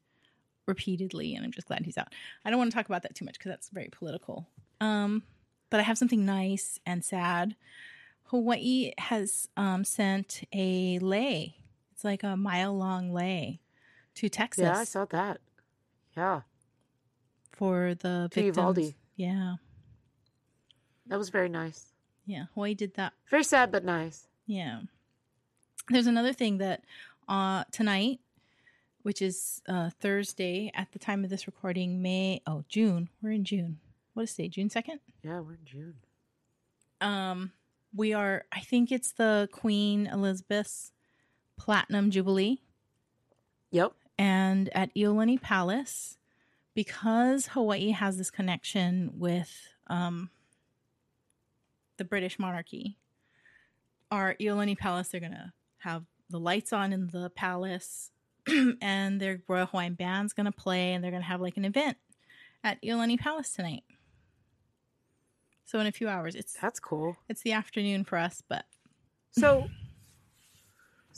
repeatedly 0.65 1.36
and 1.36 1.43
I'm 1.43 1.52
just 1.52 1.67
glad 1.67 1.86
he's 1.86 1.98
out. 1.98 2.13
I 2.45 2.50
don't 2.50 2.60
want 2.60 2.72
to 2.72 2.76
talk 2.76 2.86
about 2.86 3.04
that 3.04 3.15
too 3.15 3.26
much 3.26 3.38
because 3.38 3.50
that's 3.50 3.69
very 3.69 3.89
political. 3.91 4.48
Um 4.80 5.24
but 5.69 5.80
I 5.80 5.84
have 5.84 5.98
something 5.98 6.26
nice 6.26 6.80
and 6.86 7.04
sad. 7.04 7.56
Hawaii 8.26 8.91
has 8.98 9.50
um, 9.58 9.84
sent 9.84 10.43
a 10.54 11.00
lei. 11.00 11.56
It's 12.00 12.06
like 12.06 12.24
a 12.24 12.38
mile 12.38 12.78
long 12.78 13.12
lei 13.12 13.60
to 14.16 14.30
Texas 14.30 14.62
Yeah, 14.64 14.78
I 14.78 14.86
saw 14.86 15.04
that. 15.08 15.42
Yeah, 16.16 16.44
for 17.52 17.94
the 17.94 18.30
To 18.32 18.42
victims. 18.42 18.56
Uvalde. 18.56 18.94
Yeah. 19.18 19.56
that 21.08 21.18
was 21.18 21.28
very 21.30 21.50
nice. 21.50 21.92
Yeah, 22.26 22.46
Hawaii 22.54 22.74
did 22.74 22.94
that. 22.94 23.12
Very 23.30 23.44
sad, 23.44 23.70
but 23.74 23.84
nice. 23.84 24.28
Yeah. 24.48 24.84
There's 25.90 26.08
another 26.08 26.32
thing 26.32 26.60
that 26.60 26.86
uh 27.28 27.66
tonight, 27.74 28.22
which 29.02 29.22
is 29.22 29.62
uh 29.68 29.90
Thursday 30.00 30.72
at 30.74 30.94
the 30.94 31.00
time 31.00 31.26
of 31.26 31.30
this 31.30 31.48
recording, 31.48 32.02
May 32.02 32.42
oh 32.48 32.64
June. 32.70 33.10
We're 33.22 33.32
in 33.32 33.44
June. 33.44 33.80
What 34.14 34.24
is 34.24 34.34
today? 34.36 34.48
June 34.48 34.70
second? 34.70 35.02
Yeah, 35.22 35.42
we're 35.42 35.56
in 35.56 35.66
June. 35.66 35.96
Um 37.02 37.52
we 37.94 38.14
are 38.14 38.46
I 38.54 38.62
think 38.62 38.90
it's 38.90 39.12
the 39.12 39.50
Queen 39.52 40.08
Elizabeth's 40.08 40.94
Platinum 41.60 42.10
Jubilee. 42.12 42.62
Yep. 43.72 43.93
and 44.17 44.69
at 44.74 44.93
Iolani 44.95 45.39
Palace, 45.39 46.17
because 46.74 47.48
Hawaii 47.48 47.91
has 47.91 48.17
this 48.17 48.32
connection 48.32 49.12
with 49.15 49.52
um, 49.88 50.32
the 51.98 52.04
British 52.06 52.39
monarchy, 52.39 52.98
our 54.10 54.36
Iolani 54.41 54.76
Palace, 54.78 55.10
they're 55.10 55.19
going 55.22 55.34
to 55.34 55.54
have 55.80 56.04
the 56.30 56.39
lights 56.39 56.74
on 56.74 56.91
in 56.93 57.08
the 57.08 57.30
palace, 57.30 58.10
and 58.82 59.19
their 59.22 59.41
Royal 59.48 59.67
Hawaiian 59.67 59.93
Band's 59.93 60.34
going 60.34 60.45
to 60.48 60.52
play, 60.52 60.93
and 60.93 61.04
they're 61.04 61.12
going 61.12 61.22
to 61.24 61.28
have 61.28 61.41
like 61.41 61.58
an 61.58 61.65
event 61.65 61.98
at 62.63 62.82
Iolani 62.82 63.19
Palace 63.19 63.54
tonight. 63.54 63.84
So 65.65 65.80
in 65.80 65.86
a 65.86 65.91
few 65.91 66.10
hours, 66.10 66.34
it's 66.34 66.54
That's 66.54 66.80
cool. 66.80 67.17
it's 67.28 67.41
the 67.43 67.52
afternoon 67.52 68.04
for 68.04 68.17
us, 68.17 68.41
but 68.50 68.65
So, 69.32 69.69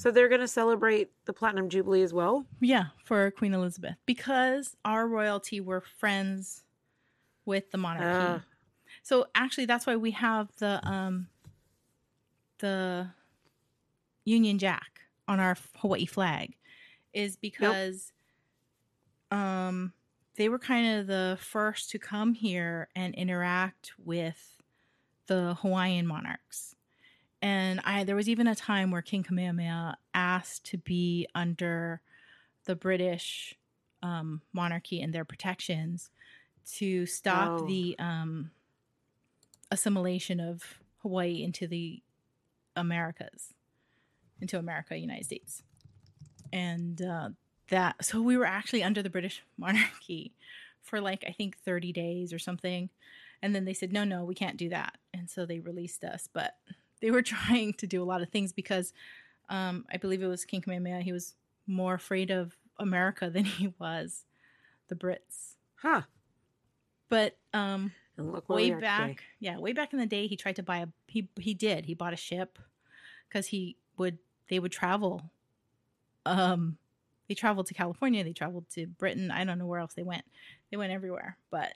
so 0.01 0.09
they're 0.09 0.29
going 0.29 0.41
to 0.41 0.47
celebrate 0.47 1.11
the 1.25 1.33
Platinum 1.33 1.69
Jubilee 1.69 2.01
as 2.01 2.11
well? 2.11 2.45
Yeah, 2.59 2.85
for 3.03 3.29
Queen 3.29 3.53
Elizabeth 3.53 3.95
because 4.07 4.75
our 4.83 5.07
royalty 5.07 5.61
were 5.61 5.81
friends 5.81 6.63
with 7.45 7.69
the 7.69 7.77
monarchy. 7.77 8.41
Ah. 8.41 8.45
so 9.03 9.27
actually, 9.35 9.65
that's 9.65 9.85
why 9.85 9.95
we 9.95 10.11
have 10.11 10.49
the 10.57 10.79
um 10.87 11.27
the 12.59 13.09
Union 14.25 14.57
Jack 14.57 15.01
on 15.27 15.39
our 15.39 15.55
Hawaii 15.77 16.07
flag, 16.07 16.55
is 17.13 17.35
because 17.35 18.11
um 19.29 19.93
they 20.35 20.49
were 20.49 20.59
kind 20.59 20.99
of 20.99 21.05
the 21.05 21.37
first 21.39 21.91
to 21.91 21.99
come 21.99 22.33
here 22.33 22.87
and 22.95 23.13
interact 23.13 23.91
with 24.03 24.57
the 25.27 25.57
Hawaiian 25.61 26.07
monarchs. 26.07 26.75
And 27.41 27.79
I 27.83 28.03
there 28.03 28.15
was 28.15 28.29
even 28.29 28.47
a 28.47 28.55
time 28.55 28.91
where 28.91 29.01
King 29.01 29.23
Kamehameha 29.23 29.97
asked 30.13 30.65
to 30.67 30.77
be 30.77 31.27
under 31.33 32.01
the 32.65 32.75
British 32.75 33.55
um, 34.03 34.41
monarchy 34.53 35.01
and 35.01 35.13
their 35.13 35.25
protections 35.25 36.09
to 36.73 37.05
stop 37.05 37.61
Oh. 37.61 37.65
the 37.67 37.95
um, 37.99 38.51
assimilation 39.71 40.39
of 40.39 40.79
Hawaii 40.99 41.43
into 41.43 41.67
the 41.67 42.01
Americas, 42.75 43.53
into 44.39 44.59
America, 44.59 44.97
United 44.97 45.25
States. 45.25 45.63
And 46.53 47.01
uh, 47.01 47.29
that, 47.69 48.03
so 48.03 48.21
we 48.21 48.37
were 48.37 48.45
actually 48.45 48.83
under 48.83 49.01
the 49.01 49.09
British 49.09 49.41
monarchy 49.57 50.33
for 50.81 50.99
like, 51.01 51.23
I 51.27 51.31
think 51.31 51.57
30 51.59 51.91
days 51.93 52.33
or 52.33 52.39
something. 52.39 52.89
And 53.41 53.55
then 53.55 53.65
they 53.65 53.73
said, 53.73 53.91
no, 53.91 54.03
no, 54.03 54.23
we 54.23 54.35
can't 54.35 54.57
do 54.57 54.69
that. 54.69 54.97
And 55.13 55.29
so 55.29 55.45
they 55.45 55.59
released 55.59 56.03
us. 56.03 56.29
But 56.31 56.55
they 57.01 57.11
were 57.11 57.21
trying 57.21 57.73
to 57.73 57.87
do 57.87 58.01
a 58.01 58.05
lot 58.05 58.21
of 58.21 58.29
things 58.29 58.53
because 58.53 58.93
um, 59.49 59.85
I 59.91 59.97
believe 59.97 60.21
it 60.21 60.27
was 60.27 60.45
King 60.45 60.61
Kamehameha. 60.61 61.01
He 61.01 61.11
was 61.11 61.35
more 61.67 61.93
afraid 61.93 62.31
of 62.31 62.55
America 62.77 63.29
than 63.29 63.45
he 63.45 63.73
was 63.79 64.25
the 64.87 64.95
Brits. 64.95 65.55
Huh. 65.75 66.01
But 67.09 67.37
um, 67.53 67.91
way 68.47 68.71
back, 68.71 69.09
today. 69.09 69.23
yeah, 69.39 69.57
way 69.57 69.73
back 69.73 69.91
in 69.93 69.99
the 69.99 70.05
day, 70.05 70.27
he 70.27 70.37
tried 70.37 70.55
to 70.57 70.63
buy 70.63 70.77
a 70.77 70.87
he 71.07 71.27
he 71.37 71.53
did 71.53 71.85
he 71.85 71.93
bought 71.93 72.13
a 72.13 72.17
ship 72.17 72.57
because 73.27 73.47
he 73.47 73.75
would 73.97 74.17
they 74.49 74.59
would 74.59 74.71
travel. 74.71 75.31
Um, 76.25 76.77
they 77.27 77.33
traveled 77.33 77.67
to 77.67 77.73
California. 77.73 78.23
They 78.23 78.33
traveled 78.33 78.69
to 78.75 78.87
Britain. 78.87 79.31
I 79.31 79.43
don't 79.43 79.57
know 79.57 79.65
where 79.65 79.79
else 79.79 79.93
they 79.93 80.03
went. 80.03 80.23
They 80.69 80.77
went 80.77 80.93
everywhere, 80.93 81.37
but 81.49 81.73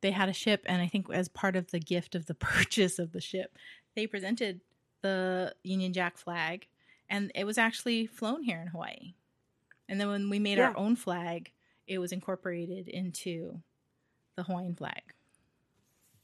they 0.00 0.10
had 0.10 0.28
a 0.28 0.32
ship, 0.32 0.62
and 0.66 0.80
I 0.80 0.86
think 0.86 1.06
as 1.12 1.28
part 1.28 1.56
of 1.56 1.70
the 1.70 1.80
gift 1.80 2.14
of 2.14 2.26
the 2.26 2.34
purchase 2.34 2.98
of 2.98 3.12
the 3.12 3.20
ship, 3.20 3.56
they 3.96 4.06
presented 4.06 4.60
the 5.02 5.54
Union 5.64 5.92
Jack 5.92 6.16
flag, 6.16 6.68
and 7.08 7.32
it 7.34 7.44
was 7.44 7.58
actually 7.58 8.06
flown 8.06 8.42
here 8.44 8.60
in 8.60 8.68
Hawaii. 8.68 9.14
And 9.88 10.00
then 10.00 10.08
when 10.08 10.30
we 10.30 10.38
made 10.38 10.58
Yeah. 10.58 10.68
our 10.68 10.76
own 10.76 10.94
flag, 10.94 11.52
it 11.88 11.98
was 11.98 12.12
incorporated 12.12 12.86
into 12.88 13.62
the 14.36 14.44
Hawaiian 14.44 14.76
flag. 14.76 15.02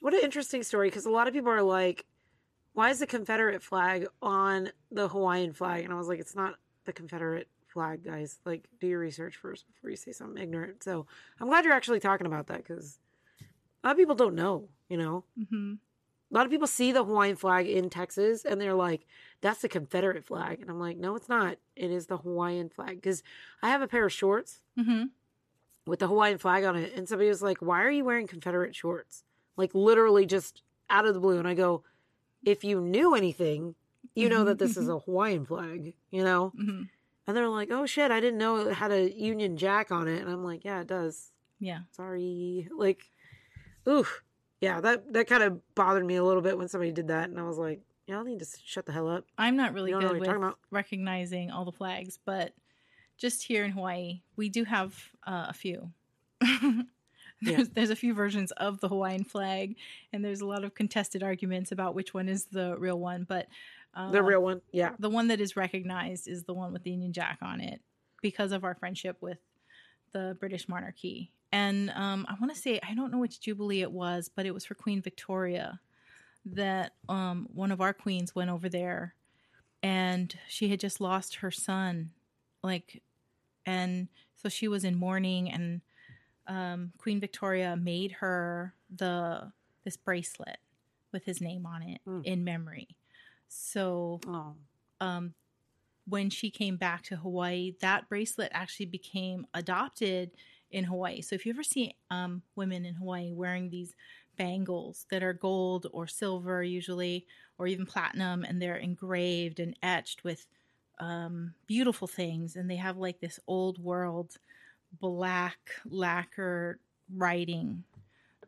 What 0.00 0.14
an 0.14 0.20
interesting 0.22 0.62
story 0.62 0.88
because 0.88 1.06
a 1.06 1.10
lot 1.10 1.28
of 1.28 1.34
people 1.34 1.50
are 1.50 1.62
like, 1.62 2.04
why 2.74 2.90
is 2.90 2.98
the 2.98 3.06
Confederate 3.06 3.62
flag 3.62 4.06
on 4.20 4.70
the 4.90 5.08
Hawaiian 5.08 5.52
flag? 5.52 5.84
And 5.84 5.92
I 5.92 5.96
was 5.96 6.08
like, 6.08 6.18
it's 6.20 6.34
not 6.34 6.56
the 6.84 6.92
Confederate 6.92 7.48
flag, 7.68 8.02
guys. 8.04 8.38
Like, 8.44 8.64
do 8.80 8.86
your 8.86 8.98
research 8.98 9.36
first 9.36 9.66
before 9.72 9.90
you 9.90 9.96
say 9.96 10.12
something 10.12 10.42
ignorant. 10.42 10.82
So 10.82 11.06
I'm 11.40 11.48
glad 11.48 11.64
you're 11.64 11.74
actually 11.74 12.00
talking 12.00 12.26
about 12.26 12.48
that 12.48 12.58
because 12.58 12.98
a 13.84 13.86
lot 13.86 13.92
of 13.92 13.98
people 13.98 14.14
don't 14.14 14.34
know, 14.34 14.68
you 14.88 14.96
know? 14.96 15.24
hmm 15.48 15.74
A 16.32 16.34
lot 16.34 16.46
of 16.46 16.50
people 16.50 16.66
see 16.66 16.92
the 16.92 17.04
Hawaiian 17.04 17.36
flag 17.36 17.68
in 17.68 17.90
Texas 17.90 18.44
and 18.46 18.58
they're 18.58 18.72
like, 18.74 19.06
that's 19.42 19.60
the 19.60 19.68
Confederate 19.68 20.24
flag. 20.24 20.60
And 20.62 20.70
I'm 20.70 20.80
like, 20.80 20.96
no, 20.96 21.14
it's 21.14 21.28
not. 21.28 21.58
It 21.76 21.90
is 21.90 22.06
the 22.06 22.16
Hawaiian 22.16 22.70
flag. 22.70 22.96
Because 22.96 23.22
I 23.62 23.68
have 23.68 23.82
a 23.82 23.88
pair 23.88 24.06
of 24.06 24.12
shorts 24.12 24.60
hmm 24.78 25.04
with 25.84 25.98
the 25.98 26.06
Hawaiian 26.06 26.38
flag 26.38 26.62
on 26.64 26.76
it. 26.76 26.92
And 26.96 27.08
somebody 27.08 27.28
was 27.28 27.42
like, 27.42 27.58
Why 27.58 27.82
are 27.82 27.90
you 27.90 28.04
wearing 28.04 28.26
Confederate 28.28 28.74
shorts? 28.74 29.24
Like 29.56 29.74
literally 29.74 30.26
just 30.26 30.62
out 30.88 31.06
of 31.06 31.12
the 31.14 31.20
blue. 31.20 31.38
And 31.38 31.48
I 31.48 31.54
go, 31.54 31.82
If 32.44 32.62
you 32.64 32.80
knew 32.80 33.14
anything, 33.14 33.74
you 34.14 34.28
know 34.28 34.44
that 34.44 34.58
this 34.58 34.76
is 34.76 34.88
a 34.88 34.98
Hawaiian 35.00 35.44
flag, 35.44 35.94
you 36.10 36.22
know? 36.24 36.50
hmm 36.56 36.82
And 37.26 37.36
they're 37.36 37.48
like, 37.48 37.70
Oh 37.70 37.84
shit, 37.84 38.10
I 38.10 38.20
didn't 38.20 38.38
know 38.38 38.68
it 38.68 38.74
had 38.74 38.92
a 38.92 39.12
Union 39.12 39.56
Jack 39.56 39.90
on 39.90 40.06
it. 40.08 40.20
And 40.22 40.30
I'm 40.30 40.44
like, 40.44 40.64
Yeah, 40.64 40.80
it 40.80 40.86
does. 40.86 41.32
Yeah. 41.58 41.80
Sorry. 41.90 42.68
Like, 42.74 43.02
ooh. 43.88 44.06
Yeah, 44.62 44.80
that, 44.80 45.12
that 45.12 45.26
kind 45.26 45.42
of 45.42 45.60
bothered 45.74 46.06
me 46.06 46.16
a 46.16 46.24
little 46.24 46.40
bit 46.40 46.56
when 46.56 46.68
somebody 46.68 46.92
did 46.92 47.08
that. 47.08 47.28
And 47.28 47.38
I 47.38 47.42
was 47.42 47.58
like, 47.58 47.80
Y'all 48.06 48.24
need 48.24 48.40
to 48.40 48.46
shut 48.64 48.84
the 48.84 48.92
hell 48.92 49.08
up. 49.08 49.24
I'm 49.38 49.56
not 49.56 49.74
really 49.74 49.90
You 49.90 50.00
don't 50.00 50.18
know 50.18 50.18
good 50.20 50.42
with 50.42 50.54
recognizing 50.70 51.50
all 51.50 51.64
the 51.64 51.72
flags, 51.72 52.18
but 52.24 52.52
just 53.16 53.44
here 53.44 53.64
in 53.64 53.70
Hawaii, 53.70 54.22
we 54.36 54.48
do 54.48 54.64
have 54.64 54.94
uh, 55.26 55.46
a 55.48 55.52
few. 55.52 55.92
there's, 57.42 57.68
there's 57.68 57.90
a 57.90 57.96
few 57.96 58.12
versions 58.12 58.50
of 58.52 58.80
the 58.80 58.88
Hawaiian 58.88 59.24
flag, 59.24 59.76
and 60.12 60.24
there's 60.24 60.40
a 60.40 60.46
lot 60.46 60.64
of 60.64 60.74
contested 60.74 61.22
arguments 61.22 61.70
about 61.70 61.94
which 61.94 62.12
one 62.12 62.28
is 62.28 62.46
the 62.46 62.76
real 62.76 62.98
one. 62.98 63.24
But 63.28 63.46
uh, 63.94 64.10
The 64.10 64.22
real 64.22 64.42
one. 64.42 64.62
Yeah. 64.72 64.90
the 64.98 65.10
one 65.10 65.28
that 65.28 65.40
is 65.40 65.56
recognized 65.56 66.26
is 66.26 66.44
the 66.44 66.54
one 66.54 66.72
with 66.72 66.82
the 66.82 66.90
Union 66.90 67.12
Jack 67.12 67.38
on 67.40 67.60
it 67.60 67.80
because 68.20 68.52
of 68.52 68.64
our 68.64 68.74
friendship 68.74 69.16
with 69.20 69.38
the 70.12 70.36
British 70.40 70.68
monarchy. 70.68 71.30
And 71.52 71.90
um, 71.90 72.24
I 72.28 72.34
want 72.40 72.54
to 72.54 72.60
say, 72.60 72.80
I 72.88 72.94
don't 72.94 73.12
know 73.12 73.18
which 73.18 73.40
Jubilee 73.40 73.82
it 73.82 73.92
was, 73.92 74.30
but 74.34 74.46
it 74.46 74.54
was 74.54 74.64
for 74.64 74.74
Queen 74.74 75.02
Victoria 75.02 75.80
that 76.46 76.94
um, 77.08 77.46
one 77.52 77.70
of 77.70 77.80
our 77.80 77.92
queens 77.92 78.34
went 78.34 78.50
over 78.50 78.68
there 78.68 79.14
and 79.82 80.34
she 80.48 80.68
had 80.68 80.80
just 80.80 81.00
lost 81.00 81.36
her 81.36 81.50
son. 81.50 82.10
Like, 82.62 83.02
and 83.66 84.08
so 84.34 84.48
she 84.48 84.66
was 84.66 84.82
in 84.84 84.96
mourning 84.96 85.50
and 85.50 85.82
um, 86.48 86.92
Queen 86.98 87.20
Victoria 87.20 87.76
made 87.76 88.12
her 88.12 88.74
the 88.94 89.52
this 89.84 89.96
bracelet 89.96 90.58
with 91.12 91.24
his 91.24 91.40
name 91.40 91.66
on 91.66 91.82
it 91.82 92.00
Mm. 92.06 92.24
in 92.24 92.44
memory. 92.44 92.88
So 93.48 94.20
Oh. 94.26 94.54
um, 95.00 95.34
when 96.08 96.30
she 96.30 96.50
came 96.50 96.76
back 96.76 97.02
to 97.04 97.16
Hawaii, 97.16 97.74
that 97.80 98.08
bracelet 98.08 98.50
actually 98.52 98.86
became 98.86 99.46
adopted 99.54 100.30
in 100.72 100.84
Hawaii. 100.84 101.20
So 101.22 101.34
if 101.34 101.46
you 101.46 101.52
ever 101.52 101.62
see 101.62 101.94
um, 102.10 102.42
women 102.56 102.84
in 102.84 102.94
Hawaii 102.94 103.32
wearing 103.32 103.70
these 103.70 103.94
bangles 104.36 105.06
that 105.10 105.22
are 105.22 105.32
gold 105.34 105.86
or 105.92 106.06
silver, 106.06 106.62
usually, 106.62 107.26
or 107.58 107.66
even 107.66 107.86
platinum, 107.86 108.44
and 108.44 108.60
they're 108.60 108.76
engraved 108.76 109.60
and 109.60 109.76
etched 109.82 110.24
with 110.24 110.46
um, 110.98 111.54
beautiful 111.66 112.08
things, 112.08 112.56
and 112.56 112.70
they 112.70 112.76
have 112.76 112.96
like 112.96 113.20
this 113.20 113.38
old 113.46 113.78
world 113.78 114.36
black 115.00 115.58
lacquer 115.84 116.78
writing. 117.14 117.84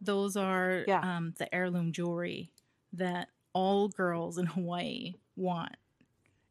Those 0.01 0.37
are 0.37 0.85
Yeah. 0.87 1.01
um, 1.01 1.35
the 1.39 1.53
heirloom 1.55 1.93
jewelry 1.93 2.51
that 2.93 3.29
all 3.53 3.89
girls 3.89 4.39
in 4.39 4.47
Hawaii 4.47 5.15
want. 5.37 5.77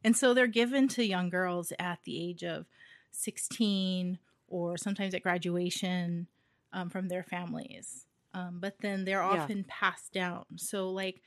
And 0.02 0.16
so 0.16 0.34
they're 0.34 0.46
given 0.46 0.88
to 0.88 1.04
young 1.04 1.30
girls 1.30 1.72
at 1.78 2.00
the 2.04 2.22
age 2.22 2.42
of 2.44 2.66
16 3.12 4.18
or 4.48 4.76
sometimes 4.76 5.14
at 5.14 5.22
graduation 5.22 6.26
um, 6.72 6.90
from 6.90 7.08
their 7.08 7.22
families. 7.22 8.06
Um, 8.34 8.58
but 8.60 8.74
then 8.80 9.04
they're 9.04 9.22
Yeah. 9.22 9.42
often 9.44 9.64
passed 9.64 10.12
down. 10.12 10.44
So, 10.56 10.90
like 10.90 11.20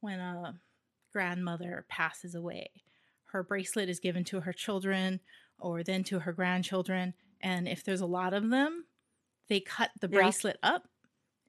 when 0.00 0.20
a 0.20 0.60
grandmother 1.12 1.84
passes 1.88 2.34
away, 2.34 2.70
her 3.26 3.42
bracelet 3.42 3.88
is 3.88 4.00
given 4.00 4.24
to 4.24 4.40
her 4.40 4.52
children 4.52 5.20
or 5.58 5.82
then 5.82 6.04
to 6.04 6.20
her 6.20 6.32
grandchildren. 6.32 7.14
And 7.40 7.66
if 7.66 7.82
there's 7.84 8.00
a 8.02 8.06
lot 8.06 8.34
of 8.34 8.50
them, 8.50 8.84
they 9.48 9.60
cut 9.60 9.90
the 10.00 10.08
Yeah. 10.08 10.18
bracelet 10.20 10.58
up 10.62 10.88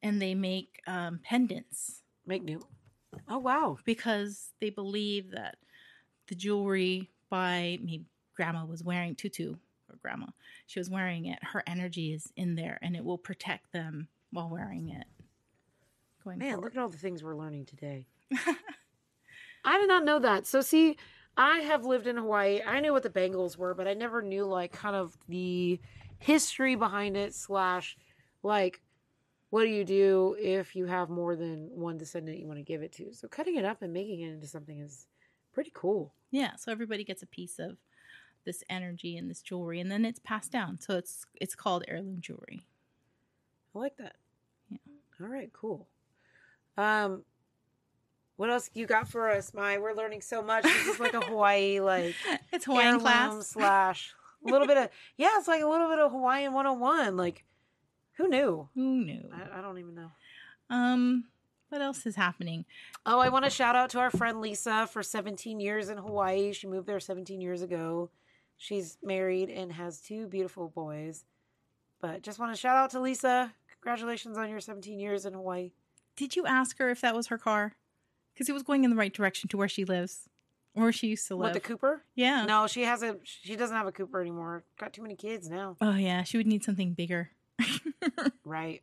and 0.02 0.22
they 0.22 0.34
make 0.36 0.82
um, 0.88 1.20
pendants 1.24 2.04
Make 2.26 2.44
new. 2.44 2.62
Oh, 3.28 3.40
wow. 3.40 3.78
because 3.84 4.54
they 4.62 4.70
believe 4.70 5.32
that 5.32 5.58
the 6.28 6.36
jewelry 6.36 7.12
by 7.30 7.78
maybe 7.82 8.06
grandma 8.36 8.66
was 8.66 8.84
wearing 8.84 9.16
tutu 9.16 9.56
grandma 10.02 10.28
she 10.68 10.80
was 10.80 10.90
wearing 10.90 11.26
it 11.26 11.40
her 11.44 11.64
energy 11.68 12.14
is 12.14 12.32
in 12.36 12.56
there 12.56 12.80
and 12.82 12.96
it 12.96 13.04
will 13.04 13.18
protect 13.18 13.72
them 13.72 14.08
while 14.32 14.50
wearing 14.50 14.90
it 14.90 15.06
going 16.24 16.40
Man, 16.40 16.52
forward. 16.54 16.64
look 16.66 16.76
at 16.76 16.82
all 16.82 16.90
the 16.90 16.98
things 16.98 17.24
we're 17.24 17.36
learning 17.36 17.66
today. 17.66 18.06
I 19.66 19.78
did 19.80 19.88
not 19.88 20.06
know 20.06 20.20
that. 20.20 20.48
So, 20.48 20.62
see, 20.62 20.98
I 21.38 21.60
have 21.60 21.86
lived 21.86 22.08
in 22.08 22.18
Hawaii. 22.18 22.62
I 22.66 22.80
knew 22.80 22.94
what 22.94 23.04
the 23.04 23.10
bangles 23.10 23.58
were, 23.58 23.74
but 23.74 23.88
I 23.88 23.94
never 23.94 24.22
knew, 24.22 24.46
like, 24.46 24.72
kind 24.72 24.96
of 24.96 25.18
the 25.28 25.80
history 26.20 26.76
behind 26.76 27.18
it, 27.18 27.34
slash, 27.34 27.98
like, 28.44 28.82
what 29.50 29.64
do 29.64 29.70
you 29.70 29.84
do 29.84 30.36
if 30.40 30.76
you 30.76 30.86
have 30.86 31.10
more 31.10 31.36
than 31.36 31.70
one 31.74 31.98
descendant 31.98 32.40
you 32.40 32.48
want 32.48 32.60
to 32.60 32.64
give 32.64 32.82
it 32.82 32.92
to? 32.94 33.14
So, 33.14 33.28
cutting 33.28 33.56
it 33.58 33.66
up 33.66 33.82
and 33.82 33.92
making 33.94 34.22
it 34.22 34.32
into 34.32 34.48
something 34.48 34.80
is 34.80 35.08
pretty 35.54 35.72
cool. 35.74 36.14
yeah 36.32 36.56
so 36.56 36.72
everybody 36.72 37.04
gets 37.04 37.24
a 37.24 37.28
piece 37.28 37.60
of 37.60 37.76
this 38.46 38.64
energy 38.70 39.18
and 39.18 39.30
this 39.30 39.42
jewelry 39.42 39.80
and 39.80 39.92
then 39.92 40.06
it's 40.06 40.20
passed 40.20 40.52
down 40.52 40.80
so 40.80 40.98
it's 40.98 41.26
it's 41.40 41.56
called 41.56 41.84
heirloom 41.88 42.18
jewelry 42.20 42.62
I 43.76 43.80
like 43.80 43.98
that. 43.98 44.16
Yeah. 44.70 44.78
All 45.22 45.28
right, 45.28 45.50
cool. 45.54 45.88
Um, 46.78 47.24
what 48.36 48.50
else 48.50 48.70
you 48.74 48.86
got 48.86 49.08
for 49.08 49.30
us, 49.30 49.54
Mai? 49.54 49.78
We're 49.78 49.94
learning 49.94 50.22
so 50.22 50.42
much. 50.42 50.64
This 50.64 50.88
is 50.88 51.00
like 51.00 51.14
a 51.14 51.22
Hawaii, 51.22 51.80
like, 51.82 52.16
it's 52.52 52.66
hawaiian 52.66 53.00
class 53.00 53.48
slash 53.50 54.14
a 54.46 54.52
little 54.52 54.68
bit 54.68 54.78
of 54.78 54.90
yeah 55.18 55.38
it's 55.38 55.48
like 55.48 55.62
a 55.62 55.68
little 55.68 55.88
bit 55.88 56.00
of 56.00 56.12
hawaiian 56.12 56.52
101 56.52 57.16
like 57.16 57.46
who 58.14 58.28
knew 58.28 58.68
who 58.74 59.06
knew 59.06 59.30
I, 59.32 59.60
I 59.60 59.62
don't 59.62 59.78
even 59.78 59.94
know 59.94 60.12
um 60.72 61.26
what 61.70 61.82
else 61.82 62.08
is 62.08 62.16
happening 62.16 62.66
oh 63.06 63.20
i 63.20 63.30
want 63.30 63.46
to 63.46 63.52
shout 63.52 63.76
out 63.76 63.92
to 63.92 64.00
our 64.00 64.10
friend 64.10 64.42
lisa 64.42 64.88
for 64.88 65.04
17 65.04 65.60
years 65.60 65.90
in 65.90 65.98
hawaii 66.00 66.54
she 66.54 66.66
moved 66.66 66.88
there 66.88 67.00
17 67.00 67.40
years 67.40 67.62
ago 67.62 68.10
she's 68.62 68.98
married 69.04 69.50
and 69.50 69.72
has 69.72 70.00
two 70.00 70.28
beautiful 70.28 70.70
boys. 70.70 71.26
But 72.00 72.22
just 72.22 72.40
want 72.40 72.54
to 72.54 72.60
shout 72.60 72.78
out 72.78 72.92
to 72.92 73.00
lisa. 73.00 73.54
Congratulations 73.82 74.38
on 74.38 74.50
your 74.50 74.60
17 74.60 75.00
years 75.00 75.26
in 75.26 75.34
hawaii. 75.34 75.72
Did 76.16 76.36
you 76.36 76.46
ask 76.46 76.78
her 76.78 76.90
if 76.90 77.02
that 77.02 77.16
was 77.16 77.28
her 77.28 77.38
car? 77.40 77.74
Because 78.34 78.48
it 78.48 78.54
was 78.54 78.64
going 78.64 78.84
in 78.84 78.92
the 78.92 78.96
right 78.96 79.14
direction 79.14 79.50
to 79.50 79.58
where 79.58 79.68
she 79.68 79.84
lives 79.84 80.30
or 80.76 80.84
where 80.84 80.92
she 80.92 81.08
used 81.08 81.28
to 81.28 81.34
live. 81.34 81.40
what 81.40 81.46
live. 81.54 81.54
The 81.56 81.68
cooper? 81.68 82.04
Yeah. 82.14 82.46
No 82.46 82.68
she 82.68 82.84
has 82.84 83.02
a 83.02 83.18
she 83.24 83.56
doesn't 83.56 83.76
have 83.76 83.88
a 83.88 83.92
cooper 83.92 84.22
anymore. 84.22 84.64
Got 84.78 84.94
too 84.94 85.02
many 85.02 85.16
kids 85.16 85.50
now. 85.50 85.76
Oh 85.82 85.96
yeah, 85.96 86.22
she 86.24 86.38
would 86.38 86.48
need 86.48 86.64
something 86.64 86.94
bigger. 86.94 87.32
right. 88.46 88.82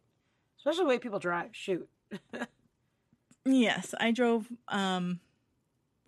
Especially 0.58 0.82
the 0.82 0.88
way 0.88 0.98
people 0.98 1.20
drive. 1.20 1.50
Shoot. 1.52 1.88
Yes, 3.50 3.94
I 3.98 4.10
drove 4.10 4.46
um 4.68 5.20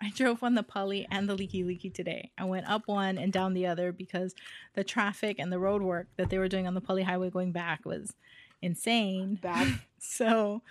I 0.03 0.11
drove 0.11 0.43
on 0.43 0.55
the 0.55 0.63
Pali 0.63 1.07
and 1.11 1.29
the 1.29 1.37
Likelike 1.37 1.93
today. 1.93 2.31
I 2.39 2.45
went 2.45 2.67
up 2.69 2.89
one 2.89 3.19
and 3.19 3.33
down 3.33 3.53
the 3.53 3.67
other 3.67 3.93
because 3.93 4.35
the 4.75 4.83
traffic 4.85 5.39
and 5.39 5.53
the 5.53 5.59
road 5.59 5.83
work 5.83 6.09
that 6.17 6.31
they 6.31 6.39
were 6.39 6.49
doing 6.49 6.67
on 6.67 6.75
the 6.75 6.81
Pali 6.81 7.03
Highway 7.03 7.29
going 7.31 7.53
back 7.53 7.85
was 7.85 8.15
insane. 8.63 9.39
bad 9.43 9.81
So 9.99 10.63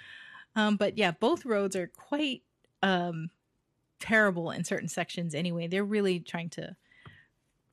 um 0.55 0.77
but 0.77 0.97
yeah, 0.97 1.11
both 1.11 1.45
roads 1.45 1.75
are 1.75 1.87
quite 1.87 2.41
um 2.81 3.29
terrible 3.99 4.49
in 4.51 4.63
certain 4.63 4.87
sections 4.87 5.35
anyway. 5.35 5.67
They're 5.67 5.83
really 5.83 6.19
trying 6.19 6.49
to 6.51 6.75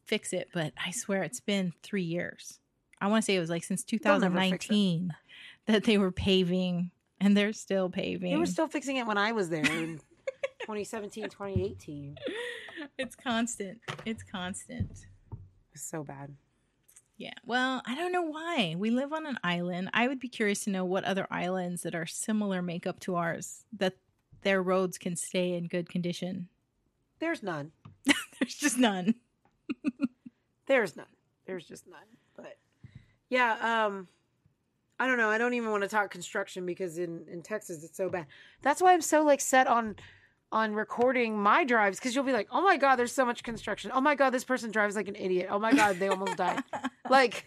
fix 0.05 0.33
it, 0.33 0.49
but 0.53 0.73
I 0.85 0.90
swear 0.90 1.23
it's 1.23 1.40
been 1.40 1.73
3 1.83 2.03
years. 2.03 2.61
I 3.01 3.09
want 3.09 3.23
to 3.23 3.27
say 3.27 3.37
it 3.37 3.40
was 3.40 3.51
like 3.51 3.64
since 3.64 3.83
They'll 3.83 4.19
never 4.19 4.38
fix 4.38 4.66
it. 4.66 4.69
2019 4.69 5.14
that 5.66 5.85
they 5.85 5.99
were 5.99 6.12
paving 6.12 6.90
and 7.21 7.37
they're 7.37 7.53
still 7.53 7.88
paving. 7.88 8.31
They 8.33 8.38
were 8.38 8.47
still 8.47 8.69
fixing 8.69 8.97
it 8.97 9.07
when 9.07 9.19
I 9.19 9.33
was 9.33 9.49
there 9.49 9.64
in 9.64 10.01
2017, 10.66 11.31
2018. 11.31 12.18
It's 12.98 13.14
constant. 13.14 13.79
It's 14.05 14.24
constant. 14.24 15.07
so 15.76 16.02
bad. 16.02 16.35
Yeah. 17.18 17.35
Well, 17.44 17.83
I 17.87 17.94
don't 17.94 18.11
know 18.11 18.22
why. 18.22 18.74
We 18.76 18.90
live 18.90 19.12
on 19.12 19.26
an 19.26 19.38
island. 19.44 19.90
I 19.94 20.09
would 20.09 20.18
be 20.18 20.29
curious 20.29 20.64
to 20.64 20.70
know 20.70 20.85
what 20.85 21.05
other 21.05 21.29
islands 21.31 21.83
that 21.83 21.94
are 21.94 22.05
similar 22.05 22.62
makeup 22.62 22.98
to 23.00 23.14
ours 23.14 23.64
that 23.79 23.94
their 24.42 24.61
roads 24.61 24.98
can 24.98 25.14
stay 25.14 25.52
in 25.52 25.68
good 25.68 25.88
condition. 25.88 26.48
There's 27.20 27.44
none. 27.44 27.70
There's 28.40 28.57
just 28.57 28.76
none. 28.76 29.14
There's 30.66 30.96
none. 30.96 31.07
There's 31.46 31.64
just 31.64 31.87
none. 31.87 32.00
But 32.37 32.59
yeah, 33.31 33.87
um 33.87 34.09
I 34.98 35.07
don't 35.07 35.18
know. 35.18 35.31
I 35.31 35.38
don't 35.38 35.55
even 35.55 35.70
want 35.70 35.85
to 35.85 35.88
talk 35.88 36.11
construction 36.11 36.66
because 36.66 36.98
in 36.98 37.24
in 37.31 37.42
Texas 37.42 37.85
it's 37.85 37.96
so 37.96 38.09
bad. 38.09 38.26
That's 38.62 38.83
why 38.83 38.92
I'm 38.92 39.00
so 39.00 39.22
like 39.22 39.40
set 39.40 39.68
on 39.68 39.94
on 40.52 40.74
recording 40.74 41.38
my 41.38 41.64
drives 41.64 41.98
because 41.98 42.14
you'll 42.14 42.24
be 42.24 42.32
like, 42.32 42.48
"Oh 42.50 42.62
my 42.62 42.76
god, 42.76 42.96
there's 42.96 43.12
so 43.12 43.24
much 43.24 43.42
construction. 43.42 43.90
Oh 43.94 44.00
my 44.00 44.14
god, 44.14 44.30
this 44.30 44.44
person 44.44 44.70
drives 44.70 44.96
like 44.96 45.09
an 45.09 45.16
idiot. 45.16 45.48
Oh 45.50 45.59
my 45.59 45.72
god, 45.74 45.98
they 45.98 46.09
almost 46.09 46.37
died." 46.37 46.62
Like 47.09 47.46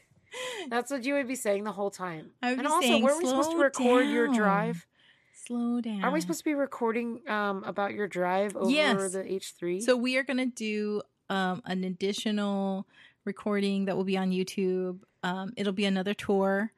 that's 0.69 0.89
what 0.89 1.03
you 1.03 1.15
would 1.15 1.27
be 1.27 1.35
saying 1.35 1.65
the 1.65 1.71
whole 1.73 1.91
time. 1.91 2.31
And 2.41 2.65
also, 2.65 2.87
saying, 2.87 3.03
were 3.03 3.17
we 3.17 3.25
supposed 3.25 3.51
to 3.51 3.57
"Slow 3.57 3.63
record 3.63 4.07
your 4.07 4.27
drive? 4.29 4.85
Slow 5.33 5.81
down. 5.81 6.03
Are 6.03 6.11
we 6.11 6.21
supposed 6.21 6.39
to 6.39 6.45
be 6.45 6.53
recording 6.53 7.21
um 7.27 7.63
about 7.65 7.93
your 7.93 8.07
drive 8.07 8.55
over 8.55 8.71
Yes. 8.71 9.11
the 9.11 9.23
H3? 9.23 9.81
So 9.81 9.97
we 9.97 10.17
are 10.17 10.23
going 10.23 10.37
to 10.37 10.45
do 10.45 11.01
um, 11.29 11.61
an 11.65 11.83
additional 11.83 12.87
recording 13.25 13.85
that 13.85 13.97
will 13.97 14.03
be 14.05 14.17
on 14.17 14.31
YouTube. 14.31 14.99
Um, 15.23 15.51
it'll 15.57 15.73
be 15.73 15.85
another 15.85 16.13
tour, 16.13 16.71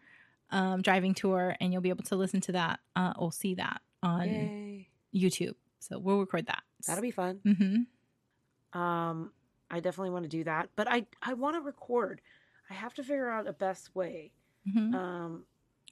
um, 0.50 0.82
driving 0.82 1.14
tour, 1.14 1.56
and 1.62 1.72
you'll 1.72 1.82
be 1.84 1.90
able 1.90 2.04
to 2.06 2.16
listen 2.16 2.42
to 2.42 2.52
that 2.54 2.80
uh, 2.96 3.14
or 3.16 3.32
see 3.32 3.54
that 3.56 3.82
on 4.02 4.28
Yay. 4.28 4.88
YouTube. 5.14 5.54
So 5.82 6.00
we'll 6.00 6.20
record 6.20 6.46
that. 6.46 6.64
That'll 6.88 7.02
be 7.02 7.12
fun. 7.12 7.40
hmm 7.44 8.80
Um, 8.80 9.32
I 9.70 9.80
definitely 9.80 10.12
want 10.12 10.24
to 10.24 10.30
do 10.30 10.44
that, 10.46 10.70
but 10.76 10.88
I 10.90 11.06
I 11.22 11.34
want 11.34 11.56
to 11.58 11.62
record. 11.62 12.22
I 12.70 12.74
have 12.74 12.94
to 12.96 13.04
figure 13.04 13.30
out 13.30 13.48
a 13.48 13.54
best 13.54 13.94
way. 13.96 14.32
hmm 14.72 14.96
Um, 14.96 15.46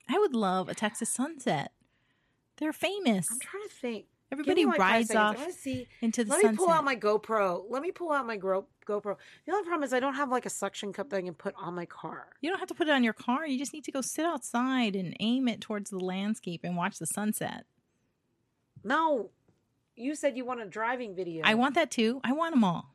I 0.08 0.18
would 0.18 0.34
love 0.34 0.68
a 0.68 0.74
Texas 0.74 1.08
sunset. 1.10 1.72
They're 2.56 2.72
famous. 2.72 3.28
I'm 3.30 3.38
trying 3.38 3.62
to 3.64 3.68
think. 3.74 4.06
Everybody 4.32 4.64
like, 4.64 4.78
rides 4.78 5.10
off 5.14 5.36
I 5.36 5.40
want 5.40 5.52
to 5.52 5.58
see. 5.58 5.88
into 6.02 6.22
the 6.22 6.30
sunset. 6.30 6.44
Let 6.44 6.50
sunset. 6.50 6.52
me 6.52 6.56
pull 6.66 6.72
out 6.72 6.84
my 6.84 6.94
GoPro. 6.94 7.64
Let 7.68 7.82
me 7.82 7.90
pull 7.90 8.12
out 8.12 8.24
my 8.26 8.36
Gro- 8.36 8.66
GoPro. 8.86 9.16
The 9.44 9.52
only 9.52 9.64
problem 9.64 9.82
is 9.82 9.92
I 9.92 9.98
don't 9.98 10.14
have 10.14 10.30
like 10.30 10.46
a 10.46 10.50
suction 10.50 10.92
cup 10.92 11.10
that 11.10 11.16
I 11.16 11.22
can 11.22 11.34
put 11.34 11.52
on 11.56 11.74
my 11.74 11.86
car. 11.86 12.28
you 12.40 12.48
don't 12.48 12.60
have 12.60 12.68
to 12.68 12.74
put 12.74 12.86
it 12.86 12.92
on 12.92 13.02
your 13.02 13.12
car. 13.12 13.44
You 13.46 13.58
just 13.58 13.72
need 13.72 13.82
to 13.84 13.92
go 13.92 14.00
sit 14.00 14.24
outside 14.24 14.94
and 14.94 15.16
aim 15.18 15.48
it 15.48 15.60
towards 15.60 15.90
the 15.90 15.98
landscape 15.98 16.60
and 16.62 16.76
watch 16.76 16.98
the 16.98 17.06
sunset. 17.06 17.64
No, 18.84 19.30
you 20.00 20.14
said 20.14 20.36
you 20.36 20.44
want 20.44 20.60
a 20.60 20.66
driving 20.66 21.14
video. 21.14 21.42
I 21.44 21.54
want 21.54 21.74
that 21.74 21.90
too. 21.90 22.20
I 22.24 22.32
want 22.32 22.54
them 22.54 22.64
all. 22.64 22.94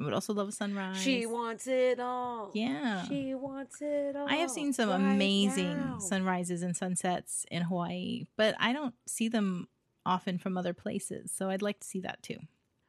I 0.00 0.04
would 0.04 0.14
also 0.14 0.32
love 0.32 0.48
a 0.48 0.52
sunrise. 0.52 1.00
She 1.00 1.26
wants 1.26 1.66
it 1.66 2.00
all. 2.00 2.50
Yeah. 2.54 3.04
She 3.06 3.34
wants 3.34 3.82
it 3.82 4.16
all. 4.16 4.26
I 4.28 4.36
have 4.36 4.50
seen 4.50 4.72
some 4.72 4.88
right 4.88 4.96
amazing 4.96 5.78
now. 5.78 5.98
sunrises 5.98 6.62
and 6.62 6.76
sunsets 6.76 7.44
in 7.50 7.62
Hawaii, 7.62 8.24
but 8.36 8.54
I 8.58 8.72
don't 8.72 8.94
see 9.06 9.28
them 9.28 9.68
often 10.06 10.38
from 10.38 10.56
other 10.56 10.72
places. 10.72 11.30
So 11.30 11.50
I'd 11.50 11.62
like 11.62 11.80
to 11.80 11.86
see 11.86 12.00
that 12.00 12.22
too. 12.22 12.38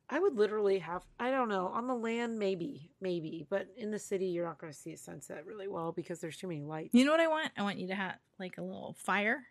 I 0.10 0.20
would 0.20 0.36
literally 0.36 0.80
have. 0.80 1.04
I 1.20 1.32
don't 1.32 1.50
know. 1.50 1.68
On 1.68 1.88
the 1.88 1.96
land, 1.96 2.38
maybe, 2.38 2.92
maybe, 3.02 3.46
but 3.50 3.68
in 3.78 3.92
the 3.92 4.00
city, 4.00 4.28
you're 4.28 4.46
not 4.46 4.60
going 4.60 4.72
to 4.72 4.78
see 4.78 4.94
a 4.94 4.98
sunset 4.98 5.46
really 5.46 5.68
well 5.68 5.92
because 5.92 6.20
there's 6.20 6.38
too 6.38 6.48
many 6.48 6.62
lights. 6.62 6.90
You 6.94 7.06
know 7.06 7.12
what 7.12 7.20
I 7.20 7.28
want? 7.28 7.52
I 7.58 7.64
want 7.64 7.80
you 7.80 7.88
to 7.88 7.96
have 7.96 8.16
like 8.40 8.58
a 8.58 8.62
little 8.62 8.96
fire. 8.98 9.44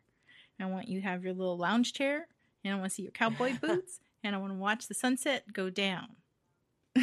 I 0.60 0.66
want 0.66 0.88
you 0.88 1.00
to 1.00 1.06
have 1.06 1.24
your 1.24 1.32
little 1.34 1.56
lounge 1.58 1.92
chair, 1.92 2.28
and 2.64 2.74
I 2.74 2.76
want 2.78 2.90
to 2.90 2.94
see 2.94 3.02
your 3.02 3.12
cowboy 3.12 3.58
boots, 3.60 4.00
and 4.22 4.34
I 4.34 4.38
want 4.38 4.52
to 4.52 4.58
watch 4.58 4.88
the 4.88 4.94
sunset 4.94 5.52
go 5.52 5.70
down. 5.70 6.08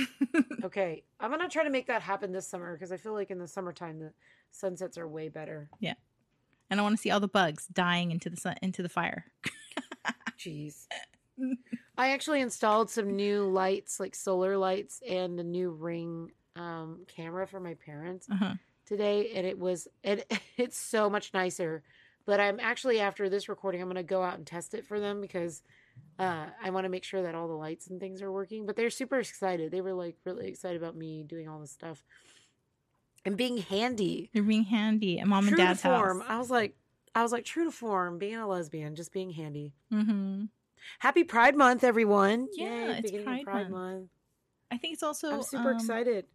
Okay, 0.62 1.04
I'm 1.22 1.32
gonna 1.32 1.48
try 1.48 1.64
to 1.64 1.70
make 1.70 1.88
that 1.88 2.02
happen 2.02 2.34
this 2.34 2.46
summer 2.48 2.74
because 2.74 2.92
I 2.92 2.98
feel 2.98 3.14
like 3.14 3.32
in 3.32 3.40
the 3.40 3.48
summertime 3.48 3.98
the 4.00 4.12
sunsets 4.52 4.98
are 4.98 5.08
way 5.08 5.30
better. 5.30 5.70
Yeah, 5.80 5.94
and 6.70 6.80
I 6.80 6.84
want 6.84 6.98
to 6.98 7.02
see 7.02 7.12
all 7.12 7.22
the 7.22 7.30
bugs 7.30 7.66
dying 7.68 8.12
into 8.12 8.30
the 8.30 8.36
sun 8.36 8.56
into 8.62 8.84
the 8.84 8.90
fire. 8.90 9.26
Jeez. 10.38 10.88
I 11.98 12.10
actually 12.12 12.42
installed 12.42 12.90
some 12.90 13.16
new 13.16 13.46
lights, 13.46 14.00
like 14.02 14.16
solar 14.16 14.58
lights, 14.58 15.02
and 15.08 15.40
a 15.40 15.44
new 15.44 15.72
ring 15.72 16.32
um, 16.58 17.06
camera 17.08 17.48
for 17.48 17.60
my 17.62 17.76
parents 17.76 18.28
Uh-huh. 18.30 18.56
today, 18.86 19.32
and 19.36 19.48
it 19.48 19.58
was 19.58 19.88
it, 20.04 20.30
it's 20.58 20.78
so 20.78 21.10
much 21.10 21.34
nicer. 21.34 21.84
But 22.30 22.40
I'm 22.40 22.60
actually 22.60 23.00
after 23.00 23.28
this 23.28 23.50
recording, 23.50 23.82
I'm 23.82 23.88
gonna 23.88 24.04
go 24.04 24.22
out 24.22 24.38
and 24.38 24.46
test 24.46 24.76
it 24.76 24.86
for 24.86 25.00
them 25.00 25.20
because 25.20 25.64
uh, 26.20 26.46
I 26.64 26.70
want 26.70 26.86
to 26.86 26.90
make 26.90 27.04
sure 27.04 27.24
that 27.24 27.34
all 27.34 27.48
the 27.48 27.56
lights 27.56 27.88
and 27.88 28.00
things 28.00 28.22
are 28.22 28.32
working. 28.32 28.68
But 28.68 28.76
they're 28.76 28.92
super 28.92 29.18
excited. 29.18 29.72
They 29.72 29.82
were 29.82 29.94
like 29.94 30.16
really 30.26 30.48
excited 30.48 30.80
about 30.80 30.96
me 30.96 31.24
doing 31.24 31.50
all 31.50 31.60
this 31.60 31.72
stuff 31.72 32.06
and 33.26 33.36
being 33.36 33.58
handy. 33.58 34.30
They're 34.32 34.44
being 34.44 34.66
handy 34.66 35.20
at 35.20 35.26
mom 35.26 35.48
true 35.48 35.58
and 35.58 35.58
dad's 35.58 35.82
to 35.82 35.88
form. 35.88 36.20
house. 36.22 36.30
I 36.30 36.38
was 36.38 36.52
like, 36.52 36.76
I 37.16 37.24
was 37.24 37.32
like, 37.32 37.46
true 37.46 37.66
to 37.66 37.72
form, 37.72 38.20
being 38.20 38.36
a 38.36 38.48
lesbian, 38.48 38.94
just 38.94 39.12
being 39.12 39.32
handy. 39.32 39.74
Mm-hmm. 39.92 40.44
Happy 41.00 41.24
Pride 41.24 41.56
Month, 41.56 41.84
everyone! 41.84 42.48
Yeah, 42.54 42.92
it's 42.92 43.02
beginning 43.02 43.22
of 43.22 43.26
Pride 43.26 43.44
Pride 43.44 43.72
Month. 43.72 43.72
Month. 43.72 44.10
I 44.70 44.78
think 44.78 44.94
it's 44.94 45.02
also 45.02 45.32
I'm 45.32 45.42
super 45.42 45.72
um, 45.72 45.78
excited. 45.78 46.28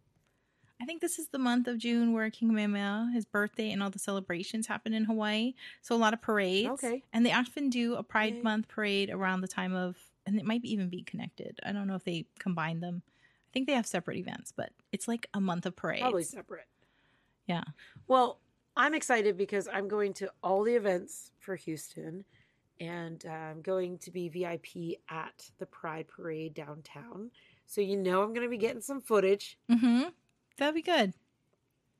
I 0.81 0.85
think 0.85 1.01
this 1.01 1.19
is 1.19 1.27
the 1.29 1.39
month 1.39 1.67
of 1.67 1.77
June 1.77 2.13
where 2.13 2.29
King 2.29 2.49
Kamehameha, 2.49 3.11
his 3.13 3.25
birthday, 3.25 3.71
and 3.71 3.81
all 3.81 3.89
the 3.89 3.99
celebrations 3.99 4.67
happen 4.67 4.93
in 4.93 5.05
Hawaii. 5.05 5.53
So 5.81 5.95
a 5.95 5.97
lot 5.97 6.13
of 6.13 6.21
parades. 6.21 6.69
Okay. 6.83 7.03
And 7.13 7.25
they 7.25 7.31
often 7.31 7.69
do 7.69 7.95
a 7.95 8.03
Pride 8.03 8.35
Yay. 8.35 8.41
Month 8.41 8.67
parade 8.67 9.09
around 9.09 9.41
the 9.41 9.47
time 9.47 9.73
of, 9.73 9.97
and 10.25 10.37
it 10.37 10.45
might 10.45 10.65
even 10.65 10.89
be 10.89 11.01
connected. 11.01 11.59
I 11.63 11.71
don't 11.71 11.87
know 11.87 11.95
if 11.95 12.03
they 12.03 12.25
combine 12.39 12.81
them. 12.81 13.03
I 13.05 13.51
think 13.53 13.67
they 13.67 13.73
have 13.73 13.87
separate 13.87 14.17
events, 14.17 14.51
but 14.55 14.71
it's 14.91 15.07
like 15.07 15.27
a 15.33 15.39
month 15.39 15.65
of 15.65 15.75
parades. 15.77 16.01
Probably 16.01 16.23
separate. 16.23 16.67
Yeah. 17.47 17.63
Well, 18.07 18.39
I'm 18.75 18.93
excited 18.93 19.37
because 19.37 19.69
I'm 19.71 19.87
going 19.87 20.13
to 20.15 20.29
all 20.43 20.63
the 20.63 20.75
events 20.75 21.31
for 21.39 21.55
Houston, 21.55 22.25
and 22.81 23.23
uh, 23.25 23.31
I'm 23.31 23.61
going 23.61 23.97
to 23.99 24.11
be 24.11 24.27
VIP 24.27 24.99
at 25.09 25.49
the 25.59 25.65
Pride 25.65 26.07
Parade 26.07 26.53
downtown. 26.53 27.31
So 27.65 27.79
you 27.79 27.95
know 27.95 28.21
I'm 28.21 28.33
going 28.33 28.45
to 28.45 28.49
be 28.49 28.57
getting 28.57 28.81
some 28.81 29.01
footage. 29.01 29.57
Mm-hmm. 29.71 30.09
That'd 30.57 30.75
be 30.75 30.81
good. 30.81 31.13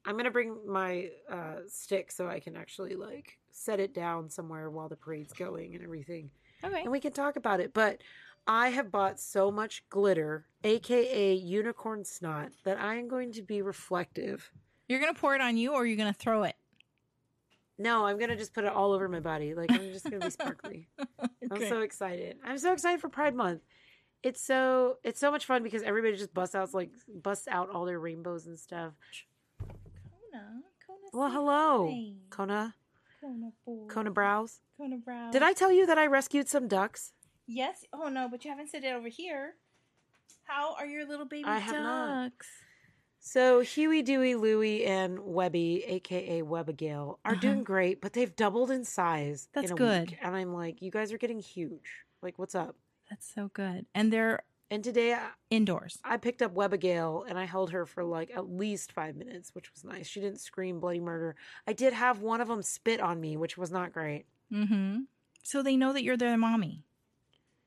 I'm 0.06 0.14
going 0.14 0.26
to 0.26 0.32
bring 0.32 0.58
my 0.68 1.10
uh, 1.30 1.62
stick 1.68 2.12
so 2.12 2.28
I 2.28 2.40
can 2.40 2.56
actually 2.56 2.96
like 2.96 3.38
set 3.52 3.80
it 3.80 3.94
down 3.94 4.30
somewhere 4.30 4.70
while 4.70 4.88
the 4.88 4.96
parade's 4.96 5.34
going 5.34 5.74
and 5.76 5.84
everything. 5.84 6.30
Okay. 6.64 6.82
and 6.82 6.92
we 6.92 7.00
can 7.00 7.12
talk 7.12 7.36
about 7.36 7.60
it. 7.60 7.74
But 7.74 8.02
I 8.48 8.70
have 8.70 8.92
bought 8.92 9.20
so 9.20 9.52
much 9.52 9.84
glitter, 9.90 10.46
aka 10.64 11.34
unicorn 11.34 12.04
snot, 12.06 12.52
that 12.64 12.80
I 12.80 12.96
am 12.96 13.08
going 13.08 13.32
to 13.34 13.42
be 13.42 13.62
reflective. 13.62 14.52
You're 14.88 15.00
gonna 15.00 15.16
pour 15.16 15.34
it 15.34 15.42
on 15.42 15.58
you, 15.58 15.74
or 15.74 15.86
you're 15.86 15.98
gonna 15.98 16.14
throw 16.14 16.44
it. 16.44 16.56
No, 17.78 18.06
I'm 18.06 18.20
gonna 18.20 18.36
just 18.36 18.54
put 18.54 18.64
it 18.64 18.72
all 18.72 18.92
over 18.94 19.10
my 19.10 19.20
body. 19.20 19.56
Like 19.56 19.72
I'm 19.72 19.92
just 19.92 20.06
gonna 20.06 20.20
be 20.20 20.30
sparkly. 20.30 20.88
I'm 21.52 21.68
so 21.68 21.82
excited. 21.82 22.38
I'm 22.44 22.58
so 22.58 22.72
excited 22.72 23.02
for 23.02 23.10
Pride 23.10 23.36
Month. 23.36 23.62
It's 24.26 24.42
so 24.44 24.98
it's 25.04 25.20
so 25.20 25.30
much 25.30 25.46
fun 25.46 25.62
because 25.62 25.84
everybody 25.84 26.16
just 26.18 26.34
busts 26.34 26.56
out 26.56 26.74
like 26.74 26.90
busts 27.22 27.48
out 27.48 27.70
all 27.70 27.86
their 27.86 28.00
rainbows 28.00 28.48
and 28.48 28.58
stuff. 28.58 28.94
Kona, 29.60 30.64
Kona 30.88 31.10
Well, 31.14 31.30
hello, 31.30 31.88
hi. 31.92 32.14
Kona, 32.32 32.74
Kona, 33.22 33.52
boy. 33.66 33.86
Kona 33.88 34.10
Brows. 34.10 34.62
Kona 34.78 34.98
brows. 34.98 35.32
Did 35.32 35.44
I 35.44 35.54
tell 35.54 35.72
you 35.72 35.86
that 35.86 36.00
I 36.00 36.08
rescued 36.08 36.48
some 36.50 36.68
ducks? 36.68 37.14
Yes. 37.46 37.86
Oh 37.94 38.10
no, 38.10 38.28
but 38.28 38.44
you 38.44 38.50
haven't 38.50 38.70
said 38.72 38.84
it 38.84 38.94
over 38.96 39.08
here. 39.10 39.54
How 40.46 40.74
are 40.80 40.88
your 40.88 41.06
little 41.08 41.28
baby 41.28 41.46
I 41.46 41.60
have 41.60 41.76
not. 41.76 42.24
ducks? 42.32 42.48
So 43.20 43.60
Huey, 43.60 44.02
Dewey, 44.02 44.34
Louie, 44.34 44.86
and 44.86 45.20
Webby, 45.20 45.84
aka 45.86 46.42
Webbigail, 46.42 47.20
are 47.24 47.34
Uh-huh. 47.34 47.42
doing 47.42 47.64
great, 47.64 48.02
but 48.02 48.14
they've 48.14 48.36
doubled 48.36 48.72
in 48.72 48.86
size. 48.86 49.50
That's 49.54 49.68
in 49.68 49.74
a 49.74 49.78
good. 49.78 50.10
Week. 50.10 50.18
And 50.22 50.36
I'm 50.36 50.52
like, 50.54 50.82
you 50.82 50.90
guys 50.90 51.14
are 51.14 51.18
getting 51.20 51.40
huge. 51.40 52.06
Like, 52.24 52.40
what's 52.40 52.56
up? 52.56 52.76
That's 53.10 53.32
so 53.34 53.50
good. 53.54 53.86
And 53.94 54.12
they're 54.12 54.44
And 54.70 54.84
today 54.84 55.14
I, 55.14 55.30
indoors. 55.50 56.00
I 56.04 56.18
picked 56.18 56.42
up 56.42 56.56
Webbigail 56.56 57.24
and 57.30 57.38
I 57.38 57.46
held 57.46 57.72
her 57.72 57.86
for 57.86 58.04
like 58.04 58.32
at 58.36 58.50
least 58.50 58.92
five 58.92 59.16
minutes, 59.16 59.54
which 59.54 59.72
was 59.74 59.84
nice. 59.84 60.08
She 60.08 60.20
didn't 60.22 60.42
scream 60.42 60.80
bloody 60.80 61.00
murder. 61.00 61.36
I 61.68 61.74
did 61.74 61.94
have 61.94 62.22
one 62.22 62.42
of 62.42 62.48
them 62.48 62.64
spit 62.64 63.00
on 63.00 63.22
me, 63.22 63.38
which 63.38 63.58
was 63.58 63.72
not 63.72 63.94
great. 63.94 64.26
Mm-hmm. 64.52 65.02
So 65.44 65.62
they 65.62 65.76
know 65.76 65.94
that 65.94 66.04
you're 66.04 66.18
their 66.18 66.38
mommy. 66.38 66.84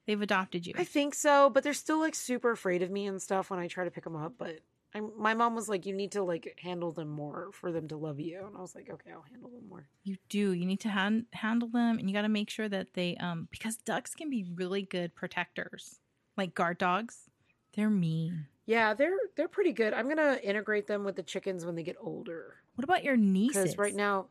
They've 0.07 0.21
adopted 0.21 0.67
you. 0.67 0.75
I 0.77 0.85
think 0.85 1.15
so, 1.15 1.51
but 1.51 1.63
they're 1.63 1.75
still 1.75 2.01
like 2.01 2.15
super 2.15 2.51
afraid 2.51 2.83
of 2.83 2.91
me 2.91 3.07
and 3.07 3.23
stuff 3.23 3.51
when 3.51 3.61
I 3.61 3.69
try 3.69 3.85
to 3.85 3.91
pick 3.91 4.05
them 4.05 4.17
up. 4.17 4.33
But 4.39 4.61
I, 4.99 5.01
my 5.17 5.35
mom 5.35 5.55
was 5.55 5.69
like, 5.69 5.87
you 5.87 5.95
need 5.95 6.13
to 6.13 6.23
like 6.23 6.59
handle 6.63 6.93
them 6.93 7.09
more 7.09 7.51
for 7.53 7.73
them 7.73 7.89
to 7.89 7.97
love 7.97 8.21
you. 8.21 8.45
And 8.47 8.57
I 8.57 8.61
was 8.61 8.75
like, 8.75 8.91
okay, 8.91 9.11
I'll 9.13 9.25
handle 9.31 9.51
them 9.51 9.69
more. 9.69 9.87
You 10.05 10.17
do. 10.29 10.53
You 10.53 10.67
need 10.67 10.81
to 10.81 10.89
han- 10.89 11.27
handle 11.33 11.69
them, 11.69 11.99
and 11.99 12.09
you 12.09 12.15
got 12.15 12.23
to 12.23 12.29
make 12.29 12.51
sure 12.51 12.69
that 12.69 12.95
they, 12.95 13.17
um, 13.17 13.49
because 13.51 13.77
ducks 13.77 14.15
can 14.15 14.31
be 14.31 14.45
really 14.55 14.83
good 14.83 15.15
protectors, 15.15 16.01
like 16.37 16.55
guard 16.55 16.79
dogs. 16.79 17.31
They're 17.75 17.91
mean. 17.91 18.47
Yeah, 18.67 18.93
they're 18.95 19.17
they're 19.37 19.49
pretty 19.49 19.73
good. 19.73 19.95
I'm 19.95 20.09
gonna 20.09 20.39
integrate 20.43 20.87
them 20.87 21.05
with 21.05 21.17
the 21.17 21.23
chickens 21.23 21.65
when 21.65 21.75
they 21.75 21.83
get 21.83 21.97
older. 22.01 22.57
What 22.75 22.85
about 22.85 23.05
your 23.05 23.17
nieces? 23.17 23.63
Because 23.63 23.79
right 23.79 23.95
now, 23.95 24.27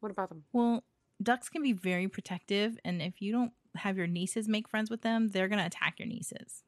what 0.00 0.10
about 0.12 0.28
them? 0.28 0.44
well, 0.52 0.84
ducks 1.22 1.48
can 1.48 1.62
be 1.62 1.72
very 1.72 2.08
protective, 2.08 2.78
and 2.84 3.00
if 3.00 3.22
you 3.22 3.32
don't 3.32 3.52
have 3.76 3.96
your 3.96 4.06
nieces 4.06 4.48
make 4.48 4.68
friends 4.68 4.90
with 4.90 5.02
them, 5.02 5.28
they're 5.28 5.48
gonna 5.48 5.64
attack 5.64 5.98
your 5.98 6.08
nieces. 6.08 6.64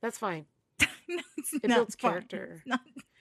That's 0.00 0.18
fine. 0.18 0.46
no, 1.08 1.22
It 1.62 1.68
builds 1.68 1.94
fun. 1.96 2.10
character. 2.10 2.54
It's 2.58 2.66
not, 2.66 2.80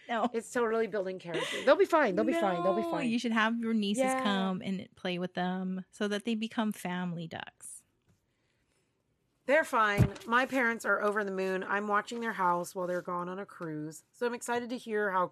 no. 0.09 0.29
It's 0.33 0.51
totally 0.51 0.87
building 0.87 1.19
character. 1.19 1.57
They'll 1.65 1.75
be 1.75 1.85
fine. 1.85 2.15
They'll 2.15 2.25
be 2.25 2.33
fine. 2.33 2.61
They'll 2.63 2.75
be 2.75 2.81
fine. 2.83 3.09
You 3.09 3.19
should 3.19 3.31
have 3.31 3.57
your 3.59 3.73
nieces 3.73 4.03
Yeah. 4.03 4.21
come 4.23 4.61
and 4.63 4.87
play 4.95 5.19
with 5.19 5.33
them 5.33 5.85
so 5.91 6.07
that 6.07 6.25
they 6.25 6.35
become 6.35 6.71
family 6.71 7.27
ducks. 7.27 7.83
They're 9.47 9.63
fine. 9.63 10.07
My 10.27 10.45
parents 10.45 10.85
are 10.85 11.01
over 11.01 11.23
the 11.23 11.31
moon. 11.31 11.65
I'm 11.67 11.87
watching 11.87 12.21
their 12.21 12.33
house 12.33 12.75
while 12.75 12.87
they're 12.87 13.01
gone 13.01 13.27
on 13.27 13.39
a 13.39 13.45
cruise. 13.45 14.03
So 14.13 14.25
I'm 14.25 14.33
excited 14.33 14.69
to 14.69 14.77
hear 14.77 15.11
how 15.11 15.31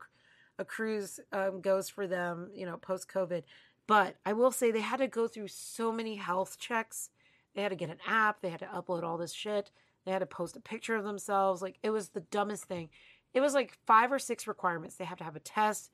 a 0.58 0.66
cruise 0.66 1.20
um, 1.32 1.62
goes 1.62 1.90
for 1.90 2.08
them, 2.08 2.50
you 2.54 2.66
know, 2.66 2.78
post 2.78 3.08
COVID. 3.08 3.44
But 3.88 4.16
I 4.26 4.34
will 4.34 4.52
say 4.52 4.72
they 4.72 4.82
had 4.82 4.98
to 4.98 5.08
go 5.08 5.28
through 5.28 5.48
so 5.50 5.92
many 5.92 6.16
health 6.16 6.58
checks. 6.60 7.10
They 7.56 7.62
had 7.62 7.70
to 7.70 7.76
get 7.76 7.90
an 7.90 8.00
app. 8.08 8.42
They 8.42 8.50
had 8.50 8.60
to 8.60 8.66
upload 8.68 9.04
all 9.04 9.18
this 9.18 9.34
shit. 9.34 9.72
They 10.06 10.12
had 10.12 10.20
to 10.20 10.26
post 10.26 10.56
a 10.56 10.62
picture 10.62 10.96
of 10.96 11.04
themselves. 11.04 11.62
Like 11.62 11.78
it 11.84 11.90
was 11.90 12.10
the 12.10 12.22
dumbest 12.22 12.66
thing. 12.66 12.90
It 13.34 13.42
was 13.42 13.54
like 13.54 13.78
five 13.86 14.12
or 14.12 14.20
six 14.20 14.48
requirements. 14.48 14.96
They 14.96 15.06
have 15.06 15.18
to 15.20 15.24
have 15.24 15.36
a 15.36 15.42
test 15.42 15.92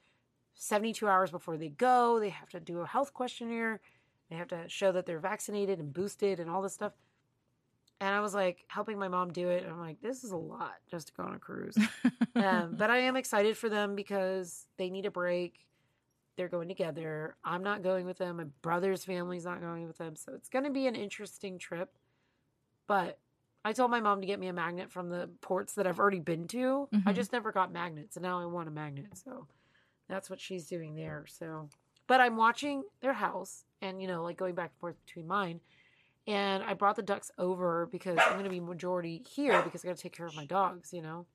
72 0.56 1.08
hours 1.08 1.32
before 1.32 1.58
they 1.58 1.70
go. 1.70 2.20
They 2.20 2.30
have 2.30 2.50
to 2.50 2.60
do 2.60 2.80
a 2.80 2.88
health 2.88 3.14
questionnaire. 3.14 3.82
They 4.30 4.36
have 4.36 4.48
to 4.50 4.68
show 4.68 4.92
that 4.94 5.06
they're 5.06 5.20
vaccinated 5.20 5.80
and 5.80 5.94
boosted 5.94 6.40
and 6.40 6.50
all 6.50 6.62
this 6.62 6.74
stuff. 6.74 6.94
And 8.02 8.14
I 8.14 8.20
was 8.20 8.34
like 8.34 8.66
helping 8.68 8.98
my 8.98 9.08
mom 9.08 9.32
do 9.32 9.50
it. 9.50 9.64
And 9.64 9.72
I'm 9.72 9.80
like, 9.80 10.02
this 10.02 10.24
is 10.24 10.32
a 10.32 10.38
lot 10.38 10.76
just 10.90 11.08
to 11.08 11.14
go 11.14 11.24
on 11.24 11.36
a 11.36 11.40
cruise. 11.40 11.78
um, 12.36 12.76
but 12.78 12.90
I 12.90 13.00
am 13.00 13.16
excited 13.16 13.58
for 13.58 13.70
them 13.70 13.96
because 13.96 14.66
they 14.78 14.90
need 14.90 15.06
a 15.06 15.12
break. 15.12 15.66
They're 16.36 16.50
going 16.50 16.68
together. 16.68 17.36
I'm 17.46 17.64
not 17.64 17.84
going 17.84 18.06
with 18.06 18.18
them. 18.18 18.38
My 18.38 18.46
brother's 18.62 19.06
family's 19.06 19.46
not 19.46 19.62
going 19.62 19.88
with 19.88 19.98
them. 19.98 20.16
So 20.18 20.34
it's 20.34 20.50
going 20.50 20.66
to 20.66 20.72
be 20.72 20.88
an 20.88 20.96
interesting 20.96 21.58
trip. 21.58 21.90
But 22.88 23.20
I 23.66 23.74
told 23.74 23.90
my 23.90 24.00
mom 24.00 24.22
to 24.22 24.28
get 24.28 24.40
me 24.40 24.48
a 24.48 24.54
magnet 24.54 24.92
from 24.92 25.10
the 25.10 25.28
ports 25.42 25.74
that 25.74 25.88
I've 25.88 26.00
already 26.00 26.20
been 26.20 26.48
to. 26.50 26.88
I 27.06 27.12
Mhm. 27.12 27.16
just 27.16 27.32
never 27.34 27.52
got 27.52 27.72
magnets. 27.72 28.16
And 28.16 28.24
now 28.24 28.40
I 28.40 28.46
want 28.46 28.68
a 28.68 28.72
magnet. 28.72 29.08
So 29.18 29.48
that's 30.08 30.30
what 30.30 30.40
she's 30.40 30.68
doing 30.68 30.96
there. 30.96 31.26
So, 31.28 31.68
but 32.06 32.22
I'm 32.22 32.38
watching 32.38 32.84
their 33.02 33.14
house 33.14 33.66
and, 33.82 34.00
you 34.00 34.08
know, 34.08 34.24
like 34.24 34.38
going 34.38 34.54
back 34.54 34.70
and 34.70 34.80
forth 34.80 35.04
between 35.06 35.26
mine. 35.26 35.62
And 36.28 36.64
I 36.64 36.76
brought 36.76 36.96
the 36.96 37.02
ducks 37.02 37.32
over 37.40 37.88
because 37.88 38.20
I'm 38.20 38.34
going 38.34 38.44
to 38.46 38.50
be 38.52 38.60
majority 38.60 39.24
here 39.28 39.60
because 39.64 39.84
I 39.84 39.88
got 39.88 39.98
to 39.98 40.04
take 40.04 40.14
care 40.16 40.28
of 40.28 40.36
my 40.36 40.46
dogs, 40.46 40.94
you 40.94 41.02
know. 41.02 41.26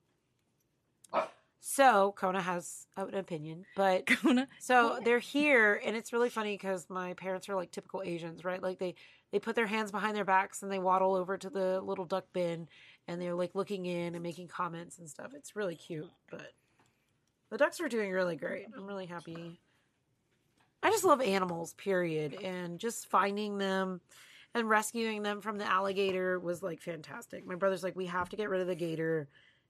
So 1.59 2.13
Kona 2.17 2.41
has 2.41 2.87
an 2.97 3.13
opinion, 3.13 3.65
but 3.75 4.05
Kona. 4.07 4.47
so 4.59 4.99
they're 5.03 5.19
here, 5.19 5.79
and 5.85 5.95
it's 5.95 6.11
really 6.11 6.29
funny 6.29 6.55
because 6.55 6.89
my 6.89 7.13
parents 7.13 7.47
are 7.49 7.55
like 7.55 7.71
typical 7.71 8.01
Asians, 8.03 8.43
right? 8.43 8.61
Like 8.61 8.79
they 8.79 8.95
they 9.31 9.39
put 9.39 9.55
their 9.55 9.67
hands 9.67 9.91
behind 9.91 10.15
their 10.15 10.25
backs 10.25 10.61
and 10.61 10.71
they 10.71 10.79
waddle 10.79 11.15
over 11.15 11.37
to 11.37 11.49
the 11.49 11.81
little 11.81 12.05
duck 12.05 12.25
bin, 12.33 12.67
and 13.07 13.21
they're 13.21 13.35
like 13.35 13.55
looking 13.55 13.85
in 13.85 14.13
and 14.15 14.23
making 14.23 14.47
comments 14.47 14.99
and 14.99 15.09
stuff. 15.09 15.33
It's 15.33 15.55
really 15.55 15.75
cute, 15.75 16.11
but 16.29 16.51
the 17.49 17.57
ducks 17.57 17.79
are 17.79 17.89
doing 17.89 18.11
really 18.11 18.35
great. 18.35 18.67
I'm 18.75 18.85
really 18.85 19.05
happy. 19.05 19.59
I 20.83 20.89
just 20.89 21.03
love 21.03 21.21
animals, 21.21 21.73
period, 21.75 22.41
and 22.41 22.79
just 22.79 23.07
finding 23.07 23.57
them 23.57 24.01
and 24.53 24.69
rescuing 24.69 25.21
them 25.23 25.41
from 25.41 25.57
the 25.57 25.65
alligator 25.65 26.39
was 26.39 26.63
like 26.63 26.81
fantastic. 26.81 27.45
My 27.45 27.55
brother's 27.55 27.83
like, 27.83 27.95
we 27.95 28.07
have 28.07 28.29
to 28.29 28.35
get 28.35 28.49
rid 28.49 28.61
of 28.61 28.67
the 28.67 28.75
gator 28.75 29.29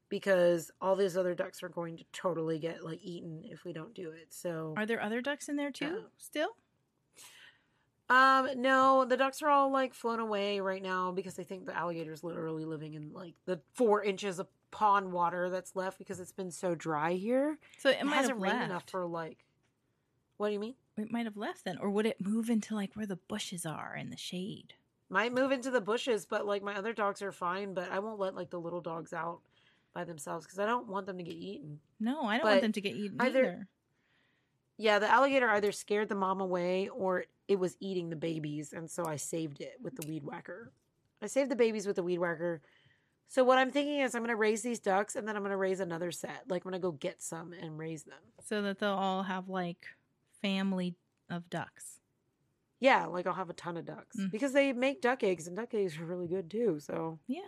because 0.09 0.71
all 0.81 0.95
these 0.95 1.17
other 1.17 1.35
ducks 1.35 1.63
are 1.63 1.69
going 1.69 1.97
to 1.97 2.03
totally 2.13 2.59
get 2.59 2.83
like 2.83 2.99
eaten 3.03 3.41
if 3.45 3.63
we 3.63 3.73
don't 3.73 3.93
do 3.93 4.09
it. 4.11 4.27
So 4.29 4.73
Are 4.77 4.85
there 4.85 5.01
other 5.01 5.21
ducks 5.21 5.49
in 5.49 5.55
there 5.55 5.71
too? 5.71 6.03
Still? 6.17 6.49
Um, 8.11 8.49
no, 8.61 9.05
the 9.05 9.15
ducks 9.15 9.41
are 9.41 9.47
all 9.49 9.71
like 9.71 9.93
flown 9.93 10.19
away 10.19 10.59
right 10.59 10.83
now 10.83 11.11
because 11.11 11.35
they 11.35 11.43
think 11.45 11.65
the 11.65 11.75
alligator's 11.77 12.23
literally 12.23 12.65
living 12.65 12.93
in 12.95 13.11
like 13.13 13.35
the 13.45 13.61
four 13.73 14.03
inches 14.03 14.37
of 14.37 14.47
pond 14.69 15.11
water 15.13 15.49
that's 15.49 15.75
left 15.75 15.97
because 15.97 16.19
it's 16.19 16.31
been 16.33 16.51
so 16.51 16.75
dry 16.75 17.13
here. 17.13 17.57
So 17.79 17.89
it, 17.89 17.97
It, 18.01 18.05
might 18.05 18.15
hasn't 18.15 18.35
have 18.35 18.41
rained 18.41 18.57
left. 18.59 18.69
enough 18.69 18.83
for 18.89 19.05
like. 19.05 19.45
What 20.37 20.47
do 20.47 20.53
you 20.53 20.59
mean? 20.59 20.75
it 20.97 21.09
might 21.11 21.25
have 21.25 21.37
left 21.37 21.63
then, 21.65 21.77
or 21.79 21.89
would 21.89 22.05
it 22.05 22.19
move 22.19 22.49
into 22.49 22.75
like 22.75 22.93
where 22.95 23.05
the 23.05 23.15
bushes 23.15 23.65
are 23.65 23.95
in 23.95 24.09
the 24.09 24.17
shade? 24.17 24.73
Might 25.09 25.33
move 25.33 25.51
into 25.51 25.71
the 25.71 25.81
bushes, 25.81 26.25
but 26.25 26.45
like 26.45 26.61
my 26.63 26.75
other 26.75 26.93
dogs 26.93 27.21
are 27.21 27.31
fine. 27.31 27.73
But 27.73 27.91
I 27.91 27.99
won't 27.99 28.19
let 28.19 28.35
like 28.35 28.49
the 28.49 28.59
little 28.59 28.81
dogs 28.81 29.13
out 29.13 29.39
by 29.93 30.03
themselves 30.03 30.45
because 30.45 30.59
I 30.59 30.65
don't 30.65 30.87
want 30.87 31.05
them 31.05 31.17
to 31.17 31.23
get 31.23 31.33
eaten. 31.35 31.79
No, 31.99 32.23
I 32.25 32.33
don't 32.37 32.43
But 32.43 32.49
want 32.51 32.61
them 32.61 32.71
to 32.73 32.81
get 32.81 32.95
eaten 32.95 33.17
either- 33.21 33.39
either. 33.39 33.67
Yeah, 34.81 34.97
the 34.99 35.07
alligator 35.09 35.47
either 35.49 35.71
scared 35.71 36.09
the 36.09 36.15
mom 36.15 36.41
away 36.41 36.89
or 36.89 37.25
it 37.47 37.59
was 37.59 37.77
eating 37.79 38.09
the 38.09 38.15
babies, 38.15 38.73
and 38.73 38.89
so 38.89 39.05
I 39.05 39.15
saved 39.17 39.61
it 39.61 39.77
with 39.81 39.95
the 39.95 40.07
weed 40.07 40.23
whacker. 40.23 40.71
I 41.21 41.27
saved 41.27 41.51
the 41.51 41.55
babies 41.55 41.85
with 41.85 41.97
the 41.97 42.03
weed 42.03 42.17
whacker. 42.19 42.61
So 43.27 43.43
what 43.43 43.57
I'm 43.59 43.69
thinking 43.69 43.99
is 43.99 44.15
I'm 44.15 44.23
gonna 44.23 44.35
raise 44.35 44.61
these 44.63 44.79
ducks 44.79 45.15
and 45.15 45.27
then 45.27 45.35
I'm 45.37 45.43
gonna 45.43 45.55
raise 45.55 45.79
another 45.79 46.11
set. 46.11 46.45
Like 46.49 46.65
I'm 46.65 46.71
gonna 46.71 46.79
go 46.81 46.91
get 46.91 47.21
some 47.21 47.53
and 47.53 47.77
raise 47.77 48.03
them. 48.03 48.17
So 48.43 48.61
that 48.63 48.79
they'll 48.79 48.89
all 48.89 49.23
have 49.23 49.47
like 49.49 49.85
family 50.41 50.95
of 51.29 51.49
ducks. 51.49 51.99
Yeah, 52.79 53.05
like 53.05 53.27
I'll 53.27 53.33
have 53.33 53.49
a 53.51 53.53
ton 53.53 53.77
of 53.77 53.85
ducks 53.85 54.17
Mm. 54.17 54.31
because 54.31 54.51
they 54.53 54.73
make 54.73 55.01
duck 55.01 55.23
eggs 55.23 55.45
and 55.47 55.55
duck 55.55 55.73
eggs 55.75 55.97
are 55.99 56.05
really 56.05 56.27
good 56.27 56.49
too. 56.49 56.79
So 56.79 57.19
Yeah. 57.27 57.41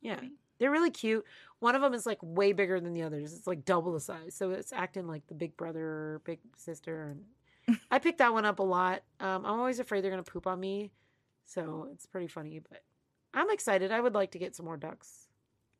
yeah, 0.00 0.16
Great. 0.20 0.32
They're 0.60 0.70
really 0.70 0.90
cute. 0.90 1.24
One 1.58 1.74
of 1.74 1.82
them 1.82 1.94
is 1.94 2.06
like 2.06 2.18
way 2.22 2.52
bigger 2.52 2.78
than 2.80 2.92
the 2.92 3.02
others. 3.02 3.32
It's 3.34 3.46
like 3.48 3.64
double 3.64 3.92
the 3.92 4.00
size, 4.00 4.34
so 4.34 4.52
it's 4.52 4.72
acting 4.72 5.08
like 5.08 5.26
the 5.26 5.34
big 5.34 5.56
brother 5.56 5.84
or 5.84 6.22
big 6.24 6.38
sister. 6.56 7.16
And 7.66 7.80
I 7.90 7.98
picked 7.98 8.18
that 8.18 8.32
one 8.32 8.44
up 8.44 8.60
a 8.60 8.62
lot. 8.62 9.02
Um, 9.18 9.44
I'm 9.44 9.58
always 9.58 9.80
afraid 9.80 10.04
they're 10.04 10.10
gonna 10.12 10.22
poop 10.22 10.46
on 10.46 10.60
me, 10.60 10.92
so 11.46 11.88
it's 11.92 12.06
pretty 12.06 12.28
funny. 12.28 12.60
But 12.60 12.84
I'm 13.34 13.50
excited. 13.50 13.90
I 13.90 14.00
would 14.00 14.14
like 14.14 14.30
to 14.32 14.38
get 14.38 14.54
some 14.54 14.66
more 14.66 14.76
ducks. 14.76 15.26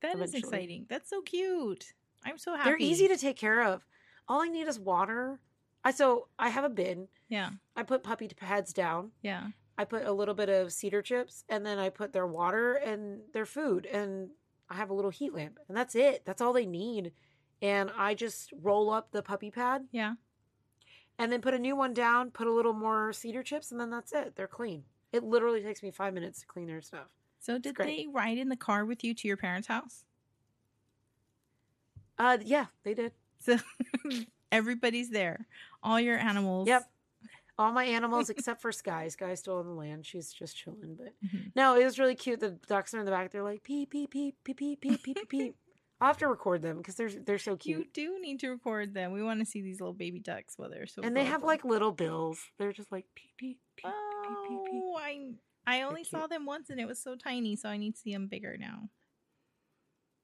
That 0.02 0.16
is 0.16 0.30
Eventually. 0.30 0.38
exciting. 0.38 0.86
That's 0.88 1.10
so 1.10 1.20
cute. 1.20 1.92
I'm 2.24 2.38
so 2.38 2.56
happy. 2.56 2.70
They're 2.70 2.78
easy 2.78 3.06
to 3.08 3.16
take 3.16 3.36
care 3.36 3.62
of. 3.62 3.86
All 4.28 4.40
I 4.40 4.48
need 4.48 4.66
is 4.66 4.78
water. 4.78 5.40
I 5.84 5.90
so 5.90 6.28
I 6.38 6.48
have 6.50 6.64
a 6.64 6.68
bin. 6.70 7.08
Yeah. 7.28 7.50
I 7.76 7.82
put 7.82 8.02
puppy 8.02 8.28
pads 8.28 8.72
down. 8.72 9.12
Yeah. 9.22 9.48
I 9.78 9.84
put 9.84 10.04
a 10.04 10.12
little 10.12 10.34
bit 10.34 10.50
of 10.50 10.72
cedar 10.72 11.00
chips 11.00 11.44
and 11.48 11.64
then 11.64 11.78
I 11.78 11.88
put 11.88 12.12
their 12.12 12.26
water 12.26 12.74
and 12.74 13.20
their 13.32 13.46
food 13.46 13.86
and 13.86 14.28
I 14.70 14.74
have 14.76 14.90
a 14.90 14.94
little 14.94 15.10
heat 15.10 15.34
lamp 15.34 15.58
and 15.68 15.76
that's 15.76 15.94
it. 15.94 16.22
That's 16.24 16.40
all 16.40 16.52
they 16.52 16.66
need. 16.66 17.12
And 17.60 17.90
I 17.96 18.14
just 18.14 18.52
roll 18.62 18.90
up 18.90 19.10
the 19.10 19.22
puppy 19.22 19.50
pad 19.50 19.86
Yeah. 19.92 20.14
and 21.18 21.30
then 21.32 21.40
put 21.42 21.52
a 21.54 21.58
new 21.58 21.76
one 21.76 21.92
down, 21.92 22.30
put 22.30 22.46
a 22.46 22.52
little 22.52 22.72
more 22.72 23.12
cedar 23.12 23.42
chips 23.42 23.70
and 23.72 23.80
then 23.80 23.90
that's 23.90 24.12
it. 24.12 24.34
They're 24.36 24.46
clean. 24.46 24.84
It 25.12 25.24
literally 25.24 25.60
takes 25.62 25.82
me 25.82 25.90
5 25.90 26.14
minutes 26.14 26.40
to 26.40 26.46
clean 26.46 26.68
their 26.68 26.80
stuff. 26.80 27.08
So 27.40 27.58
did 27.58 27.76
they 27.76 28.06
ride 28.12 28.38
in 28.38 28.48
the 28.48 28.56
car 28.56 28.84
with 28.84 29.02
you 29.02 29.12
to 29.14 29.28
your 29.28 29.36
parents' 29.36 29.66
house? 29.68 30.04
Uh 32.18 32.38
yeah, 32.44 32.66
they 32.84 32.94
did. 32.94 33.12
So 33.38 33.56
everybody's 34.52 35.10
there. 35.10 35.46
All 35.82 35.98
your 35.98 36.18
animals. 36.18 36.68
Yep. 36.68 36.88
All 37.60 37.72
my 37.72 37.84
animals 37.84 38.30
except 38.30 38.62
for 38.62 38.72
Sky. 38.72 39.08
Sky's 39.08 39.40
still 39.40 39.58
on 39.58 39.66
the 39.66 39.74
land. 39.74 40.06
She's 40.06 40.32
just 40.32 40.56
chilling, 40.56 40.96
but 40.96 41.14
Mhm. 41.22 41.52
No, 41.54 41.76
it 41.76 41.84
was 41.84 41.98
really 41.98 42.14
cute. 42.14 42.40
The 42.40 42.52
ducks 42.66 42.94
are 42.94 42.98
in 43.00 43.04
the 43.04 43.10
back. 43.10 43.30
They're 43.30 43.42
like 43.42 43.62
peep 43.62 43.90
peep 43.90 44.10
peep 44.10 44.36
peep 44.42 44.56
peep 44.56 44.80
peep 44.80 45.02
peep 45.04 45.28
peep. 45.28 45.56
I'll 46.00 46.06
have 46.06 46.16
to 46.18 46.28
record 46.28 46.62
them 46.62 46.78
because 46.78 46.94
they're 46.94 47.10
they're 47.10 47.36
so 47.38 47.56
cute. 47.58 47.78
You 47.78 47.84
do 47.92 48.18
need 48.22 48.40
to 48.40 48.48
record 48.48 48.94
them. 48.94 49.12
We 49.12 49.22
want 49.22 49.40
to 49.40 49.44
see 49.46 49.60
these 49.60 49.78
little 49.78 49.92
baby 49.92 50.18
ducks 50.20 50.54
while 50.56 50.70
they're 50.70 50.86
so 50.86 51.02
and 51.02 51.14
they 51.14 51.24
have 51.24 51.42
adorable. 51.42 51.46
like 51.48 51.64
little 51.66 51.92
bills. 51.92 52.40
They're 52.58 52.72
just 52.72 52.90
like 52.90 53.04
peep 53.14 53.32
peep 53.36 53.58
peep 53.76 53.84
peep 53.84 53.92
peep 54.48 54.64
peep. 54.64 54.82
Oh, 54.82 54.96
I 54.98 55.34
I 55.66 55.82
only 55.82 56.04
saw 56.04 56.26
them 56.26 56.46
once 56.46 56.70
and 56.70 56.80
it 56.80 56.86
was 56.86 56.98
so 57.02 57.14
tiny, 57.14 57.54
so 57.56 57.68
I 57.68 57.76
need 57.76 57.92
to 57.96 58.00
see 58.00 58.12
them 58.14 58.26
bigger 58.26 58.56
now. 58.58 58.88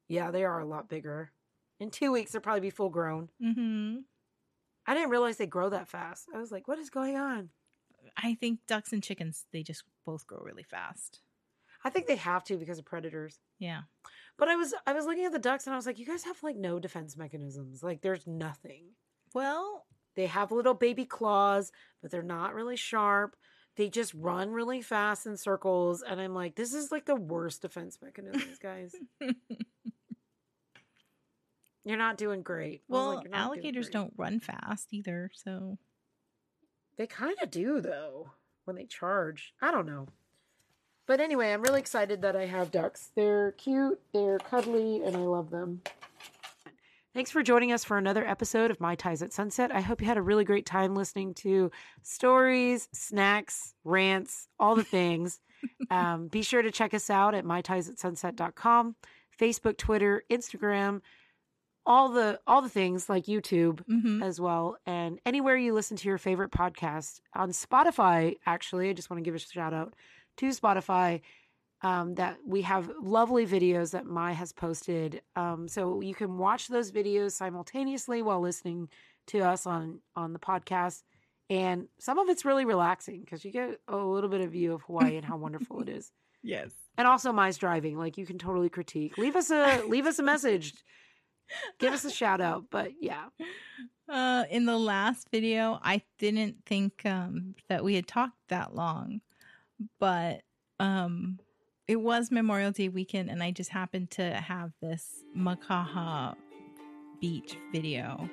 Yeah, 0.08 0.30
they 0.30 0.44
are 0.44 0.60
a 0.60 0.64
lot 0.66 0.88
bigger. 0.88 1.32
In 1.80 1.90
two 1.90 2.12
weeks, 2.12 2.32
they'll 2.32 2.40
probably 2.40 2.60
be 2.62 2.70
full 2.70 2.88
grown. 2.88 3.28
Mm-hmm. 3.42 3.96
I 4.86 4.94
didn't 4.94 5.10
realize 5.10 5.36
they 5.36 5.46
grow 5.46 5.68
that 5.70 5.88
fast. 5.88 6.26
I 6.34 6.38
was 6.38 6.52
like, 6.52 6.68
what 6.68 6.78
is 6.78 6.90
going 6.90 7.16
on? 7.16 7.50
I 8.16 8.34
think 8.34 8.60
ducks 8.68 8.92
and 8.92 9.02
chickens 9.02 9.44
they 9.52 9.62
just 9.62 9.82
both 10.04 10.26
grow 10.26 10.38
really 10.42 10.62
fast. 10.62 11.20
I 11.84 11.90
think 11.90 12.06
they 12.06 12.16
have 12.16 12.44
to 12.44 12.56
because 12.56 12.78
of 12.78 12.84
predators. 12.84 13.38
Yeah. 13.58 13.82
But 14.38 14.48
I 14.48 14.56
was 14.56 14.74
I 14.86 14.92
was 14.92 15.06
looking 15.06 15.24
at 15.24 15.32
the 15.32 15.38
ducks 15.38 15.66
and 15.66 15.74
I 15.74 15.76
was 15.76 15.86
like, 15.86 15.98
you 15.98 16.06
guys 16.06 16.24
have 16.24 16.42
like 16.42 16.56
no 16.56 16.78
defense 16.78 17.16
mechanisms. 17.16 17.82
Like 17.82 18.00
there's 18.02 18.26
nothing. 18.26 18.84
Well, 19.34 19.86
They 20.14 20.26
have 20.26 20.50
little 20.52 20.74
baby 20.74 21.04
claws, 21.04 21.72
but 22.00 22.10
they're 22.10 22.22
not 22.22 22.54
really 22.54 22.76
sharp. 22.76 23.36
They 23.76 23.90
just 23.90 24.14
run 24.14 24.50
really 24.52 24.80
fast 24.80 25.26
in 25.26 25.36
circles. 25.36 26.02
And 26.02 26.18
I'm 26.18 26.34
like, 26.34 26.54
this 26.54 26.72
is 26.72 26.90
like 26.90 27.04
the 27.04 27.14
worst 27.16 27.60
defense 27.60 27.98
mechanisms, 28.02 28.58
guys. 28.58 28.94
You're 31.86 31.96
not 31.96 32.18
doing 32.18 32.42
great. 32.42 32.82
I 32.90 32.92
well, 32.92 33.14
like, 33.14 33.22
"You're 33.24 33.30
not 33.30 33.36
doing 33.36 33.44
alligators 33.44 33.86
great." 33.86 33.92
don't 33.92 34.12
run 34.16 34.40
fast 34.40 34.88
either, 34.92 35.30
so 35.32 35.78
They 36.96 37.06
kind 37.06 37.36
of 37.40 37.50
do, 37.50 37.80
though, 37.80 38.32
when 38.64 38.74
they 38.74 38.86
charge. 38.86 39.54
I 39.62 39.70
don't 39.70 39.86
know. 39.86 40.08
But 41.06 41.20
anyway, 41.20 41.52
I'm 41.52 41.62
really 41.62 41.78
excited 41.78 42.22
that 42.22 42.34
I 42.34 42.46
have 42.46 42.72
ducks. 42.72 43.10
They're 43.14 43.52
cute, 43.52 44.00
they're 44.12 44.38
cuddly, 44.38 45.02
and 45.04 45.16
I 45.16 45.20
love 45.20 45.50
them. 45.50 45.82
Thanks 47.14 47.30
for 47.30 47.42
joining 47.44 47.70
us 47.70 47.84
for 47.84 47.96
another 47.96 48.26
episode 48.26 48.72
of 48.72 48.80
My 48.80 48.96
Ties 48.96 49.22
at 49.22 49.32
Sunset. 49.32 49.70
I 49.72 49.80
hope 49.80 50.00
you 50.00 50.06
had 50.08 50.18
a 50.18 50.22
really 50.22 50.44
great 50.44 50.66
time 50.66 50.96
listening 50.96 51.34
to 51.34 51.70
stories, 52.02 52.88
snacks, 52.92 53.74
rants, 53.84 54.48
all 54.58 54.74
the 54.74 54.82
things. 54.84 55.40
um, 55.90 56.26
be 56.26 56.42
sure 56.42 56.62
to 56.62 56.72
check 56.72 56.92
us 56.92 57.08
out 57.08 57.34
at 57.34 57.44
mytiesatsunset.com. 57.44 58.96
Facebook, 59.40 59.76
Twitter, 59.76 60.24
Instagram, 60.30 61.00
all 61.86 62.08
the 62.08 62.40
all 62.46 62.60
the 62.62 62.68
things 62.68 63.08
like 63.08 63.24
YouTube 63.24 63.80
hmm 63.86 64.22
as 64.22 64.40
well, 64.40 64.76
and 64.86 65.20
anywhere 65.24 65.56
you 65.56 65.72
listen 65.72 65.96
to 65.96 66.08
your 66.08 66.18
favorite 66.18 66.50
podcast 66.50 67.20
on 67.34 67.50
Spotify. 67.50 68.36
Actually, 68.44 68.90
I 68.90 68.92
just 68.92 69.08
want 69.08 69.22
to 69.22 69.24
give 69.24 69.34
a 69.34 69.38
shout 69.38 69.72
out 69.72 69.94
to 70.38 70.46
Spotify. 70.48 71.20
Um, 71.82 72.14
that 72.14 72.38
we 72.44 72.62
have 72.62 72.90
lovely 73.02 73.46
videos 73.46 73.90
that 73.92 74.06
Mai 74.06 74.32
has 74.32 74.50
posted, 74.50 75.20
um, 75.36 75.68
so 75.68 76.00
you 76.00 76.14
can 76.14 76.38
watch 76.38 76.68
those 76.68 76.90
videos 76.90 77.32
simultaneously 77.32 78.22
while 78.22 78.40
listening 78.40 78.88
to 79.26 79.40
us 79.40 79.66
on 79.66 80.00
on 80.16 80.32
the 80.32 80.38
podcast. 80.38 81.02
And 81.50 81.86
some 82.00 82.18
of 82.18 82.28
it's 82.30 82.44
really 82.46 82.64
relaxing 82.64 83.20
because 83.20 83.44
you 83.44 83.52
get 83.52 83.78
a 83.88 83.96
little 83.96 84.30
bit 84.30 84.40
of 84.40 84.50
view 84.50 84.72
of 84.72 84.82
Hawaii 84.82 85.16
and 85.16 85.24
how 85.24 85.36
wonderful 85.36 85.82
it 85.82 85.88
is. 85.98 86.10
Yes. 86.42 86.70
And 86.96 87.06
also 87.06 87.30
Mai's 87.30 87.58
driving, 87.58 87.98
like 87.98 88.16
you 88.16 88.24
can 88.24 88.38
totally 88.38 88.70
critique. 88.70 89.18
Leave 89.18 89.36
us 89.36 89.50
a 89.50 89.82
leave 89.86 90.06
us 90.06 90.18
a 90.18 90.22
message. 90.22 90.72
Give 91.78 91.92
us 91.92 92.04
a 92.04 92.10
shout 92.10 92.40
out. 92.40 92.64
But 92.70 92.92
yeah. 93.00 93.26
Uh, 94.08 94.44
in 94.50 94.66
the 94.66 94.78
last 94.78 95.28
video, 95.32 95.80
I 95.82 96.00
didn't 96.18 96.64
think 96.64 97.04
um, 97.04 97.56
that 97.68 97.82
we 97.82 97.96
had 97.96 98.06
talked 98.06 98.36
that 98.50 98.72
long, 98.72 99.20
but 99.98 100.42
um, 100.78 101.40
it 101.88 101.96
was 101.96 102.30
Memorial 102.30 102.70
Day 102.70 102.88
weekend, 102.88 103.30
and 103.30 103.42
I 103.42 103.50
just 103.50 103.70
happened 103.70 104.12
to 104.12 104.34
have 104.34 104.70
this 104.80 105.24
Makaha 105.36 106.36
beach 107.20 107.56
video, 107.72 108.30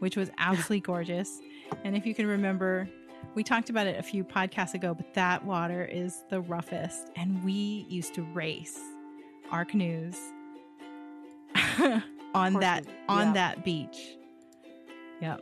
which 0.00 0.14
was 0.14 0.30
absolutely 0.36 0.80
gorgeous. 0.80 1.40
And 1.84 1.96
if 1.96 2.04
you 2.04 2.14
can 2.14 2.26
remember, 2.26 2.86
we 3.34 3.42
talked 3.42 3.70
about 3.70 3.86
it 3.86 3.98
a 3.98 4.02
few 4.02 4.24
podcasts 4.24 4.74
ago, 4.74 4.92
but 4.92 5.14
that 5.14 5.42
water 5.42 5.86
is 5.86 6.22
the 6.28 6.42
roughest, 6.42 7.10
and 7.16 7.42
we 7.42 7.86
used 7.88 8.14
to 8.14 8.22
race 8.34 8.78
our 9.50 9.64
canoes 9.64 10.16
on 12.34 12.54
that 12.54 12.84
on 13.08 13.28
Yeah. 13.28 13.32
that 13.34 13.64
beach. 13.64 14.16
Yep. 15.20 15.40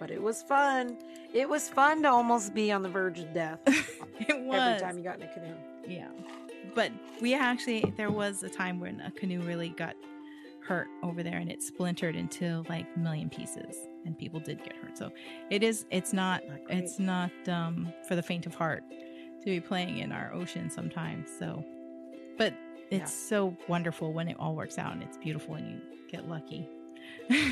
But 0.00 0.10
it 0.10 0.22
was 0.22 0.42
fun. 0.42 0.96
It 1.32 1.48
was 1.48 1.68
fun 1.68 2.02
to 2.02 2.08
almost 2.10 2.54
be 2.54 2.72
on 2.72 2.82
the 2.82 2.88
verge 2.88 3.18
of 3.20 3.32
death 3.32 3.60
It 3.66 4.40
was. 4.40 4.58
every 4.58 4.80
time 4.80 4.98
you 4.98 5.04
got 5.04 5.16
in 5.16 5.22
a 5.22 5.32
canoe. 5.34 5.54
Yeah. 5.86 6.08
But 6.74 6.90
we 7.20 7.34
actually, 7.34 7.92
there 7.96 8.10
was 8.10 8.42
a 8.42 8.48
time 8.48 8.80
when 8.80 9.00
a 9.00 9.10
canoe 9.12 9.40
really 9.42 9.68
got 9.70 9.94
hurt 10.66 10.88
over 11.02 11.22
there 11.22 11.36
and 11.38 11.50
it 11.50 11.62
splintered 11.62 12.16
into 12.16 12.64
like 12.68 12.86
a 12.96 12.98
million 12.98 13.28
pieces 13.28 13.76
and 14.06 14.18
people 14.18 14.40
did 14.40 14.58
get 14.64 14.74
hurt. 14.76 14.96
So 14.96 15.10
it 15.50 15.62
is, 15.62 15.84
it's 15.90 16.12
not, 16.12 16.42
Not 16.48 16.58
it's 16.70 16.98
not 16.98 17.30
um, 17.48 17.92
for 18.08 18.16
the 18.16 18.22
faint 18.22 18.46
of 18.46 18.54
heart 18.54 18.82
to 18.90 19.44
be 19.44 19.60
playing 19.60 19.98
in 19.98 20.10
our 20.10 20.32
ocean 20.32 20.70
sometimes. 20.70 21.28
So, 21.38 21.62
it's 22.94 23.12
so 23.12 23.56
wonderful 23.68 24.12
when 24.12 24.28
it 24.28 24.36
all 24.38 24.54
works 24.54 24.78
out 24.78 24.92
and 24.92 25.02
it's 25.02 25.16
beautiful 25.16 25.54
and 25.54 25.70
you 25.70 25.80
get 26.08 26.28
lucky. 26.28 26.68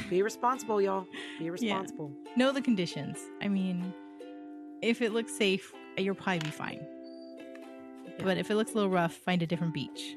Be 0.08 0.22
responsible, 0.30 0.80
y'all. 0.80 1.06
Be 1.38 1.50
responsible. 1.50 2.12
know 2.36 2.52
the 2.52 2.62
conditions. 2.62 3.18
I 3.40 3.48
mean, 3.48 3.92
if 4.82 5.00
it 5.02 5.12
looks 5.12 5.32
safe, 5.36 5.72
you'll 5.96 6.14
probably 6.14 6.40
be 6.40 6.50
fine. 6.50 6.86
Yeah. 8.04 8.24
But 8.24 8.38
if 8.38 8.50
it 8.50 8.56
looks 8.56 8.72
a 8.72 8.74
little 8.74 8.90
rough, 8.90 9.14
find 9.14 9.42
a 9.42 9.46
different 9.46 9.74
beach. 9.74 10.16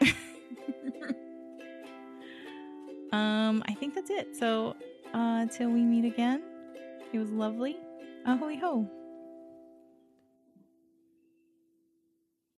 um, 3.12 3.62
I 3.66 3.74
think 3.74 3.94
that's 3.94 4.10
it. 4.10 4.36
So, 4.36 4.76
uh, 5.14 5.46
till 5.46 5.70
we 5.70 5.82
meet 5.82 6.04
again, 6.04 6.42
it 7.12 7.18
was 7.18 7.30
lovely. 7.30 7.78
A 8.26 8.36
hui 8.36 8.56
hou. 8.56 8.88